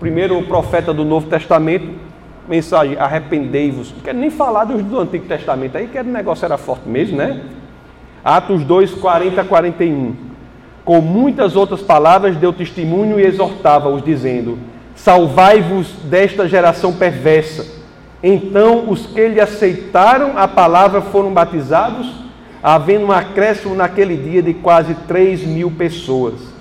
primeiro 0.02 0.42
profeta 0.44 0.94
do 0.94 1.06
Novo 1.06 1.30
Testamento, 1.30 2.11
mensagem: 2.52 2.98
arrependei-vos. 3.00 3.92
Não 3.92 4.02
quero 4.02 4.18
nem 4.18 4.30
falar 4.30 4.66
dos 4.66 4.84
do 4.84 5.00
Antigo 5.00 5.26
Testamento, 5.26 5.78
aí 5.78 5.88
que 5.88 5.98
o 5.98 6.04
negócio 6.04 6.46
era 6.46 6.58
forte 6.58 6.88
mesmo, 6.88 7.18
né? 7.18 7.42
Atos 8.24 8.64
2, 8.64 8.94
40 8.96 9.42
a 9.42 9.44
41. 9.44 10.16
Com 10.86 11.02
muitas 11.02 11.56
outras 11.56 11.82
palavras, 11.82 12.36
deu 12.36 12.52
testemunho 12.52 13.20
e 13.20 13.24
exortava-os, 13.24 14.04
dizendo: 14.04 14.60
Salvai-vos 14.94 15.88
desta 16.04 16.48
geração 16.48 16.94
perversa. 16.94 17.80
Então 18.22 18.90
os 18.90 19.08
que 19.08 19.28
lhe 19.28 19.42
aceitaram 19.42 20.38
a 20.38 20.48
palavra 20.48 21.02
foram 21.02 21.34
batizados, 21.34 22.08
havendo 22.62 23.08
um 23.08 23.12
acréscimo 23.12 23.74
naquele 23.74 24.16
dia 24.16 24.44
de 24.44 24.54
quase 24.54 24.94
3 25.08 25.44
mil 25.46 25.72
pessoas 25.72 26.52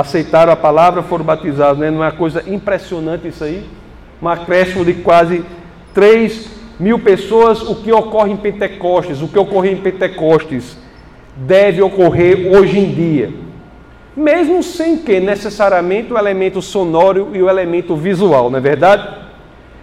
aceitaram 0.00 0.52
a 0.52 0.56
palavra, 0.56 1.02
foram 1.02 1.24
batizados. 1.24 1.78
Né? 1.78 1.90
Não 1.90 2.02
é 2.02 2.08
uma 2.08 2.12
coisa 2.12 2.44
impressionante 2.46 3.28
isso 3.28 3.42
aí? 3.42 3.66
Um 4.20 4.28
acréscimo 4.28 4.84
de 4.84 4.94
quase 4.94 5.44
3 5.94 6.48
mil 6.78 6.98
pessoas. 6.98 7.62
O 7.62 7.76
que 7.76 7.92
ocorre 7.92 8.32
em 8.32 8.36
Pentecostes, 8.36 9.22
o 9.22 9.28
que 9.28 9.38
ocorreu 9.38 9.72
em 9.72 9.76
Pentecostes, 9.76 10.76
deve 11.36 11.82
ocorrer 11.82 12.50
hoje 12.54 12.78
em 12.78 12.92
dia. 12.92 13.30
Mesmo 14.16 14.62
sem 14.62 14.96
que 14.96 15.20
necessariamente 15.20 16.12
o 16.12 16.18
elemento 16.18 16.62
sonoro 16.62 17.30
e 17.34 17.42
o 17.42 17.50
elemento 17.50 17.94
visual, 17.94 18.50
não 18.50 18.58
é 18.58 18.62
verdade? 18.62 19.06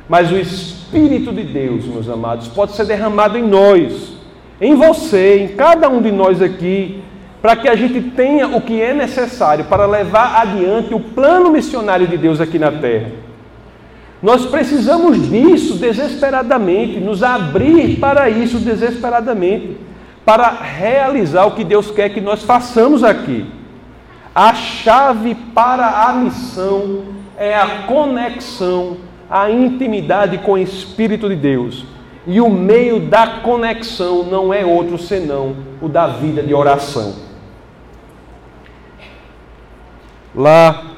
Mas 0.10 0.32
o 0.32 0.38
Espírito 0.38 1.32
de 1.32 1.44
Deus, 1.44 1.86
meus 1.86 2.10
amados, 2.10 2.48
pode 2.48 2.74
ser 2.74 2.86
derramado 2.86 3.38
em 3.38 3.44
nós, 3.44 4.14
em 4.60 4.74
você, 4.76 5.40
em 5.40 5.50
cada 5.50 5.88
um 5.88 6.02
de 6.02 6.12
nós 6.12 6.42
aqui, 6.42 7.02
para 7.42 7.56
que 7.56 7.68
a 7.68 7.76
gente 7.76 8.02
tenha 8.02 8.48
o 8.48 8.62
que 8.62 8.82
é 8.82 8.94
necessário 8.94 9.66
para 9.66 9.86
levar 9.86 10.42
adiante 10.42 10.94
o 10.94 11.00
plano 11.00 11.52
missionário 11.52 12.08
de 12.08 12.18
Deus 12.18 12.42
aqui 12.42 12.58
na 12.58 12.72
terra. 12.72 13.12
Nós 14.24 14.46
precisamos 14.46 15.30
disso 15.30 15.76
desesperadamente, 15.76 16.98
nos 16.98 17.22
abrir 17.22 18.00
para 18.00 18.30
isso 18.30 18.58
desesperadamente, 18.58 19.76
para 20.24 20.50
realizar 20.50 21.46
o 21.46 21.52
que 21.52 21.66
Deus 21.66 21.92
quer 21.92 22.08
que 22.08 22.22
nós 22.22 22.42
façamos 22.42 23.04
aqui. 23.04 23.46
A 24.34 24.54
chave 24.54 25.36
para 25.54 26.08
a 26.08 26.14
missão 26.14 27.04
é 27.38 27.54
a 27.54 27.84
conexão, 27.86 28.96
a 29.30 29.52
intimidade 29.52 30.38
com 30.38 30.54
o 30.54 30.58
Espírito 30.58 31.28
de 31.28 31.36
Deus. 31.36 31.86
E 32.26 32.40
o 32.40 32.50
meio 32.50 33.02
da 33.02 33.28
conexão 33.42 34.24
não 34.24 34.54
é 34.54 34.64
outro 34.64 34.98
senão 34.98 35.54
o 35.82 35.90
da 35.90 36.08
vida 36.08 36.42
de 36.42 36.54
oração. 36.54 37.14
Lá 40.34 40.93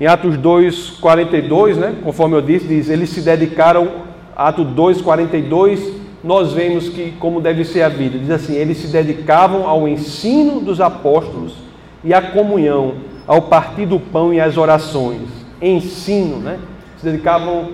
em 0.00 0.06
Atos 0.06 0.38
2, 0.38 0.92
42, 0.98 1.76
né, 1.76 1.94
conforme 2.02 2.34
eu 2.34 2.40
disse, 2.40 2.66
diz, 2.66 2.88
eles 2.88 3.10
se 3.10 3.20
dedicaram, 3.20 3.86
Atos 4.34 4.66
2, 4.68 5.02
42, 5.02 5.92
nós 6.24 6.54
vemos 6.54 6.88
que 6.88 7.12
como 7.20 7.38
deve 7.38 7.66
ser 7.66 7.82
a 7.82 7.90
vida. 7.90 8.18
Diz 8.18 8.30
assim, 8.30 8.54
eles 8.54 8.78
se 8.78 8.86
dedicavam 8.86 9.68
ao 9.68 9.86
ensino 9.86 10.58
dos 10.58 10.80
apóstolos 10.80 11.54
e 12.02 12.14
à 12.14 12.22
comunhão, 12.22 12.94
ao 13.26 13.42
partir 13.42 13.84
do 13.84 14.00
pão 14.00 14.32
e 14.32 14.40
às 14.40 14.56
orações. 14.56 15.28
Ensino, 15.60 16.38
né? 16.38 16.58
Se 16.96 17.04
dedicavam 17.04 17.68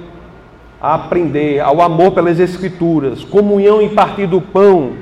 a 0.81 0.95
aprender, 0.95 1.61
ao 1.61 1.81
amor 1.81 2.11
pelas 2.11 2.41
escrituras, 2.41 3.22
comunhão 3.22 3.81
em 3.81 3.89
partir 3.89 4.27
do 4.27 4.41
pão, 4.41 4.95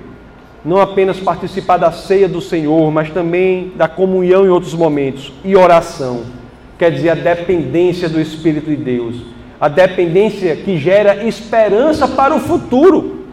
não 0.62 0.78
apenas 0.78 1.18
participar 1.20 1.78
da 1.78 1.90
ceia 1.90 2.28
do 2.28 2.42
Senhor, 2.42 2.90
mas 2.90 3.10
também 3.10 3.72
da 3.76 3.88
comunhão 3.88 4.44
em 4.44 4.50
outros 4.50 4.74
momentos 4.74 5.32
e 5.42 5.56
oração. 5.56 6.43
Quer 6.78 6.90
dizer, 6.90 7.10
a 7.10 7.14
dependência 7.14 8.08
do 8.08 8.20
Espírito 8.20 8.68
de 8.70 8.76
Deus, 8.76 9.16
a 9.60 9.68
dependência 9.68 10.56
que 10.56 10.76
gera 10.78 11.24
esperança 11.24 12.08
para 12.08 12.34
o 12.34 12.40
futuro. 12.40 13.24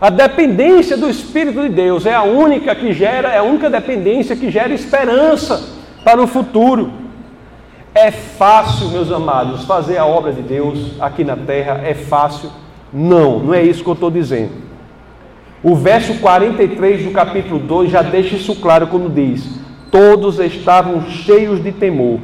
A 0.00 0.08
dependência 0.08 0.96
do 0.96 1.10
Espírito 1.10 1.60
de 1.60 1.68
Deus 1.68 2.06
é 2.06 2.14
a 2.14 2.22
única 2.22 2.74
que 2.74 2.92
gera, 2.92 3.28
é 3.28 3.38
a 3.38 3.42
única 3.42 3.68
dependência 3.68 4.34
que 4.34 4.50
gera 4.50 4.72
esperança 4.72 5.62
para 6.04 6.22
o 6.22 6.26
futuro. 6.26 6.90
É 7.94 8.10
fácil, 8.10 8.88
meus 8.88 9.10
amados, 9.10 9.64
fazer 9.64 9.98
a 9.98 10.06
obra 10.06 10.32
de 10.32 10.42
Deus 10.42 10.92
aqui 11.00 11.24
na 11.24 11.36
terra? 11.36 11.82
É 11.84 11.92
fácil? 11.92 12.50
Não, 12.92 13.40
não 13.40 13.52
é 13.52 13.62
isso 13.62 13.82
que 13.82 13.90
eu 13.90 13.94
estou 13.94 14.10
dizendo. 14.10 14.52
O 15.62 15.74
verso 15.74 16.14
43 16.14 17.04
do 17.04 17.10
capítulo 17.10 17.58
2 17.58 17.90
já 17.90 18.00
deixa 18.00 18.36
isso 18.36 18.54
claro 18.56 18.86
quando 18.86 19.12
diz: 19.12 19.46
Todos 19.90 20.38
estavam 20.38 21.02
cheios 21.10 21.62
de 21.62 21.72
temor, 21.72 22.20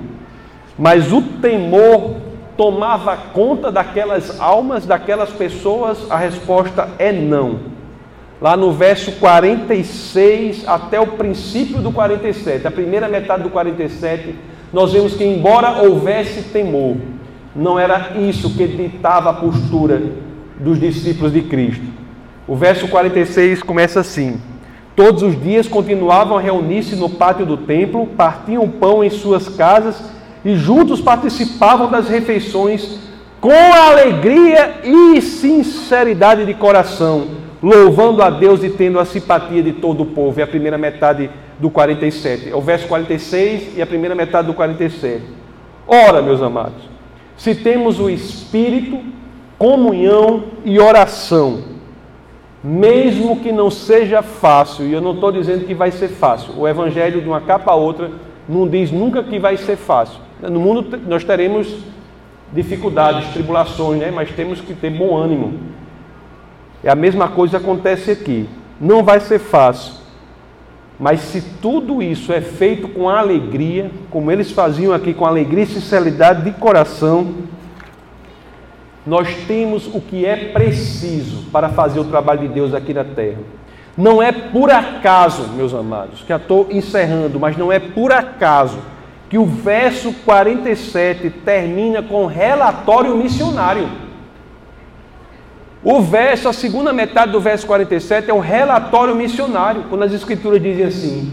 mas 0.79 1.13
o 1.13 1.23
temor 1.23 2.17
tomava 2.57 3.17
conta 3.17 3.71
daquelas 3.71 4.41
almas, 4.41 4.87
daquelas 4.87 5.31
pessoas? 5.31 6.11
A 6.11 6.17
resposta 6.17 6.89
é 6.99 7.13
não. 7.13 7.77
Lá 8.41 8.57
no 8.57 8.73
verso 8.73 9.13
46 9.13 10.69
até 10.69 11.01
o 11.01 11.07
princípio 11.07 11.81
do 11.81 11.91
47, 11.91 12.67
a 12.67 12.71
primeira 12.71 13.09
metade 13.09 13.43
do 13.43 13.51
47, 13.51 14.35
nós 14.73 14.93
vemos 14.93 15.15
que, 15.15 15.25
embora 15.25 15.83
houvesse 15.83 16.43
temor, 16.43 16.97
não 17.55 17.79
era 17.79 18.13
isso 18.19 18.55
que 18.55 18.67
ditava 18.67 19.31
a 19.31 19.35
postura 19.35 20.03
dos 20.61 20.79
discípulos 20.79 21.33
de 21.33 21.43
Cristo. 21.43 21.87
O 22.47 22.55
verso 22.55 22.87
46 22.89 23.63
começa 23.63 24.01
assim: 24.01 24.39
Todos 24.95 25.23
os 25.23 25.41
dias 25.41 25.67
continuavam 25.67 26.37
a 26.37 26.41
reunir-se 26.41 26.95
no 26.95 27.09
pátio 27.09 27.47
do 27.47 27.57
templo, 27.57 28.07
partiam 28.07 28.69
pão 28.69 29.03
em 29.03 29.09
suas 29.09 29.49
casas 29.49 30.16
e 30.45 30.57
juntos 30.57 31.01
participavam 31.01 31.91
das 31.91 32.09
refeições 32.09 32.99
com 33.41 33.53
alegria 33.53 34.81
e 34.85 35.21
sinceridade 35.21 36.45
de 36.47 36.55
coração, 36.55 37.29
louvando 37.63 38.23
a 38.23 38.31
Deus 38.31 38.63
e 38.63 38.71
tendo 38.71 38.99
a 38.99 39.05
simpatia 39.05 39.63
de 39.63 39.73
todo 39.73 40.03
o 40.03 40.07
povo. 40.07 40.41
É 40.41 40.43
a 40.43 40.47
primeira 40.47 40.79
metade 40.79 41.31
do 41.59 41.71
47. 41.71 42.51
É 42.51 42.57
o 42.57 42.61
verso 42.61 42.87
46 42.89 43.77
e 43.77 43.83
a 43.83 43.87
primeira 43.87 44.15
metade 44.15 44.47
do 44.47 44.55
47. 44.55 45.23
Ora, 45.87 46.21
meus 46.21 46.43
amados, 46.43 46.83
se 47.37 47.55
temos 47.55 48.01
o 48.01 48.11
Espírito, 48.11 48.99
comunhão 49.59 50.45
e 50.65 50.79
oração, 50.81 51.63
mesmo 52.63 53.39
que 53.41 53.53
não 53.53 53.71
seja 53.71 54.23
fácil, 54.23 54.87
e 54.87 54.93
eu 54.93 55.01
não 55.01 55.13
estou 55.13 55.31
dizendo 55.31 55.65
que 55.65 55.75
vai 55.75 55.93
ser 55.93 56.09
fácil, 56.09 56.55
o 56.59 56.67
Evangelho 56.67 57.21
de 57.21 57.29
uma 57.29 57.41
capa 57.41 57.71
a 57.71 57.77
outra 57.77 58.11
não 58.49 58.67
diz 58.67 58.91
nunca 58.91 59.23
que 59.23 59.39
vai 59.39 59.57
ser 59.57 59.77
fácil. 59.77 60.26
No 60.41 60.61
mundo 60.61 60.99
nós 61.07 61.25
teremos 61.25 61.75
dificuldades, 62.53 63.33
tribulações, 63.33 64.01
né? 64.01 64.11
mas 64.11 64.31
temos 64.31 64.61
que 64.61 64.75
ter 64.75 64.91
bom 64.91 65.17
ânimo. 65.17 65.59
E 66.85 66.89
a 66.89 66.95
mesma 66.95 67.29
coisa 67.29 67.57
acontece 67.57 68.11
aqui. 68.11 68.49
Não 68.81 69.03
vai 69.03 69.21
ser 69.21 69.39
fácil, 69.39 69.95
mas 71.01 71.21
se 71.21 71.41
tudo 71.61 72.03
isso 72.03 72.33
é 72.33 72.41
feito 72.41 72.89
com 72.89 73.09
alegria, 73.09 73.91
como 74.11 74.31
eles 74.31 74.51
faziam 74.51 74.93
aqui, 74.93 75.15
com 75.15 75.25
alegria 75.25 75.65
e 75.65 75.67
sinceridade 75.67 76.43
de 76.43 76.53
coração, 76.53 77.35
nós 79.07 79.29
temos 79.47 79.87
o 79.95 80.01
que 80.01 80.27
é 80.27 80.37
preciso 80.53 81.45
para 81.51 81.69
fazer 81.69 82.01
o 82.01 82.05
trabalho 82.05 82.41
de 82.41 82.49
Deus 82.49 82.75
aqui 82.75 82.93
na 82.93 83.05
terra. 83.05 83.39
Não 83.97 84.23
é 84.23 84.31
por 84.31 84.71
acaso, 84.71 85.49
meus 85.55 85.73
amados, 85.73 86.23
que 86.23 86.33
eu 86.33 86.37
estou 86.37 86.67
encerrando, 86.71 87.41
mas 87.41 87.57
não 87.57 87.73
é 87.73 87.79
por 87.79 88.13
acaso 88.13 88.79
que 89.29 89.37
o 89.37 89.45
verso 89.45 90.13
47 90.25 91.31
termina 91.45 92.03
com 92.03 92.27
relatório 92.27 93.17
missionário. 93.17 93.89
O 95.83 96.01
verso, 96.01 96.49
a 96.49 96.53
segunda 96.53 96.93
metade 96.93 97.33
do 97.33 97.41
verso 97.41 97.67
47 97.67 98.31
é 98.31 98.35
um 98.35 98.41
relatório 98.41 99.15
missionário, 99.15 99.85
quando 99.89 100.05
as 100.05 100.13
escrituras 100.13 100.63
dizem 100.63 100.85
assim: 100.85 101.33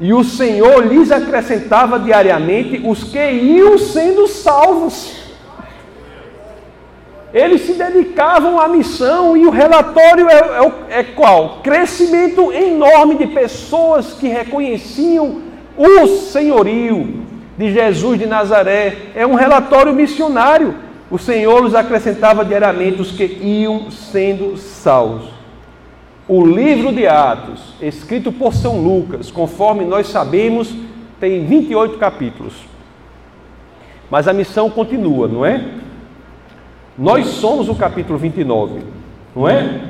E 0.00 0.12
o 0.12 0.22
Senhor 0.22 0.86
lhes 0.86 1.10
acrescentava 1.10 1.98
diariamente 1.98 2.82
os 2.84 3.04
que 3.04 3.30
iam 3.30 3.78
sendo 3.78 4.26
salvos. 4.28 5.22
Eles 7.32 7.62
se 7.62 7.72
dedicavam 7.72 8.60
à 8.60 8.68
missão 8.68 9.36
e 9.36 9.44
o 9.44 9.50
relatório 9.50 10.28
é, 10.28 10.38
é, 10.38 11.00
é 11.00 11.02
qual? 11.02 11.58
Crescimento 11.64 12.52
enorme 12.52 13.16
de 13.16 13.26
pessoas 13.26 14.12
que 14.12 14.28
reconheciam 14.28 15.42
o 15.76 16.06
senhorio 16.06 17.23
de 17.56 17.72
Jesus 17.72 18.18
de 18.18 18.26
Nazaré. 18.26 18.96
É 19.14 19.26
um 19.26 19.34
relatório 19.34 19.92
missionário. 19.92 20.74
O 21.10 21.18
Senhor 21.18 21.64
os 21.64 21.74
acrescentava 21.74 22.44
diariamente 22.44 23.00
os 23.00 23.12
que 23.12 23.24
iam 23.24 23.90
sendo 23.90 24.56
salvos. 24.56 25.28
O 26.26 26.44
livro 26.44 26.92
de 26.92 27.06
Atos, 27.06 27.74
escrito 27.80 28.32
por 28.32 28.54
São 28.54 28.80
Lucas, 28.80 29.30
conforme 29.30 29.84
nós 29.84 30.08
sabemos, 30.08 30.74
tem 31.20 31.44
28 31.44 31.98
capítulos. 31.98 32.54
Mas 34.10 34.26
a 34.26 34.32
missão 34.32 34.70
continua, 34.70 35.28
não 35.28 35.44
é? 35.44 35.62
Nós 36.96 37.26
somos 37.26 37.68
o 37.68 37.74
capítulo 37.74 38.18
29, 38.18 38.80
não 39.34 39.48
é? 39.48 39.80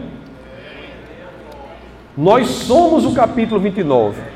Nós 2.16 2.48
somos 2.48 3.04
o 3.04 3.12
capítulo 3.12 3.60
29. 3.60 4.33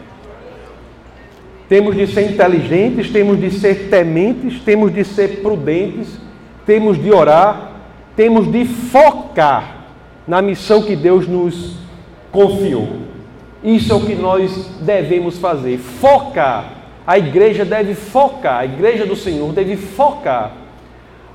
Temos 1.68 1.94
de 1.94 2.06
ser 2.06 2.30
inteligentes, 2.30 3.10
temos 3.10 3.38
de 3.38 3.50
ser 3.50 3.88
tementes, 3.90 4.60
temos 4.60 4.92
de 4.92 5.04
ser 5.04 5.42
prudentes, 5.42 6.18
temos 6.64 7.02
de 7.02 7.12
orar, 7.12 7.72
temos 8.16 8.50
de 8.50 8.64
focar 8.64 9.86
na 10.26 10.40
missão 10.40 10.82
que 10.82 10.96
Deus 10.96 11.28
nos 11.28 11.76
confiou. 12.32 12.88
Isso 13.62 13.92
é 13.92 13.96
o 13.96 14.00
que 14.00 14.14
nós 14.14 14.70
devemos 14.80 15.38
fazer, 15.38 15.78
focar. 15.78 16.74
A 17.06 17.18
igreja 17.18 17.64
deve 17.64 17.94
focar, 17.94 18.60
a 18.60 18.64
igreja 18.64 19.04
do 19.04 19.16
Senhor 19.16 19.52
deve 19.52 19.76
focar 19.76 20.68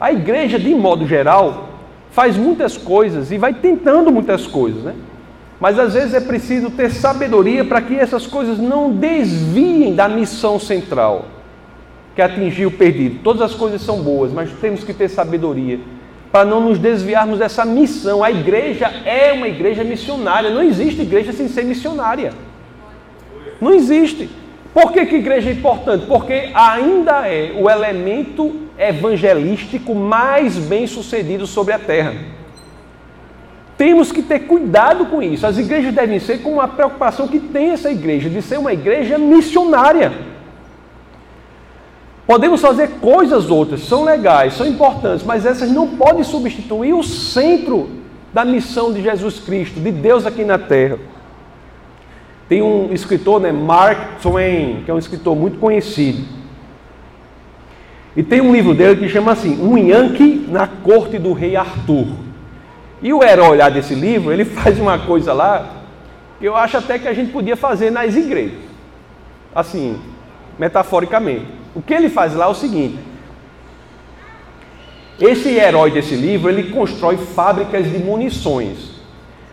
a 0.03 0.11
igreja, 0.11 0.59
de 0.59 0.75
modo 0.75 1.07
geral, 1.07 1.69
faz 2.11 2.35
muitas 2.35 2.77
coisas 2.77 3.31
e 3.31 3.37
vai 3.37 3.53
tentando 3.53 4.11
muitas 4.11 4.45
coisas, 4.45 4.83
né? 4.83 4.95
Mas 5.63 5.79
às 5.79 5.93
vezes 5.93 6.13
é 6.13 6.19
preciso 6.19 6.69
ter 6.69 6.91
sabedoria 6.91 7.63
para 7.63 7.81
que 7.81 7.95
essas 7.95 8.27
coisas 8.27 8.57
não 8.57 8.91
desviem 8.91 9.95
da 9.95 10.09
missão 10.09 10.59
central, 10.59 11.23
que 12.13 12.21
é 12.21 12.25
atingir 12.25 12.65
o 12.65 12.71
perdido. 12.71 13.21
Todas 13.23 13.43
as 13.43 13.53
coisas 13.53 13.81
são 13.81 14.01
boas, 14.01 14.33
mas 14.33 14.51
temos 14.59 14.83
que 14.83 14.93
ter 14.93 15.07
sabedoria 15.07 15.79
para 16.33 16.43
não 16.43 16.59
nos 16.59 16.77
desviarmos 16.77 17.39
dessa 17.39 17.63
missão. 17.63 18.21
A 18.21 18.29
igreja 18.29 18.87
é 19.05 19.31
uma 19.31 19.47
igreja 19.47 19.85
missionária. 19.85 20.49
Não 20.49 20.61
existe 20.61 21.01
igreja 21.01 21.31
sem 21.31 21.47
ser 21.47 21.63
missionária. 21.63 22.33
Não 23.61 23.73
existe. 23.73 24.29
Por 24.73 24.91
que, 24.91 25.05
que 25.05 25.15
igreja 25.15 25.49
é 25.49 25.53
importante? 25.53 26.05
Porque 26.07 26.49
ainda 26.53 27.25
é 27.25 27.53
o 27.57 27.69
elemento 27.69 28.53
evangelístico 28.77 29.95
mais 29.95 30.57
bem 30.57 30.85
sucedido 30.87 31.47
sobre 31.47 31.73
a 31.73 31.79
terra. 31.79 32.32
Temos 33.77 34.11
que 34.11 34.21
ter 34.21 34.39
cuidado 34.39 35.05
com 35.07 35.21
isso. 35.21 35.45
As 35.47 35.57
igrejas 35.57 35.93
devem 35.93 36.19
ser 36.19 36.41
com 36.41 36.53
uma 36.53 36.67
preocupação 36.67 37.27
que 37.27 37.39
tem 37.39 37.71
essa 37.71 37.91
igreja, 37.91 38.29
de 38.29 38.41
ser 38.41 38.59
uma 38.59 38.73
igreja 38.73 39.17
missionária. 39.17 40.11
Podemos 42.25 42.61
fazer 42.61 42.89
coisas 43.01 43.49
outras, 43.49 43.81
são 43.81 44.03
legais, 44.03 44.53
são 44.53 44.65
importantes, 44.65 45.25
mas 45.25 45.45
essas 45.45 45.69
não 45.69 45.89
podem 45.89 46.23
substituir 46.23 46.93
o 46.93 47.03
centro 47.03 47.89
da 48.33 48.45
missão 48.45 48.93
de 48.93 49.01
Jesus 49.01 49.39
Cristo, 49.39 49.79
de 49.79 49.91
Deus 49.91 50.25
aqui 50.25 50.45
na 50.45 50.57
terra. 50.57 50.97
Tem 52.47 52.61
um 52.61 52.93
escritor, 52.93 53.41
né, 53.41 53.51
Mark 53.51 54.21
Twain, 54.21 54.83
que 54.85 54.91
é 54.91 54.93
um 54.93 54.97
escritor 54.97 55.35
muito 55.35 55.59
conhecido. 55.59 56.23
E 58.15 58.23
tem 58.23 58.41
um 58.41 58.53
livro 58.53 58.73
dele 58.73 58.95
que 58.95 59.09
chama 59.09 59.31
assim, 59.31 59.59
Um 59.61 59.77
Yankee 59.77 60.45
na 60.47 60.67
Corte 60.67 61.17
do 61.17 61.33
Rei 61.33 61.55
Arthur. 61.55 62.07
E 63.03 63.11
o 63.11 63.21
herói 63.21 63.49
olhar 63.49 63.69
desse 63.69 63.93
livro, 63.93 64.31
ele 64.31 64.45
faz 64.55 64.79
uma 64.79 64.97
coisa 64.97 65.33
lá 65.33 65.69
que 66.39 66.45
eu 66.45 66.55
acho 66.55 66.77
até 66.77 66.97
que 66.97 67.07
a 67.07 67.13
gente 67.13 67.31
podia 67.31 67.57
fazer 67.57 67.91
nas 67.91 68.15
igrejas. 68.15 68.59
Assim, 69.53 70.01
metaforicamente. 70.57 71.45
O 71.75 71.81
que 71.81 71.93
ele 71.93 72.09
faz 72.09 72.33
lá 72.33 72.45
é 72.45 72.47
o 72.47 72.55
seguinte: 72.55 72.97
esse 75.19 75.49
herói 75.49 75.91
desse 75.91 76.15
livro, 76.15 76.49
ele 76.49 76.71
constrói 76.71 77.17
fábricas 77.17 77.91
de 77.91 77.99
munições. 77.99 78.93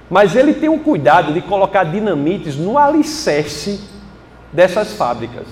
Mas 0.09 0.35
ele 0.35 0.55
tem 0.55 0.69
um 0.69 0.79
cuidado 0.79 1.33
de 1.33 1.41
colocar 1.41 1.85
dinamites 1.85 2.57
no 2.57 2.79
alicerce 2.79 3.81
dessas 4.53 4.95
fábricas. 4.95 5.47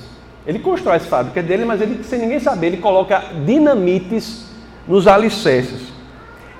Ele 0.46 0.59
constrói 0.59 0.96
as 0.96 1.07
fábricas 1.07 1.44
dele, 1.44 1.64
mas 1.64 1.80
ele, 1.80 2.03
sem 2.03 2.18
ninguém 2.18 2.40
saber, 2.40 2.68
ele 2.68 2.76
coloca 2.78 3.22
dinamites 3.44 4.46
nos 4.86 5.07
alicerces. 5.07 5.97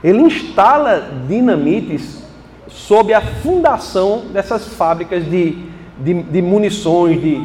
Ele 0.03 0.23
instala 0.23 1.11
dinamites 1.27 2.23
sob 2.69 3.13
a 3.13 3.21
fundação 3.21 4.27
dessas 4.33 4.69
fábricas 4.69 5.25
de, 5.25 5.59
de, 5.99 6.23
de 6.23 6.43
munições, 6.43 7.21
de, 7.21 7.43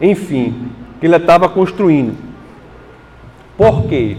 enfim, 0.00 0.70
que 1.00 1.06
ele 1.06 1.16
estava 1.16 1.48
construindo. 1.48 2.16
Por 3.56 3.84
quê? 3.84 4.16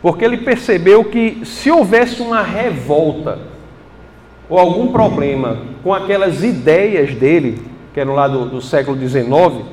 Porque 0.00 0.24
ele 0.24 0.38
percebeu 0.38 1.04
que 1.04 1.42
se 1.44 1.70
houvesse 1.70 2.20
uma 2.20 2.42
revolta 2.42 3.38
ou 4.48 4.58
algum 4.58 4.88
problema 4.88 5.58
com 5.84 5.94
aquelas 5.94 6.42
ideias 6.42 7.14
dele, 7.14 7.62
que 7.94 8.00
eram 8.00 8.14
lá 8.14 8.26
do, 8.26 8.46
do 8.46 8.60
século 8.60 8.98
XIX, 8.98 9.64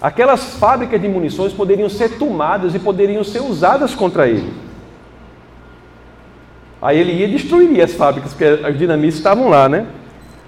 aquelas 0.00 0.54
fábricas 0.54 1.00
de 1.00 1.08
munições 1.08 1.52
poderiam 1.52 1.88
ser 1.88 2.18
tomadas 2.18 2.74
e 2.74 2.78
poderiam 2.78 3.24
ser 3.24 3.42
usadas 3.42 3.94
contra 3.94 4.28
ele. 4.28 4.63
Aí 6.84 6.98
ele 6.98 7.12
ia 7.14 7.26
destruir 7.26 7.80
as 7.80 7.94
fábricas, 7.94 8.34
porque 8.34 8.44
as 8.44 8.76
dinamites 8.76 9.16
estavam 9.16 9.48
lá, 9.48 9.70
né? 9.70 9.86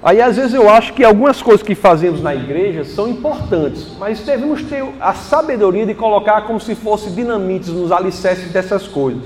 Aí 0.03 0.21
às 0.21 0.37
vezes 0.37 0.53
eu 0.53 0.69
acho 0.69 0.93
que 0.93 1.03
algumas 1.03 1.41
coisas 1.41 1.63
que 1.63 1.75
fazemos 1.75 2.23
na 2.23 2.35
igreja 2.35 2.85
são 2.85 3.09
importantes, 3.09 3.89
mas 3.99 4.21
devemos 4.21 4.63
ter 4.63 4.85
a 5.01 5.15
sabedoria 5.15 5.87
de 5.87 5.95
colocar 5.95 6.43
como 6.43 6.61
se 6.61 6.75
fosse 6.75 7.09
dinamites 7.09 7.71
nos 7.71 7.91
alicerces 7.91 8.53
dessas 8.53 8.87
coisas. 8.87 9.25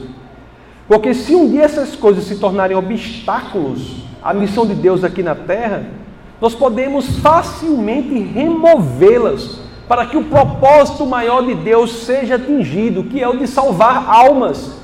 Porque 0.87 1.13
se 1.13 1.35
um 1.35 1.51
dia 1.51 1.65
essas 1.65 1.97
coisas 1.97 2.23
se 2.23 2.37
tornarem 2.37 2.77
obstáculos 2.77 4.05
à 4.23 4.33
missão 4.33 4.65
de 4.65 4.75
Deus 4.75 5.03
aqui 5.03 5.21
na 5.21 5.35
terra, 5.35 5.87
nós 6.41 6.55
podemos 6.55 7.19
facilmente 7.19 8.15
removê-las 8.21 9.59
para 9.89 10.07
que 10.07 10.17
o 10.17 10.27
propósito 10.27 11.05
maior 11.05 11.45
de 11.45 11.57
Deus 11.57 12.05
seja 12.05 12.37
atingido, 12.37 13.03
que 13.03 13.21
é 13.21 13.29
o 13.29 13.37
de 13.37 13.49
salvar 13.49 14.09
almas, 14.09 14.77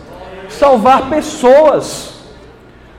salvar 0.49 1.09
pessoas. 1.09 2.16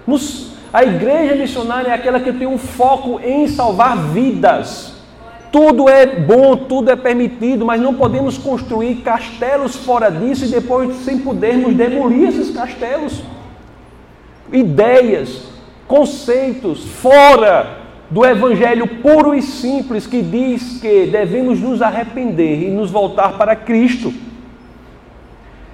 Nos, 0.07 0.53
a 0.71 0.85
igreja 0.85 1.35
missionária 1.35 1.89
é 1.89 1.93
aquela 1.93 2.21
que 2.21 2.31
tem 2.31 2.47
um 2.47 2.57
foco 2.57 3.19
em 3.21 3.45
salvar 3.47 3.97
vidas. 3.97 4.93
Tudo 5.51 5.89
é 5.89 6.05
bom, 6.05 6.55
tudo 6.55 6.89
é 6.89 6.95
permitido, 6.95 7.65
mas 7.65 7.81
não 7.81 7.93
podemos 7.93 8.37
construir 8.37 8.95
castelos 9.01 9.75
fora 9.75 10.09
disso 10.09 10.45
e 10.45 10.47
depois 10.47 10.95
sem 10.97 11.19
podermos 11.19 11.75
demolir 11.75 12.29
esses 12.29 12.55
castelos. 12.55 13.21
Ideias, 14.51 15.43
conceitos 15.87 16.85
fora 16.85 17.79
do 18.09 18.25
evangelho 18.25 18.87
puro 19.01 19.35
e 19.35 19.41
simples 19.41 20.07
que 20.07 20.21
diz 20.21 20.79
que 20.79 21.07
devemos 21.07 21.59
nos 21.59 21.81
arrepender 21.81 22.63
e 22.63 22.69
nos 22.69 22.89
voltar 22.89 23.37
para 23.37 23.55
Cristo. 23.55 24.13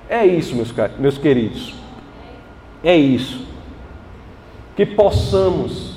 É 0.09 0.25
isso, 0.25 0.55
meus, 0.55 0.73
meus 0.97 1.17
queridos. 1.17 1.75
É 2.84 2.95
isso. 2.95 3.53
Que 4.76 4.86
possamos 4.86 5.93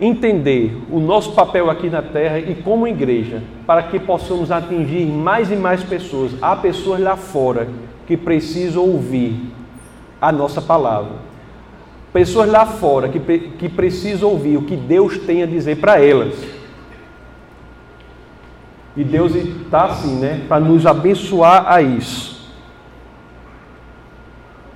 entender 0.00 0.76
o 0.90 1.00
nosso 1.00 1.32
papel 1.32 1.70
aqui 1.70 1.88
na 1.88 2.02
terra 2.02 2.38
e 2.38 2.54
como 2.54 2.86
igreja, 2.86 3.42
para 3.66 3.82
que 3.84 3.98
possamos 3.98 4.50
atingir 4.50 5.06
mais 5.06 5.50
e 5.50 5.56
mais 5.56 5.82
pessoas. 5.82 6.32
Há 6.40 6.54
pessoas 6.56 7.00
lá 7.00 7.16
fora 7.16 7.68
que 8.06 8.16
precisam 8.16 8.82
ouvir 8.82 9.52
a 10.20 10.30
nossa 10.30 10.60
palavra. 10.60 11.12
Pessoas 12.12 12.48
lá 12.48 12.64
fora 12.64 13.08
que, 13.08 13.18
que 13.18 13.68
precisam 13.68 14.30
ouvir 14.30 14.56
o 14.56 14.62
que 14.62 14.76
Deus 14.76 15.18
tem 15.18 15.42
a 15.42 15.46
dizer 15.46 15.76
para 15.76 16.00
elas. 16.02 16.34
E 18.96 19.04
Deus 19.04 19.34
está 19.34 19.84
assim, 19.84 20.16
né? 20.16 20.44
Para 20.48 20.60
nos 20.60 20.86
abençoar 20.86 21.70
a 21.70 21.82
isso. 21.82 22.50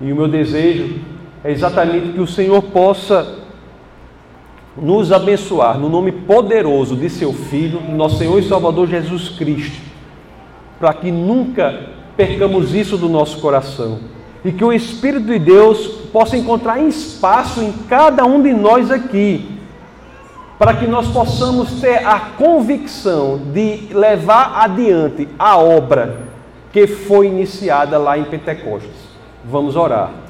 E 0.00 0.12
o 0.12 0.16
meu 0.16 0.28
desejo 0.28 1.00
é 1.42 1.50
exatamente 1.50 2.12
que 2.12 2.20
o 2.20 2.26
Senhor 2.26 2.62
possa 2.62 3.38
nos 4.76 5.10
abençoar 5.10 5.78
no 5.78 5.88
nome 5.88 6.12
poderoso 6.12 6.96
de 6.96 7.08
seu 7.10 7.32
Filho, 7.32 7.80
nosso 7.90 8.18
Senhor 8.18 8.38
e 8.38 8.46
Salvador 8.46 8.86
Jesus 8.88 9.30
Cristo. 9.30 9.90
para 10.78 10.94
que 10.94 11.10
nunca 11.10 11.78
percamos 12.16 12.74
isso 12.74 12.96
do 12.96 13.06
nosso 13.06 13.38
coração. 13.40 13.98
E 14.42 14.50
que 14.50 14.64
o 14.64 14.72
Espírito 14.72 15.26
de 15.26 15.38
Deus 15.38 15.86
possa 16.10 16.38
encontrar 16.38 16.80
espaço 16.80 17.60
em 17.60 17.70
cada 17.86 18.24
um 18.24 18.42
de 18.42 18.54
nós 18.54 18.90
aqui, 18.90 19.58
para 20.58 20.72
que 20.72 20.86
nós 20.86 21.08
possamos 21.08 21.82
ter 21.82 22.06
a 22.06 22.18
convicção 22.18 23.38
de 23.52 23.88
levar 23.92 24.62
adiante 24.62 25.28
a 25.38 25.58
obra 25.58 26.22
que 26.72 26.86
foi 26.86 27.26
iniciada 27.26 27.98
lá 27.98 28.16
em 28.16 28.24
Pentecostes. 28.24 29.10
Vamos 29.44 29.76
orar. 29.76 30.29